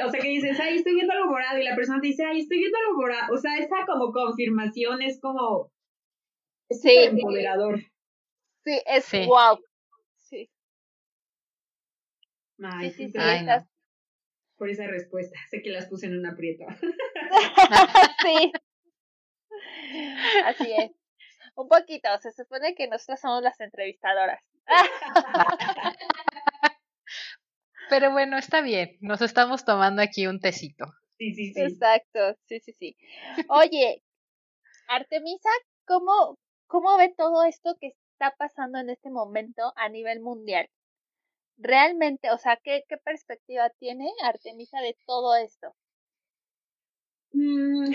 sé, 0.00 0.06
o 0.06 0.10
sea, 0.10 0.20
que 0.20 0.28
dices, 0.28 0.58
ay, 0.60 0.76
estoy 0.76 0.94
viendo 0.94 1.12
algo 1.12 1.30
morado, 1.30 1.58
y 1.58 1.64
la 1.64 1.76
persona 1.76 2.00
te 2.00 2.08
dice, 2.08 2.24
ay, 2.24 2.40
estoy 2.40 2.58
viendo 2.58 2.78
algo 2.78 3.00
morado, 3.00 3.34
o 3.34 3.38
sea, 3.38 3.56
esa 3.58 3.84
como 3.86 4.12
confirmación 4.12 5.02
es 5.02 5.20
como, 5.20 5.72
es 6.68 6.80
sí. 6.80 6.94
empoderador. 6.96 7.80
Sí, 8.64 8.80
es 8.86 9.10
wow. 9.26 9.58
Sí. 10.16 10.50
Ay, 12.62 12.90
sí, 12.90 13.08
sí, 13.08 13.18
Por 14.56 14.68
esa 14.68 14.86
respuesta, 14.86 15.38
sé 15.50 15.62
que 15.62 15.70
las 15.70 15.86
puse 15.88 16.06
en 16.06 16.18
un 16.18 16.26
aprieto. 16.26 16.64
sí. 18.22 18.52
Así 20.44 20.72
es. 20.76 20.90
Un 21.54 21.68
poquito, 21.68 22.08
se 22.18 22.32
supone 22.32 22.74
que 22.74 22.88
nosotras 22.88 23.20
somos 23.20 23.42
las 23.42 23.58
entrevistadoras. 23.60 24.42
Pero 27.90 28.12
bueno, 28.12 28.38
está 28.38 28.62
bien, 28.62 28.96
nos 29.00 29.20
estamos 29.20 29.64
tomando 29.64 30.00
aquí 30.00 30.26
un 30.26 30.40
tecito. 30.40 30.86
Sí, 31.18 31.34
sí, 31.34 31.52
sí. 31.52 31.60
Exacto, 31.60 32.36
sí, 32.46 32.60
sí, 32.60 32.72
sí. 32.78 32.96
Oye, 33.48 34.02
Artemisa, 34.88 35.50
¿cómo, 35.84 36.38
¿cómo 36.66 36.96
ve 36.96 37.12
todo 37.16 37.44
esto 37.44 37.76
que 37.80 37.88
está 38.12 38.34
pasando 38.38 38.78
en 38.78 38.90
este 38.90 39.10
momento 39.10 39.72
a 39.76 39.88
nivel 39.88 40.20
mundial? 40.20 40.68
Realmente, 41.58 42.30
o 42.30 42.38
sea, 42.38 42.58
¿qué, 42.62 42.84
qué 42.88 42.96
perspectiva 42.96 43.68
tiene 43.78 44.08
Artemisa 44.22 44.80
de 44.80 44.96
todo 45.06 45.36
esto? 45.36 45.74
Mm, 47.32 47.92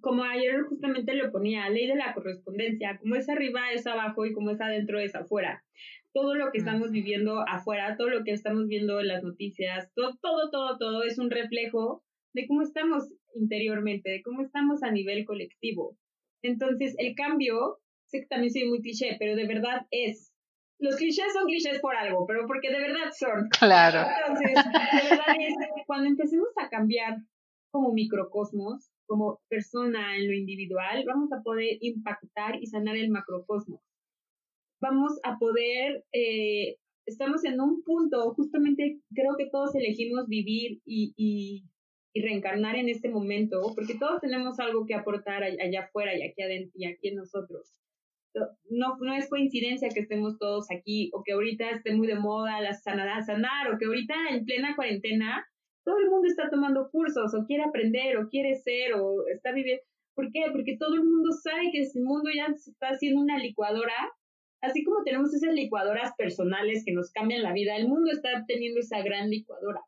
como 0.00 0.24
ayer 0.24 0.62
justamente 0.62 1.14
lo 1.14 1.30
ponía, 1.30 1.68
ley 1.68 1.86
de 1.86 1.96
la 1.96 2.14
correspondencia, 2.14 2.98
como 2.98 3.16
es 3.16 3.28
arriba 3.28 3.72
es 3.72 3.86
abajo 3.86 4.26
y 4.26 4.32
como 4.32 4.50
es 4.50 4.60
adentro 4.60 4.98
es 4.98 5.14
afuera. 5.14 5.64
Todo 6.12 6.34
lo 6.34 6.50
que 6.50 6.58
estamos 6.58 6.90
viviendo 6.90 7.44
afuera, 7.46 7.96
todo 7.96 8.08
lo 8.08 8.24
que 8.24 8.32
estamos 8.32 8.66
viendo 8.66 9.00
en 9.00 9.08
las 9.08 9.22
noticias, 9.22 9.90
todo, 9.94 10.16
todo, 10.20 10.50
todo, 10.50 10.78
todo 10.78 11.04
es 11.04 11.18
un 11.18 11.30
reflejo 11.30 12.02
de 12.34 12.46
cómo 12.46 12.62
estamos 12.62 13.12
interiormente, 13.34 14.10
de 14.10 14.22
cómo 14.22 14.42
estamos 14.42 14.82
a 14.82 14.90
nivel 14.90 15.24
colectivo. 15.24 15.96
Entonces, 16.42 16.94
el 16.98 17.14
cambio, 17.14 17.78
sé 18.06 18.20
que 18.20 18.26
también 18.26 18.52
soy 18.52 18.68
muy 18.68 18.80
cliché, 18.80 19.16
pero 19.18 19.36
de 19.36 19.46
verdad 19.46 19.86
es. 19.90 20.32
Los 20.80 20.96
clichés 20.96 21.32
son 21.32 21.46
clichés 21.46 21.80
por 21.80 21.96
algo, 21.96 22.24
pero 22.26 22.46
porque 22.46 22.70
de 22.70 22.80
verdad 22.80 23.10
son. 23.16 23.48
Claro. 23.58 24.08
Entonces, 24.08 24.54
de 24.54 25.10
verdad 25.10 25.34
es, 25.40 25.54
cuando 25.86 26.08
empecemos 26.08 26.48
a 26.56 26.68
cambiar 26.68 27.18
como 27.70 27.92
microcosmos, 27.92 28.90
como 29.08 29.40
persona 29.48 30.16
en 30.16 30.28
lo 30.28 30.34
individual, 30.34 31.02
vamos 31.06 31.32
a 31.32 31.42
poder 31.42 31.78
impactar 31.80 32.62
y 32.62 32.66
sanar 32.66 32.96
el 32.96 33.10
macrocosmos. 33.10 33.80
Vamos 34.80 35.18
a 35.24 35.38
poder, 35.38 36.04
eh, 36.12 36.76
estamos 37.06 37.44
en 37.44 37.60
un 37.60 37.82
punto, 37.82 38.34
justamente 38.34 39.00
creo 39.12 39.36
que 39.36 39.48
todos 39.50 39.74
elegimos 39.74 40.28
vivir 40.28 40.80
y, 40.84 41.14
y, 41.16 41.64
reencarnar 42.20 42.74
en 42.74 42.88
este 42.88 43.10
momento, 43.10 43.60
porque 43.76 43.94
todos 43.94 44.20
tenemos 44.20 44.58
algo 44.58 44.86
que 44.86 44.94
aportar 44.94 45.44
allá 45.44 45.82
afuera 45.82 46.18
y 46.18 46.22
aquí 46.22 46.42
adentro 46.42 46.72
y 46.74 46.84
aquí 46.86 47.08
en 47.08 47.14
nosotros. 47.14 47.72
No, 48.70 48.96
no 49.00 49.14
es 49.14 49.28
coincidencia 49.28 49.88
que 49.88 50.00
estemos 50.00 50.36
todos 50.36 50.66
aquí 50.72 51.10
o 51.14 51.22
que 51.22 51.32
ahorita 51.32 51.70
esté 51.70 51.94
muy 51.94 52.08
de 52.08 52.18
moda 52.18 52.60
la 52.60 52.74
sanada, 52.74 53.22
sanar 53.22 53.72
o 53.72 53.78
que 53.78 53.84
ahorita 53.84 54.14
en 54.30 54.44
plena 54.44 54.74
cuarentena 54.74 55.46
todo 55.88 56.00
el 56.00 56.10
mundo 56.10 56.28
está 56.28 56.50
tomando 56.50 56.90
cursos 56.90 57.32
o 57.32 57.46
quiere 57.46 57.64
aprender 57.64 58.18
o 58.18 58.28
quiere 58.28 58.56
ser 58.56 58.92
o 58.92 59.26
está 59.26 59.52
viviendo. 59.52 59.82
¿Por 60.14 60.30
qué? 60.30 60.42
Porque 60.52 60.76
todo 60.76 60.96
el 60.96 61.04
mundo 61.04 61.32
sabe 61.32 61.70
que 61.72 61.80
el 61.80 62.04
mundo 62.04 62.28
ya 62.28 62.52
se 62.52 62.72
está 62.72 62.88
haciendo 62.88 63.22
una 63.22 63.38
licuadora. 63.38 63.94
Así 64.60 64.84
como 64.84 65.02
tenemos 65.02 65.32
esas 65.32 65.54
licuadoras 65.54 66.12
personales 66.18 66.82
que 66.84 66.92
nos 66.92 67.10
cambian 67.10 67.42
la 67.42 67.54
vida, 67.54 67.74
el 67.74 67.88
mundo 67.88 68.10
está 68.10 68.44
teniendo 68.46 68.80
esa 68.80 69.00
gran 69.02 69.30
licuadora. 69.30 69.80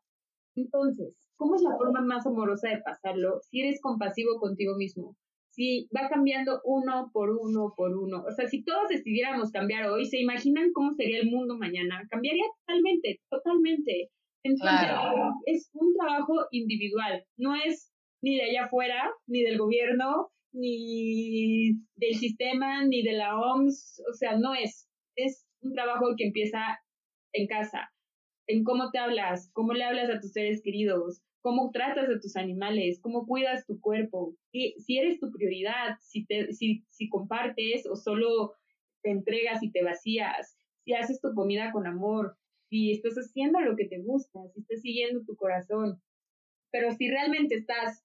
Entonces, 0.55 1.13
¿cómo 1.35 1.55
es 1.55 1.61
la 1.61 1.77
forma 1.77 2.01
más 2.01 2.25
amorosa 2.25 2.69
de 2.69 2.81
pasarlo? 2.81 3.41
Si 3.41 3.61
eres 3.61 3.79
compasivo 3.79 4.39
contigo 4.39 4.75
mismo, 4.77 5.15
si 5.51 5.87
va 5.95 6.09
cambiando 6.09 6.61
uno 6.63 7.11
por 7.13 7.29
uno 7.29 7.75
por 7.77 7.95
uno. 7.95 8.23
O 8.27 8.31
sea, 8.31 8.47
si 8.47 8.63
todos 8.63 8.87
decidiéramos 8.89 9.51
cambiar 9.51 9.87
hoy, 9.87 10.07
¿se 10.07 10.19
imaginan 10.19 10.71
cómo 10.73 10.93
sería 10.93 11.19
el 11.19 11.29
mundo 11.29 11.57
mañana? 11.59 12.07
Cambiaría 12.09 12.45
totalmente, 12.65 13.19
totalmente. 13.29 14.09
Entonces, 14.43 14.89
es 15.45 15.69
un 15.73 15.93
trabajo 15.93 16.33
individual, 16.51 17.25
no 17.37 17.55
es 17.55 17.91
ni 18.23 18.37
de 18.37 18.43
allá 18.43 18.65
afuera, 18.65 19.11
ni 19.27 19.41
del 19.43 19.57
gobierno, 19.57 20.31
ni 20.53 21.73
del 21.95 22.15
sistema, 22.15 22.85
ni 22.85 23.03
de 23.03 23.13
la 23.13 23.39
OMS, 23.39 24.01
o 24.09 24.13
sea, 24.13 24.37
no 24.37 24.53
es. 24.53 24.87
Es 25.15 25.45
un 25.61 25.73
trabajo 25.73 26.15
que 26.17 26.25
empieza 26.25 26.79
en 27.33 27.47
casa, 27.47 27.91
en 28.47 28.63
cómo 28.63 28.91
te 28.91 28.99
hablas, 28.99 29.49
cómo 29.53 29.73
le 29.73 29.83
hablas 29.83 30.09
a 30.09 30.19
tus 30.19 30.31
seres 30.31 30.61
queridos, 30.63 31.21
cómo 31.41 31.71
tratas 31.71 32.09
a 32.09 32.19
tus 32.19 32.35
animales, 32.35 32.99
cómo 33.01 33.25
cuidas 33.25 33.65
tu 33.65 33.79
cuerpo, 33.79 34.35
y 34.51 34.73
si 34.79 34.97
eres 34.97 35.19
tu 35.19 35.31
prioridad, 35.31 35.97
si, 36.01 36.25
te, 36.25 36.53
si, 36.53 36.83
si 36.89 37.09
compartes 37.09 37.87
o 37.87 37.95
solo 37.95 38.53
te 39.01 39.11
entregas 39.11 39.63
y 39.63 39.71
te 39.71 39.83
vacías, 39.83 40.57
si 40.83 40.93
haces 40.93 41.19
tu 41.21 41.33
comida 41.33 41.71
con 41.71 41.87
amor, 41.87 42.37
si 42.71 42.91
estás 42.91 43.15
haciendo 43.15 43.59
lo 43.59 43.75
que 43.75 43.85
te 43.85 43.99
gusta, 43.99 44.39
si 44.53 44.61
estás 44.61 44.81
siguiendo 44.81 45.25
tu 45.25 45.35
corazón. 45.35 46.01
Pero 46.71 46.93
si 46.93 47.09
realmente 47.09 47.55
estás 47.55 48.01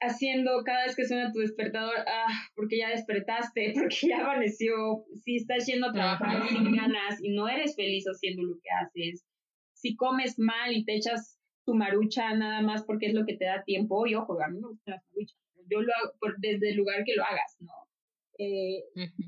haciendo 0.00 0.64
cada 0.64 0.84
vez 0.84 0.96
que 0.96 1.06
suena 1.06 1.30
tu 1.30 1.38
despertador, 1.38 1.94
ah, 2.08 2.26
porque 2.56 2.78
ya 2.78 2.90
despertaste, 2.90 3.72
porque 3.78 4.08
ya 4.08 4.20
amaneció, 4.20 5.04
si 5.24 5.36
estás 5.36 5.64
yendo 5.66 5.88
a 5.88 5.92
trabajar 5.92 6.48
sin 6.48 6.74
ganas 6.74 7.22
y 7.22 7.30
no 7.30 7.48
eres 7.48 7.76
feliz 7.76 8.04
haciendo 8.06 8.42
lo 8.42 8.56
que 8.56 8.70
haces, 8.82 9.24
si 9.74 9.94
comes 9.94 10.40
mal 10.40 10.72
y 10.72 10.84
te 10.84 10.96
echas 10.96 11.38
tu 11.64 11.74
marucha 11.74 12.34
nada 12.34 12.62
más 12.62 12.82
porque 12.84 13.06
es 13.06 13.14
lo 13.14 13.24
que 13.24 13.36
te 13.36 13.44
da 13.44 13.62
tiempo, 13.62 14.08
y 14.08 14.16
ojo, 14.16 14.42
a 14.42 14.48
mí 14.48 14.58
me 14.58 14.68
gusta 14.70 14.90
la 14.90 15.02
marucha, 15.08 15.36
yo 15.70 15.82
lo 15.82 15.92
hago 15.94 16.12
por, 16.18 16.34
desde 16.38 16.70
el 16.70 16.76
lugar 16.78 17.04
que 17.04 17.14
lo 17.14 17.22
hagas, 17.22 17.56
¿no? 17.60 17.72
Eh, 18.38 18.82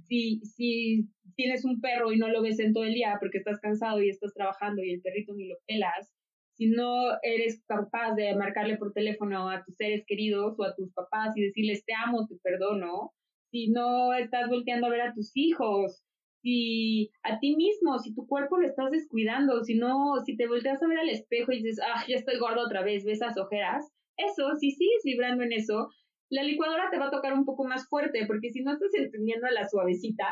si, 0.08 0.40
si 0.40 1.08
tienes 1.34 1.64
un 1.64 1.80
perro 1.80 2.12
y 2.12 2.18
no 2.18 2.28
lo 2.28 2.42
ves 2.42 2.58
en 2.60 2.72
todo 2.72 2.84
el 2.84 2.94
día 2.94 3.16
porque 3.20 3.38
estás 3.38 3.60
cansado 3.60 4.02
y 4.02 4.08
estás 4.08 4.32
trabajando 4.34 4.82
y 4.82 4.92
el 4.92 5.00
perrito 5.00 5.34
ni 5.34 5.48
lo 5.48 5.56
pelas, 5.66 6.12
si 6.56 6.66
no 6.66 7.18
eres 7.22 7.62
capaz 7.66 8.14
de 8.14 8.34
marcarle 8.36 8.76
por 8.76 8.92
teléfono 8.92 9.50
a 9.50 9.64
tus 9.64 9.76
seres 9.76 10.04
queridos 10.06 10.54
o 10.58 10.64
a 10.64 10.74
tus 10.74 10.92
papás 10.92 11.36
y 11.36 11.42
decirles 11.42 11.84
te 11.84 11.94
amo, 11.94 12.26
te 12.26 12.36
perdono, 12.42 13.12
si 13.50 13.68
no 13.70 14.14
estás 14.14 14.48
volteando 14.48 14.86
a 14.86 14.90
ver 14.90 15.00
a 15.02 15.14
tus 15.14 15.32
hijos, 15.34 16.04
si 16.42 17.10
a 17.22 17.38
ti 17.40 17.56
mismo, 17.56 17.98
si 17.98 18.14
tu 18.14 18.26
cuerpo 18.26 18.58
lo 18.58 18.66
estás 18.66 18.90
descuidando, 18.90 19.64
si 19.64 19.74
no, 19.76 20.20
si 20.24 20.36
te 20.36 20.46
volteas 20.46 20.82
a 20.82 20.86
ver 20.86 20.98
al 20.98 21.08
espejo 21.08 21.52
y 21.52 21.62
dices, 21.62 21.80
ah, 21.84 22.04
ya 22.06 22.16
estoy 22.16 22.38
gordo 22.38 22.62
otra 22.62 22.82
vez, 22.82 23.04
ves 23.04 23.20
esas 23.22 23.38
ojeras, 23.38 23.90
eso, 24.16 24.54
si 24.56 24.70
sigues 24.70 25.02
vibrando 25.04 25.42
en 25.42 25.52
eso, 25.52 25.88
la 26.30 26.42
licuadora 26.42 26.90
te 26.90 26.98
va 26.98 27.06
a 27.06 27.10
tocar 27.10 27.32
un 27.32 27.44
poco 27.44 27.64
más 27.64 27.88
fuerte, 27.88 28.26
porque 28.26 28.50
si 28.50 28.62
no 28.62 28.72
estás 28.72 28.94
entendiendo 28.94 29.46
a 29.46 29.52
la 29.52 29.68
suavecita, 29.68 30.26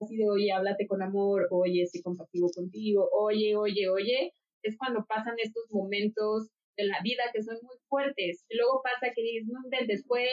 así 0.00 0.16
de, 0.16 0.28
oye, 0.28 0.52
háblate 0.52 0.86
con 0.86 1.02
amor, 1.02 1.48
oye, 1.50 1.86
sé 1.86 2.02
compasivo 2.02 2.48
contigo, 2.54 3.08
oye, 3.12 3.56
oye, 3.56 3.88
oye, 3.88 4.32
es 4.62 4.76
cuando 4.76 5.04
pasan 5.06 5.34
estos 5.42 5.64
momentos 5.70 6.50
de 6.76 6.86
la 6.86 7.00
vida 7.02 7.22
que 7.32 7.42
son 7.42 7.56
muy 7.62 7.76
fuertes. 7.88 8.44
Luego 8.50 8.82
pasa 8.82 9.12
que 9.14 9.22
dices, 9.22 9.48
no 9.48 9.60
después, 9.86 10.28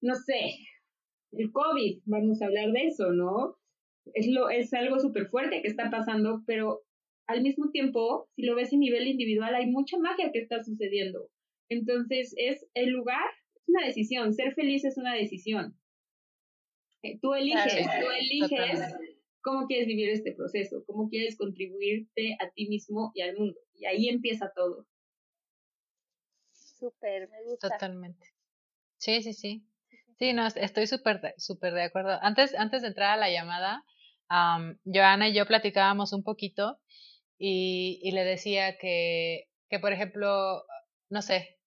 no 0.00 0.14
sé, 0.14 0.52
el 1.32 1.52
COVID, 1.52 2.00
vamos 2.04 2.40
a 2.40 2.46
hablar 2.46 2.72
de 2.72 2.86
eso, 2.86 3.12
¿no? 3.12 3.56
Es, 4.14 4.28
lo, 4.28 4.48
es 4.48 4.72
algo 4.72 4.98
súper 5.00 5.26
fuerte 5.26 5.60
que 5.62 5.68
está 5.68 5.90
pasando, 5.90 6.42
pero 6.46 6.82
al 7.26 7.42
mismo 7.42 7.70
tiempo, 7.70 8.28
si 8.36 8.42
lo 8.42 8.54
ves 8.54 8.72
a 8.72 8.76
nivel 8.76 9.06
individual, 9.06 9.54
hay 9.54 9.66
mucha 9.66 9.98
magia 9.98 10.30
que 10.32 10.38
está 10.38 10.62
sucediendo. 10.62 11.28
Entonces, 11.68 12.32
es 12.36 12.66
el 12.74 12.90
lugar, 12.90 13.24
es 13.56 13.68
una 13.68 13.84
decisión, 13.84 14.32
ser 14.32 14.54
feliz 14.54 14.84
es 14.84 14.96
una 14.96 15.14
decisión. 15.14 15.76
Eh, 17.06 17.18
tú 17.20 17.34
eliges, 17.34 17.86
tú 17.86 18.06
eliges 18.18 18.94
cómo 19.40 19.66
quieres 19.66 19.86
vivir 19.86 20.10
este 20.10 20.32
proceso, 20.32 20.82
cómo 20.86 21.08
quieres 21.08 21.36
contribuirte 21.36 22.36
a 22.40 22.50
ti 22.50 22.68
mismo 22.68 23.12
y 23.14 23.22
al 23.22 23.36
mundo. 23.36 23.58
Y 23.74 23.86
ahí 23.86 24.08
empieza 24.08 24.52
todo. 24.54 24.86
Súper, 26.52 27.28
me 27.30 27.42
gusta. 27.44 27.68
Totalmente. 27.68 28.26
Sí, 28.98 29.22
sí, 29.22 29.32
sí. 29.32 29.64
Sí, 30.18 30.32
no, 30.32 30.46
estoy 30.46 30.86
súper 30.86 31.34
súper 31.36 31.74
de 31.74 31.84
acuerdo. 31.84 32.18
Antes, 32.22 32.54
antes 32.54 32.82
de 32.82 32.88
entrar 32.88 33.10
a 33.10 33.16
la 33.16 33.30
llamada, 33.30 33.84
Joana 34.84 35.28
y 35.28 35.34
yo 35.34 35.46
platicábamos 35.46 36.12
un 36.12 36.24
poquito 36.24 36.80
y, 37.38 38.00
y 38.02 38.12
le 38.12 38.24
decía 38.24 38.78
que, 38.78 39.48
que, 39.68 39.78
por 39.78 39.92
ejemplo, 39.92 40.64
no 41.10 41.22
sé, 41.22 41.58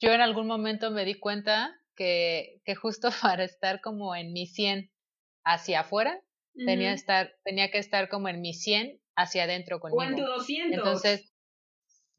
yo 0.00 0.12
en 0.12 0.20
algún 0.20 0.48
momento 0.48 0.90
me 0.90 1.04
di 1.04 1.14
cuenta 1.14 1.80
que, 1.96 2.60
que 2.64 2.74
justo 2.74 3.08
para 3.22 3.44
estar 3.44 3.80
como 3.80 4.14
en 4.14 4.32
mi 4.32 4.46
100 4.46 4.90
hacia 5.44 5.80
afuera, 5.80 6.20
tenía, 6.66 6.92
estar, 6.92 7.34
tenía 7.44 7.70
que 7.70 7.78
estar 7.78 8.08
como 8.08 8.28
en 8.28 8.40
mi 8.40 8.54
100 8.54 9.00
hacia 9.16 9.44
adentro 9.44 9.80
conmigo. 9.80 10.02
O 10.02 10.04
en 10.04 10.16
tu 10.16 10.22
200. 10.22 10.78
Entonces, 10.78 11.32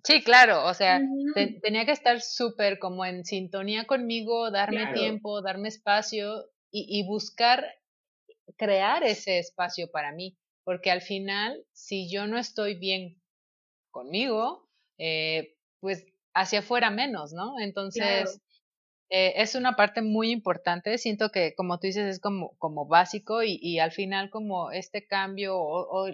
Sí, 0.06 0.22
claro, 0.22 0.66
o 0.66 0.74
sea, 0.74 1.02
tenía 1.62 1.86
que 1.86 1.94
estar 1.94 2.20
súper 2.20 2.78
como 2.78 3.06
en 3.06 3.24
sintonía 3.24 3.86
conmigo, 3.86 4.52
darme 4.52 4.92
tiempo, 4.94 5.42
darme 5.42 5.70
espacio 5.70 6.44
y, 6.70 7.00
y, 7.00 7.08
buscar 7.08 7.66
crear 8.58 9.04
ese 9.06 9.40
espacio 9.40 9.90
para 9.92 10.12
mí, 10.12 10.38
porque 10.66 10.92
al 10.92 11.02
final, 11.02 11.64
si 11.72 12.12
yo 12.12 12.28
no 12.28 12.38
estoy 12.38 12.76
bien 12.76 13.22
conmigo, 13.92 14.70
eh, 14.98 15.56
pues 15.80 16.06
hacia 16.34 16.60
afuera 16.60 16.90
menos, 16.90 17.32
¿no? 17.32 17.58
Entonces, 17.60 18.42
eh, 19.16 19.44
es 19.44 19.54
una 19.54 19.74
parte 19.74 20.02
muy 20.02 20.32
importante, 20.32 20.98
siento 20.98 21.30
que 21.30 21.54
como 21.56 21.78
tú 21.78 21.86
dices 21.86 22.06
es 22.08 22.20
como, 22.20 22.56
como 22.58 22.88
básico 22.88 23.44
y, 23.44 23.60
y 23.62 23.78
al 23.78 23.92
final 23.92 24.32
como 24.32 24.72
este 24.72 25.06
cambio 25.06 25.56
o, 25.56 25.86
o 25.88 26.10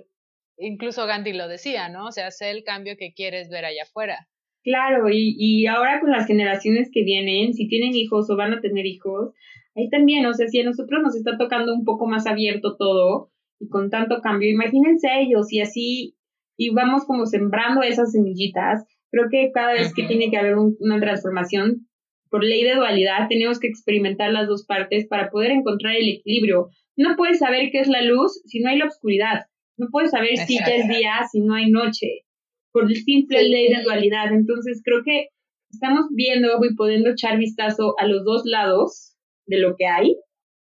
incluso 0.57 1.07
Gandhi 1.07 1.31
lo 1.31 1.47
decía, 1.47 1.87
¿no? 1.87 2.07
O 2.07 2.11
sea, 2.11 2.29
sé 2.29 2.51
el 2.51 2.65
cambio 2.65 2.97
que 2.99 3.13
quieres 3.13 3.47
ver 3.47 3.63
allá 3.63 3.83
afuera. 3.83 4.27
Claro, 4.65 5.09
y, 5.09 5.33
y 5.37 5.65
ahora 5.67 6.01
con 6.01 6.11
las 6.11 6.27
generaciones 6.27 6.89
que 6.93 7.05
vienen, 7.05 7.53
si 7.53 7.69
tienen 7.69 7.95
hijos 7.95 8.29
o 8.29 8.35
van 8.35 8.51
a 8.51 8.59
tener 8.59 8.85
hijos, 8.85 9.33
ahí 9.77 9.89
también, 9.89 10.25
o 10.25 10.33
sea, 10.33 10.49
si 10.49 10.59
a 10.59 10.65
nosotros 10.65 11.01
nos 11.01 11.15
está 11.15 11.37
tocando 11.37 11.73
un 11.73 11.85
poco 11.85 12.05
más 12.05 12.27
abierto 12.27 12.75
todo 12.75 13.31
y 13.61 13.69
con 13.69 13.89
tanto 13.89 14.19
cambio, 14.21 14.49
imagínense 14.49 15.07
ellos 15.21 15.53
y 15.53 15.61
así, 15.61 16.17
y 16.57 16.71
vamos 16.71 17.05
como 17.05 17.25
sembrando 17.25 17.81
esas 17.81 18.11
semillitas, 18.11 18.85
creo 19.09 19.27
que 19.31 19.51
cada 19.53 19.71
vez 19.71 19.93
que 19.93 20.03
tiene 20.03 20.29
que 20.29 20.37
haber 20.37 20.55
una 20.57 20.99
transformación, 20.99 21.87
por 22.29 22.43
ley 22.43 22.63
de 22.63 22.75
dualidad, 22.75 23.27
tenemos 23.27 23.59
que 23.59 23.67
experimentar 23.67 24.31
las 24.31 24.47
dos 24.47 24.65
partes 24.65 25.07
para 25.07 25.29
poder 25.29 25.51
encontrar 25.51 25.95
el 25.95 26.07
equilibrio. 26.07 26.69
No 26.95 27.15
puedes 27.15 27.39
saber 27.39 27.69
qué 27.71 27.79
es 27.79 27.87
la 27.87 28.01
luz 28.01 28.41
si 28.45 28.59
no 28.59 28.69
hay 28.69 28.77
la 28.77 28.85
oscuridad. 28.85 29.45
No 29.77 29.87
puedes 29.91 30.11
saber 30.11 30.37
si 30.37 30.57
ya 30.57 30.75
es 30.75 30.87
día, 30.87 31.13
si 31.31 31.41
no 31.41 31.55
hay 31.55 31.71
noche, 31.71 32.25
por 32.71 32.83
el 32.83 32.95
simple 32.95 33.43
ley 33.43 33.69
de 33.69 33.83
dualidad. 33.83 34.33
Entonces, 34.33 34.81
creo 34.83 35.01
que 35.03 35.29
estamos 35.71 36.07
viendo 36.11 36.49
y 36.63 36.75
pudiendo 36.75 37.11
echar 37.11 37.37
vistazo 37.37 37.95
a 37.97 38.05
los 38.05 38.23
dos 38.25 38.43
lados 38.45 39.15
de 39.45 39.59
lo 39.59 39.75
que 39.77 39.85
hay 39.85 40.17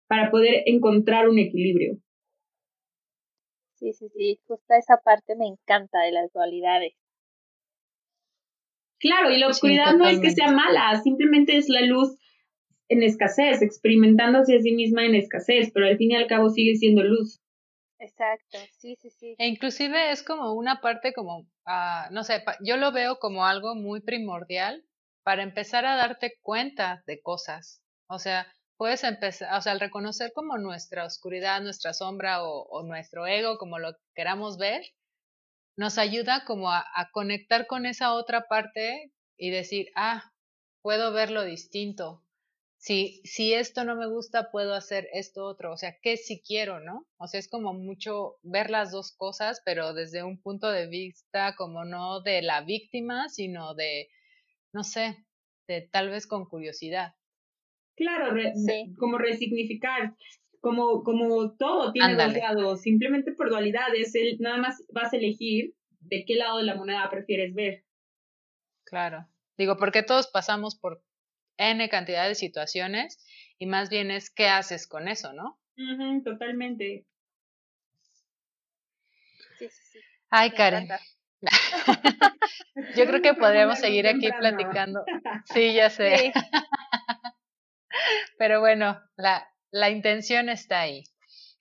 para 0.07 0.29
poder 0.29 0.63
encontrar 0.65 1.29
un 1.29 1.39
equilibrio. 1.39 1.97
Sí, 3.75 3.93
sí, 3.93 4.07
sí, 4.09 4.39
justo 4.47 4.73
esa 4.73 4.97
parte 5.03 5.35
me 5.35 5.45
encanta 5.47 5.99
de 6.01 6.11
las 6.11 6.31
dualidades. 6.33 6.93
Claro, 8.99 9.31
y 9.31 9.37
la 9.37 9.47
oscuridad 9.47 9.95
no 9.95 10.07
es 10.07 10.19
que 10.19 10.31
sea 10.31 10.51
mala, 10.51 10.99
simplemente 11.01 11.57
es 11.57 11.69
la 11.69 11.81
luz 11.81 12.17
en 12.89 13.03
escasez, 13.03 13.61
experimentándose 13.61 14.55
a 14.55 14.59
sí 14.59 14.71
misma 14.71 15.05
en 15.05 15.15
escasez, 15.15 15.71
pero 15.73 15.87
al 15.87 15.97
fin 15.97 16.11
y 16.11 16.15
al 16.15 16.27
cabo 16.27 16.49
sigue 16.49 16.75
siendo 16.75 17.03
luz. 17.03 17.41
Exacto, 17.99 18.57
sí, 18.77 18.95
sí, 19.01 19.09
sí. 19.09 19.35
E 19.37 19.47
inclusive 19.47 20.11
es 20.11 20.23
como 20.23 20.53
una 20.53 20.81
parte 20.81 21.13
como, 21.13 21.47
ah, 21.65 22.09
no 22.11 22.23
sé, 22.23 22.43
yo 22.61 22.77
lo 22.77 22.91
veo 22.91 23.17
como 23.19 23.45
algo 23.45 23.75
muy 23.75 24.01
primordial 24.01 24.83
para 25.23 25.43
empezar 25.43 25.85
a 25.85 25.95
darte 25.95 26.35
cuenta 26.41 27.03
de 27.07 27.21
cosas. 27.21 27.81
O 28.07 28.19
sea, 28.19 28.47
puedes 28.77 29.03
empezar, 29.03 29.57
o 29.57 29.61
sea, 29.61 29.73
al 29.73 29.79
reconocer 29.79 30.31
como 30.33 30.57
nuestra 30.57 31.05
oscuridad, 31.05 31.61
nuestra 31.61 31.93
sombra 31.93 32.43
o, 32.43 32.83
nuestro 32.83 33.25
ego, 33.27 33.57
como 33.57 33.79
lo 33.79 33.95
queramos 34.15 34.57
ver, 34.57 34.81
nos 35.77 35.97
ayuda 35.97 36.43
como 36.45 36.71
a, 36.71 36.85
a 36.95 37.09
conectar 37.11 37.67
con 37.67 37.85
esa 37.85 38.13
otra 38.13 38.47
parte 38.47 39.13
y 39.37 39.51
decir, 39.51 39.87
ah, 39.95 40.33
puedo 40.81 41.13
verlo 41.13 41.43
distinto, 41.43 42.27
si, 42.77 43.21
si 43.23 43.53
esto 43.53 43.83
no 43.83 43.95
me 43.95 44.07
gusta, 44.07 44.51
puedo 44.51 44.73
hacer 44.73 45.09
esto 45.11 45.45
otro. 45.45 45.73
O 45.73 45.77
sea, 45.77 45.97
¿qué 46.01 46.15
si 46.15 46.41
quiero, 46.41 46.79
no? 46.79 47.07
O 47.17 47.27
sea, 47.27 47.39
es 47.39 47.49
como 47.49 47.73
mucho 47.73 48.37
ver 48.43 48.69
las 48.69 48.91
dos 48.91 49.11
cosas, 49.11 49.61
pero 49.65 49.93
desde 49.93 50.23
un 50.23 50.39
punto 50.39 50.69
de 50.69 50.87
vista 50.87 51.55
como 51.57 51.85
no 51.85 52.21
de 52.21 52.41
la 52.41 52.61
víctima, 52.61 53.29
sino 53.29 53.73
de, 53.73 54.09
no 54.73 54.83
sé, 54.83 55.25
de 55.67 55.81
tal 55.81 56.09
vez 56.09 56.27
con 56.27 56.45
curiosidad. 56.45 57.15
Claro, 57.95 58.35
como 58.99 59.17
resignificar, 59.17 60.15
como, 60.61 61.03
como 61.03 61.55
todo 61.55 61.91
tiene 61.91 62.15
dos 62.15 62.33
lados, 62.33 62.81
simplemente 62.81 63.31
por 63.33 63.49
dualidades, 63.49 64.13
nada 64.39 64.57
más 64.57 64.83
vas 64.91 65.13
a 65.13 65.17
elegir 65.17 65.73
de 65.99 66.25
qué 66.25 66.35
lado 66.35 66.57
de 66.57 66.63
la 66.63 66.75
moneda 66.75 67.09
prefieres 67.09 67.53
ver. 67.53 67.83
Claro. 68.85 69.27
Digo, 69.57 69.77
porque 69.77 70.03
todos 70.03 70.27
pasamos 70.27 70.77
por 70.77 71.03
N 71.57 71.89
cantidad 71.89 72.27
de 72.27 72.35
situaciones 72.35 73.23
y 73.57 73.65
más 73.65 73.89
bien 73.89 74.11
es 74.11 74.29
qué 74.29 74.47
haces 74.47 74.87
con 74.87 75.07
eso, 75.07 75.33
¿no? 75.33 75.59
totalmente. 76.23 77.05
Sí, 79.59 79.69
sí, 79.69 79.83
sí. 79.91 79.99
Ay, 80.29 80.51
Karen. 80.51 80.87
Yo 82.95 83.05
creo 83.05 83.21
que 83.21 83.33
podríamos 83.39 83.79
seguir 83.79 84.07
aquí 84.07 84.29
platicando. 84.39 85.03
Sí, 85.53 85.73
ya 85.73 85.89
sé. 85.89 86.33
Pero 88.37 88.59
bueno, 88.59 89.01
la, 89.15 89.47
la 89.71 89.89
intención 89.89 90.49
está 90.49 90.81
ahí. 90.81 91.03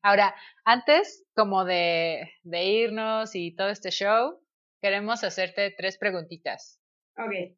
Ahora, 0.03 0.35
antes 0.65 1.25
como 1.35 1.65
de, 1.65 2.31
de 2.43 2.65
irnos 2.65 3.35
y 3.35 3.55
todo 3.55 3.69
este 3.69 3.91
show, 3.91 4.41
queremos 4.81 5.25
hacerte 5.25 5.75
tres 5.77 5.99
preguntitas. 5.99 6.81
Ok. 7.17 7.57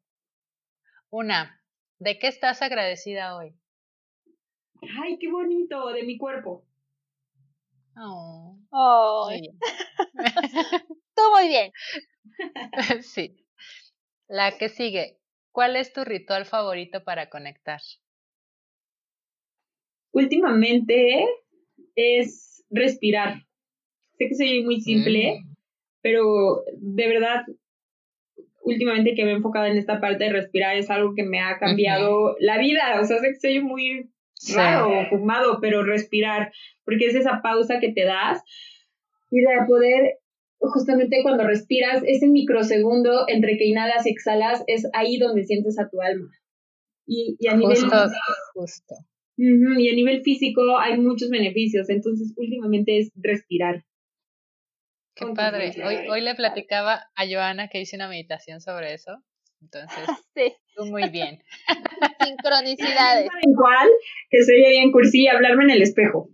Una, 1.11 1.59
¿De 1.99 2.17
qué 2.17 2.27
estás 2.27 2.61
agradecida 2.61 3.35
hoy? 3.35 3.53
Ay, 5.03 5.17
qué 5.19 5.29
bonito, 5.29 5.87
de 5.87 6.03
mi 6.03 6.17
cuerpo. 6.17 6.65
Oh. 7.97 8.57
oh. 8.71 9.29
Todo 11.13 11.31
muy 11.31 11.49
bien. 11.49 11.73
sí. 13.03 13.45
La 14.29 14.57
que 14.57 14.69
sigue. 14.69 15.19
¿Cuál 15.51 15.75
es 15.75 15.91
tu 15.91 16.05
ritual 16.05 16.45
favorito 16.45 17.03
para 17.03 17.29
conectar? 17.29 17.81
Últimamente 20.11 21.25
es 21.95 22.63
respirar. 22.69 23.45
Sé 24.17 24.27
que 24.27 24.35
soy 24.35 24.63
muy 24.63 24.81
simple, 24.81 25.39
mm. 25.39 25.55
pero 26.01 26.63
de 26.77 27.07
verdad 27.07 27.45
últimamente 28.61 29.15
que 29.15 29.23
me 29.23 29.31
he 29.31 29.35
enfocado 29.35 29.65
en 29.65 29.77
esta 29.77 29.99
parte 29.99 30.25
de 30.25 30.33
respirar 30.33 30.77
es 30.77 30.89
algo 30.89 31.13
que 31.15 31.23
me 31.23 31.39
ha 31.39 31.57
cambiado 31.57 32.35
la 32.39 32.57
vida. 32.57 32.99
O 33.01 33.05
sea, 33.05 33.19
sé 33.19 33.29
que 33.29 33.39
soy 33.39 33.61
muy 33.61 34.09
raro, 34.55 35.07
fumado, 35.09 35.59
pero 35.61 35.83
respirar, 35.83 36.51
porque 36.85 37.07
es 37.07 37.15
esa 37.15 37.41
pausa 37.41 37.79
que 37.79 37.91
te 37.91 38.05
das 38.05 38.41
y 39.31 39.41
de 39.41 39.47
poder, 39.67 40.17
justamente 40.59 41.21
cuando 41.23 41.45
respiras, 41.45 42.03
ese 42.05 42.27
microsegundo 42.27 43.25
entre 43.27 43.57
que 43.57 43.65
inhalas 43.65 44.05
y 44.05 44.11
exhalas, 44.11 44.63
es 44.67 44.87
ahí 44.93 45.17
donde 45.17 45.43
sientes 45.43 45.79
a 45.79 45.89
tu 45.89 46.01
alma. 46.01 46.29
Y, 47.05 47.37
y 47.39 47.47
a 47.47 47.55
nivel 47.55 47.77
justo. 48.53 48.95
Y 49.41 49.89
a 49.89 49.93
nivel 49.93 50.21
físico 50.21 50.61
hay 50.79 50.97
muchos 50.97 51.29
beneficios, 51.29 51.89
entonces 51.89 52.33
últimamente 52.35 52.97
es 52.97 53.11
respirar. 53.15 53.85
Qué 55.15 55.25
padre. 55.33 55.73
Hoy, 55.85 56.07
hoy 56.09 56.21
le 56.21 56.35
platicaba 56.35 57.05
a 57.15 57.25
Joana 57.25 57.69
que 57.69 57.79
hice 57.79 57.95
una 57.95 58.09
meditación 58.09 58.59
sobre 58.59 58.93
eso. 58.93 59.23
Entonces, 59.61 59.97
sí. 60.35 60.55
tú 60.75 60.85
muy 60.85 61.09
bien. 61.09 61.41
Sincronicidades. 62.25 63.29
Igual 63.47 63.89
que 64.29 64.43
sería 64.43 64.69
bien 64.69 64.91
cursí 64.91 65.27
hablarme 65.27 65.63
en 65.65 65.71
el 65.71 65.81
espejo. 65.81 66.29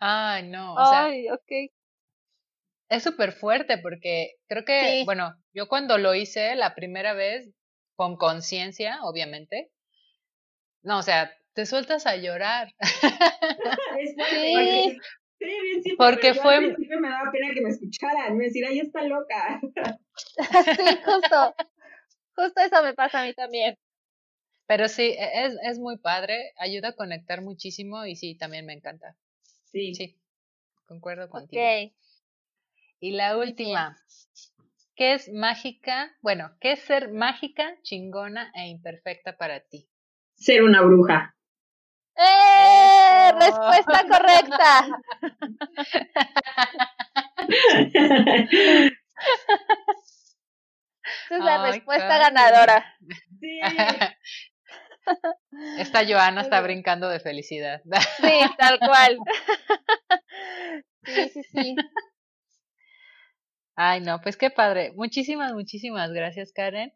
Ay, 0.00 0.48
no. 0.48 0.74
Ay, 0.78 1.28
ok. 1.28 1.70
es 2.88 3.02
súper 3.04 3.32
fuerte 3.32 3.78
porque 3.78 4.32
creo 4.48 4.64
que, 4.64 5.02
bueno, 5.04 5.36
yo 5.54 5.68
cuando 5.68 5.96
lo 5.96 6.12
hice 6.16 6.56
la 6.56 6.74
primera 6.74 7.14
vez, 7.14 7.48
con 7.94 8.16
conciencia, 8.16 8.98
obviamente, 9.04 9.70
no, 10.82 10.98
o 10.98 11.02
sea, 11.02 11.32
te 11.54 11.66
sueltas 11.66 12.06
a 12.06 12.16
llorar. 12.16 12.72
sí. 13.96 14.98
Sí, 15.42 15.48
bien 15.82 15.96
porque 15.96 16.34
fue. 16.34 16.56
Al 16.56 16.76
me 17.00 17.08
daba 17.08 17.32
pena 17.32 17.52
que 17.52 17.60
me 17.60 17.70
escucharan, 17.70 18.36
me 18.36 18.44
decían, 18.44 18.70
ay, 18.70 18.80
está 18.80 19.02
loca. 19.02 19.60
sí, 20.76 20.98
justo. 21.04 21.54
Justo 22.36 22.60
eso 22.60 22.82
me 22.82 22.94
pasa 22.94 23.22
a 23.22 23.24
mí 23.24 23.34
también. 23.34 23.76
Pero 24.66 24.88
sí, 24.88 25.16
e, 25.18 25.46
es, 25.46 25.56
es 25.64 25.78
muy 25.78 25.98
padre, 25.98 26.52
ayuda 26.58 26.90
a 26.90 26.96
conectar 26.96 27.42
muchísimo 27.42 28.06
y 28.06 28.14
sí, 28.14 28.36
también 28.36 28.66
me 28.66 28.72
encanta. 28.72 29.16
Sí. 29.64 29.94
Sí, 29.94 30.16
concuerdo 30.86 31.28
contigo. 31.28 31.60
Ok. 31.60 31.92
Y 33.00 33.10
la 33.10 33.36
última, 33.36 33.98
¿qué 34.94 35.14
es 35.14 35.28
mágica? 35.32 36.16
Bueno, 36.22 36.56
¿qué 36.60 36.72
es 36.72 36.80
ser 36.80 37.10
mágica, 37.10 37.76
chingona 37.82 38.52
e 38.54 38.68
imperfecta 38.68 39.36
para 39.36 39.60
ti? 39.60 39.88
Ser 40.36 40.62
una 40.62 40.82
bruja. 40.82 41.36
¡Eh! 42.16 43.32
Respuesta 43.38 44.04
correcta. 44.08 44.86
Esa 51.26 51.36
es 51.36 51.44
la 51.44 51.66
respuesta 51.70 52.18
ganadora. 52.18 52.96
Sí. 53.40 53.60
Esta 55.78 56.06
Joana 56.06 56.42
está 56.42 56.60
brincando 56.60 57.08
de 57.08 57.18
felicidad. 57.20 57.82
Sí, 58.18 58.40
tal 58.58 58.78
cual. 58.78 59.18
Sí, 61.04 61.28
sí, 61.30 61.42
sí. 61.42 61.76
Ay, 63.74 64.00
no, 64.00 64.20
pues 64.20 64.36
qué 64.36 64.50
padre. 64.50 64.92
Muchísimas, 64.94 65.52
muchísimas 65.54 66.12
gracias, 66.12 66.52
Karen. 66.52 66.92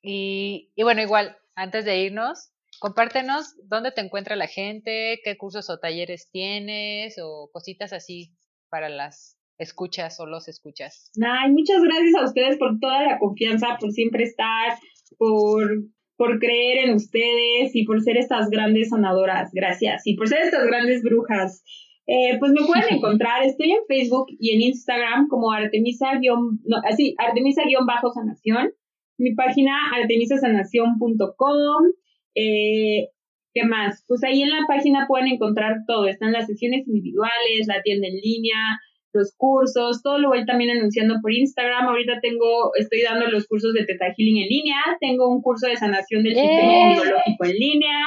Y, 0.00 0.72
y 0.74 0.82
bueno, 0.82 1.02
igual, 1.02 1.36
antes 1.54 1.84
de 1.84 1.98
irnos, 1.98 2.50
compártenos 2.80 3.54
dónde 3.68 3.92
te 3.92 4.00
encuentra 4.00 4.34
la 4.34 4.48
gente, 4.48 5.20
qué 5.22 5.36
cursos 5.36 5.70
o 5.70 5.78
talleres 5.78 6.30
tienes 6.32 7.16
o 7.22 7.50
cositas 7.52 7.92
así 7.92 8.32
para 8.70 8.88
las 8.88 9.38
escuchas 9.58 10.18
o 10.18 10.26
los 10.26 10.48
escuchas. 10.48 11.12
Ay, 11.22 11.52
muchas 11.52 11.82
gracias 11.82 12.14
a 12.16 12.24
ustedes 12.24 12.56
por 12.58 12.80
toda 12.80 13.02
la 13.04 13.18
confianza, 13.18 13.76
por 13.78 13.92
siempre 13.92 14.24
estar, 14.24 14.78
por, 15.18 15.68
por 16.16 16.38
creer 16.38 16.88
en 16.88 16.94
ustedes 16.94 17.74
y 17.74 17.84
por 17.84 18.00
ser 18.00 18.16
estas 18.16 18.48
grandes 18.48 18.88
sanadoras. 18.88 19.50
Gracias. 19.52 20.06
Y 20.06 20.16
por 20.16 20.28
ser 20.28 20.40
estas 20.42 20.66
grandes 20.66 21.02
brujas. 21.02 21.62
Eh, 22.06 22.38
pues 22.38 22.52
me 22.52 22.66
pueden 22.66 22.84
encontrar, 22.96 23.44
estoy 23.44 23.72
en 23.72 23.84
Facebook 23.86 24.28
y 24.38 24.54
en 24.54 24.62
Instagram 24.62 25.28
como 25.28 25.52
Artemisa, 25.52 26.18
no, 26.18 26.76
así, 26.90 27.14
Artemisa-sanación. 27.18 28.72
Mi 29.18 29.34
página 29.34 29.76
artemisasanación.com. 29.94 31.92
Eh, 32.34 33.08
¿Qué 33.52 33.64
más? 33.64 34.04
Pues 34.06 34.22
ahí 34.22 34.42
en 34.42 34.50
la 34.50 34.66
página 34.68 35.06
pueden 35.08 35.26
encontrar 35.26 35.78
todo. 35.86 36.06
Están 36.06 36.32
las 36.32 36.46
sesiones 36.46 36.86
individuales, 36.86 37.66
la 37.66 37.82
tienda 37.82 38.06
en 38.06 38.16
línea, 38.16 38.78
los 39.12 39.34
cursos, 39.36 40.02
todo 40.02 40.18
lo 40.18 40.28
voy 40.28 40.44
también 40.46 40.70
anunciando 40.70 41.16
por 41.20 41.32
Instagram. 41.32 41.88
Ahorita 41.88 42.20
tengo, 42.20 42.74
estoy 42.76 43.02
dando 43.02 43.26
los 43.26 43.46
cursos 43.46 43.72
de 43.74 43.84
Teta 43.84 44.14
Healing 44.16 44.42
en 44.42 44.48
línea, 44.48 44.80
tengo 45.00 45.28
un 45.28 45.42
curso 45.42 45.66
de 45.66 45.76
sanación 45.76 46.22
del 46.22 46.34
sistema 46.34 46.92
inmunológico 46.92 47.44
en 47.44 47.56
línea, 47.56 47.98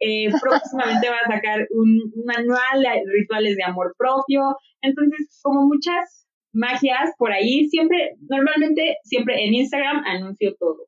eh, 0.00 0.28
próximamente 0.42 1.08
va 1.08 1.16
a 1.24 1.32
sacar 1.32 1.66
un, 1.70 2.12
manual 2.24 2.82
de 2.82 3.02
rituales 3.12 3.56
de 3.56 3.64
amor 3.64 3.94
propio. 3.96 4.56
Entonces, 4.82 5.38
como 5.42 5.66
muchas 5.66 6.26
magias 6.52 7.12
por 7.16 7.32
ahí, 7.32 7.68
siempre, 7.68 8.16
normalmente, 8.28 8.96
siempre 9.04 9.44
en 9.44 9.54
Instagram 9.54 10.02
anuncio 10.04 10.56
todo. 10.58 10.86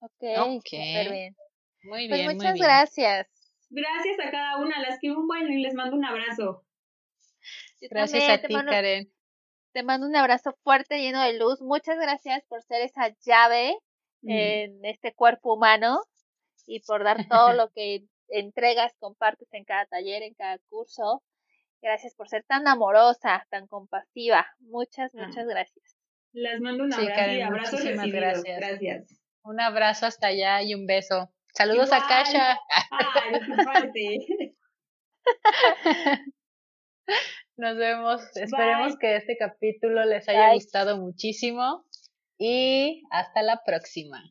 Ok, 0.00 0.22
okay. 0.56 1.08
bien. 1.10 1.34
Muy 1.82 2.08
pues 2.08 2.20
bien. 2.20 2.36
muchas 2.36 2.58
gracias. 2.58 3.26
Gracias 3.70 4.18
a 4.20 4.30
cada 4.30 4.58
una, 4.58 4.80
las 4.80 4.98
que 4.98 5.10
un 5.10 5.26
bueno 5.26 5.50
y 5.50 5.62
les 5.62 5.74
mando 5.74 5.96
un 5.96 6.04
abrazo. 6.04 6.64
gracias 7.80 8.28
a 8.28 8.40
ti, 8.40 8.54
Karen. 8.54 9.12
Te 9.72 9.82
mando 9.82 10.06
un 10.06 10.16
abrazo 10.16 10.56
fuerte, 10.62 11.00
lleno 11.00 11.22
de 11.22 11.38
luz. 11.38 11.60
Muchas 11.60 11.98
gracias 11.98 12.42
por 12.48 12.62
ser 12.62 12.82
esa 12.82 13.14
llave 13.24 13.76
mm. 14.22 14.30
en 14.30 14.84
este 14.84 15.14
cuerpo 15.14 15.54
humano 15.54 16.00
y 16.66 16.80
por 16.80 17.04
dar 17.04 17.28
todo 17.28 17.52
lo 17.52 17.70
que 17.70 18.04
entregas, 18.28 18.92
compartes 18.98 19.48
en 19.52 19.64
cada 19.64 19.86
taller, 19.86 20.22
en 20.22 20.34
cada 20.34 20.58
curso. 20.68 21.22
Gracias 21.80 22.14
por 22.14 22.28
ser 22.28 22.44
tan 22.44 22.66
amorosa, 22.66 23.46
tan 23.50 23.66
compasiva. 23.66 24.46
Muchas, 24.58 25.12
ah. 25.14 25.26
muchas 25.26 25.46
gracias. 25.46 25.96
Les 26.32 26.60
mando 26.60 26.84
un 26.84 26.92
abrazo 26.92 27.30
y 27.32 27.40
abrazos 27.40 27.84
gracias. 27.84 28.56
gracias. 28.58 29.22
Un 29.42 29.60
abrazo 29.60 30.06
hasta 30.06 30.28
allá 30.28 30.62
y 30.62 30.74
un 30.74 30.86
beso. 30.86 31.30
Saludos 31.58 31.90
a 31.92 32.06
Kasha. 32.06 32.56
Nos 37.56 37.76
vemos. 37.76 38.36
Esperemos 38.36 38.96
que 38.96 39.16
este 39.16 39.36
capítulo 39.36 40.04
les 40.04 40.28
haya 40.28 40.54
gustado 40.54 40.98
muchísimo 40.98 41.84
y 42.38 43.02
hasta 43.10 43.42
la 43.42 43.60
próxima. 43.66 44.22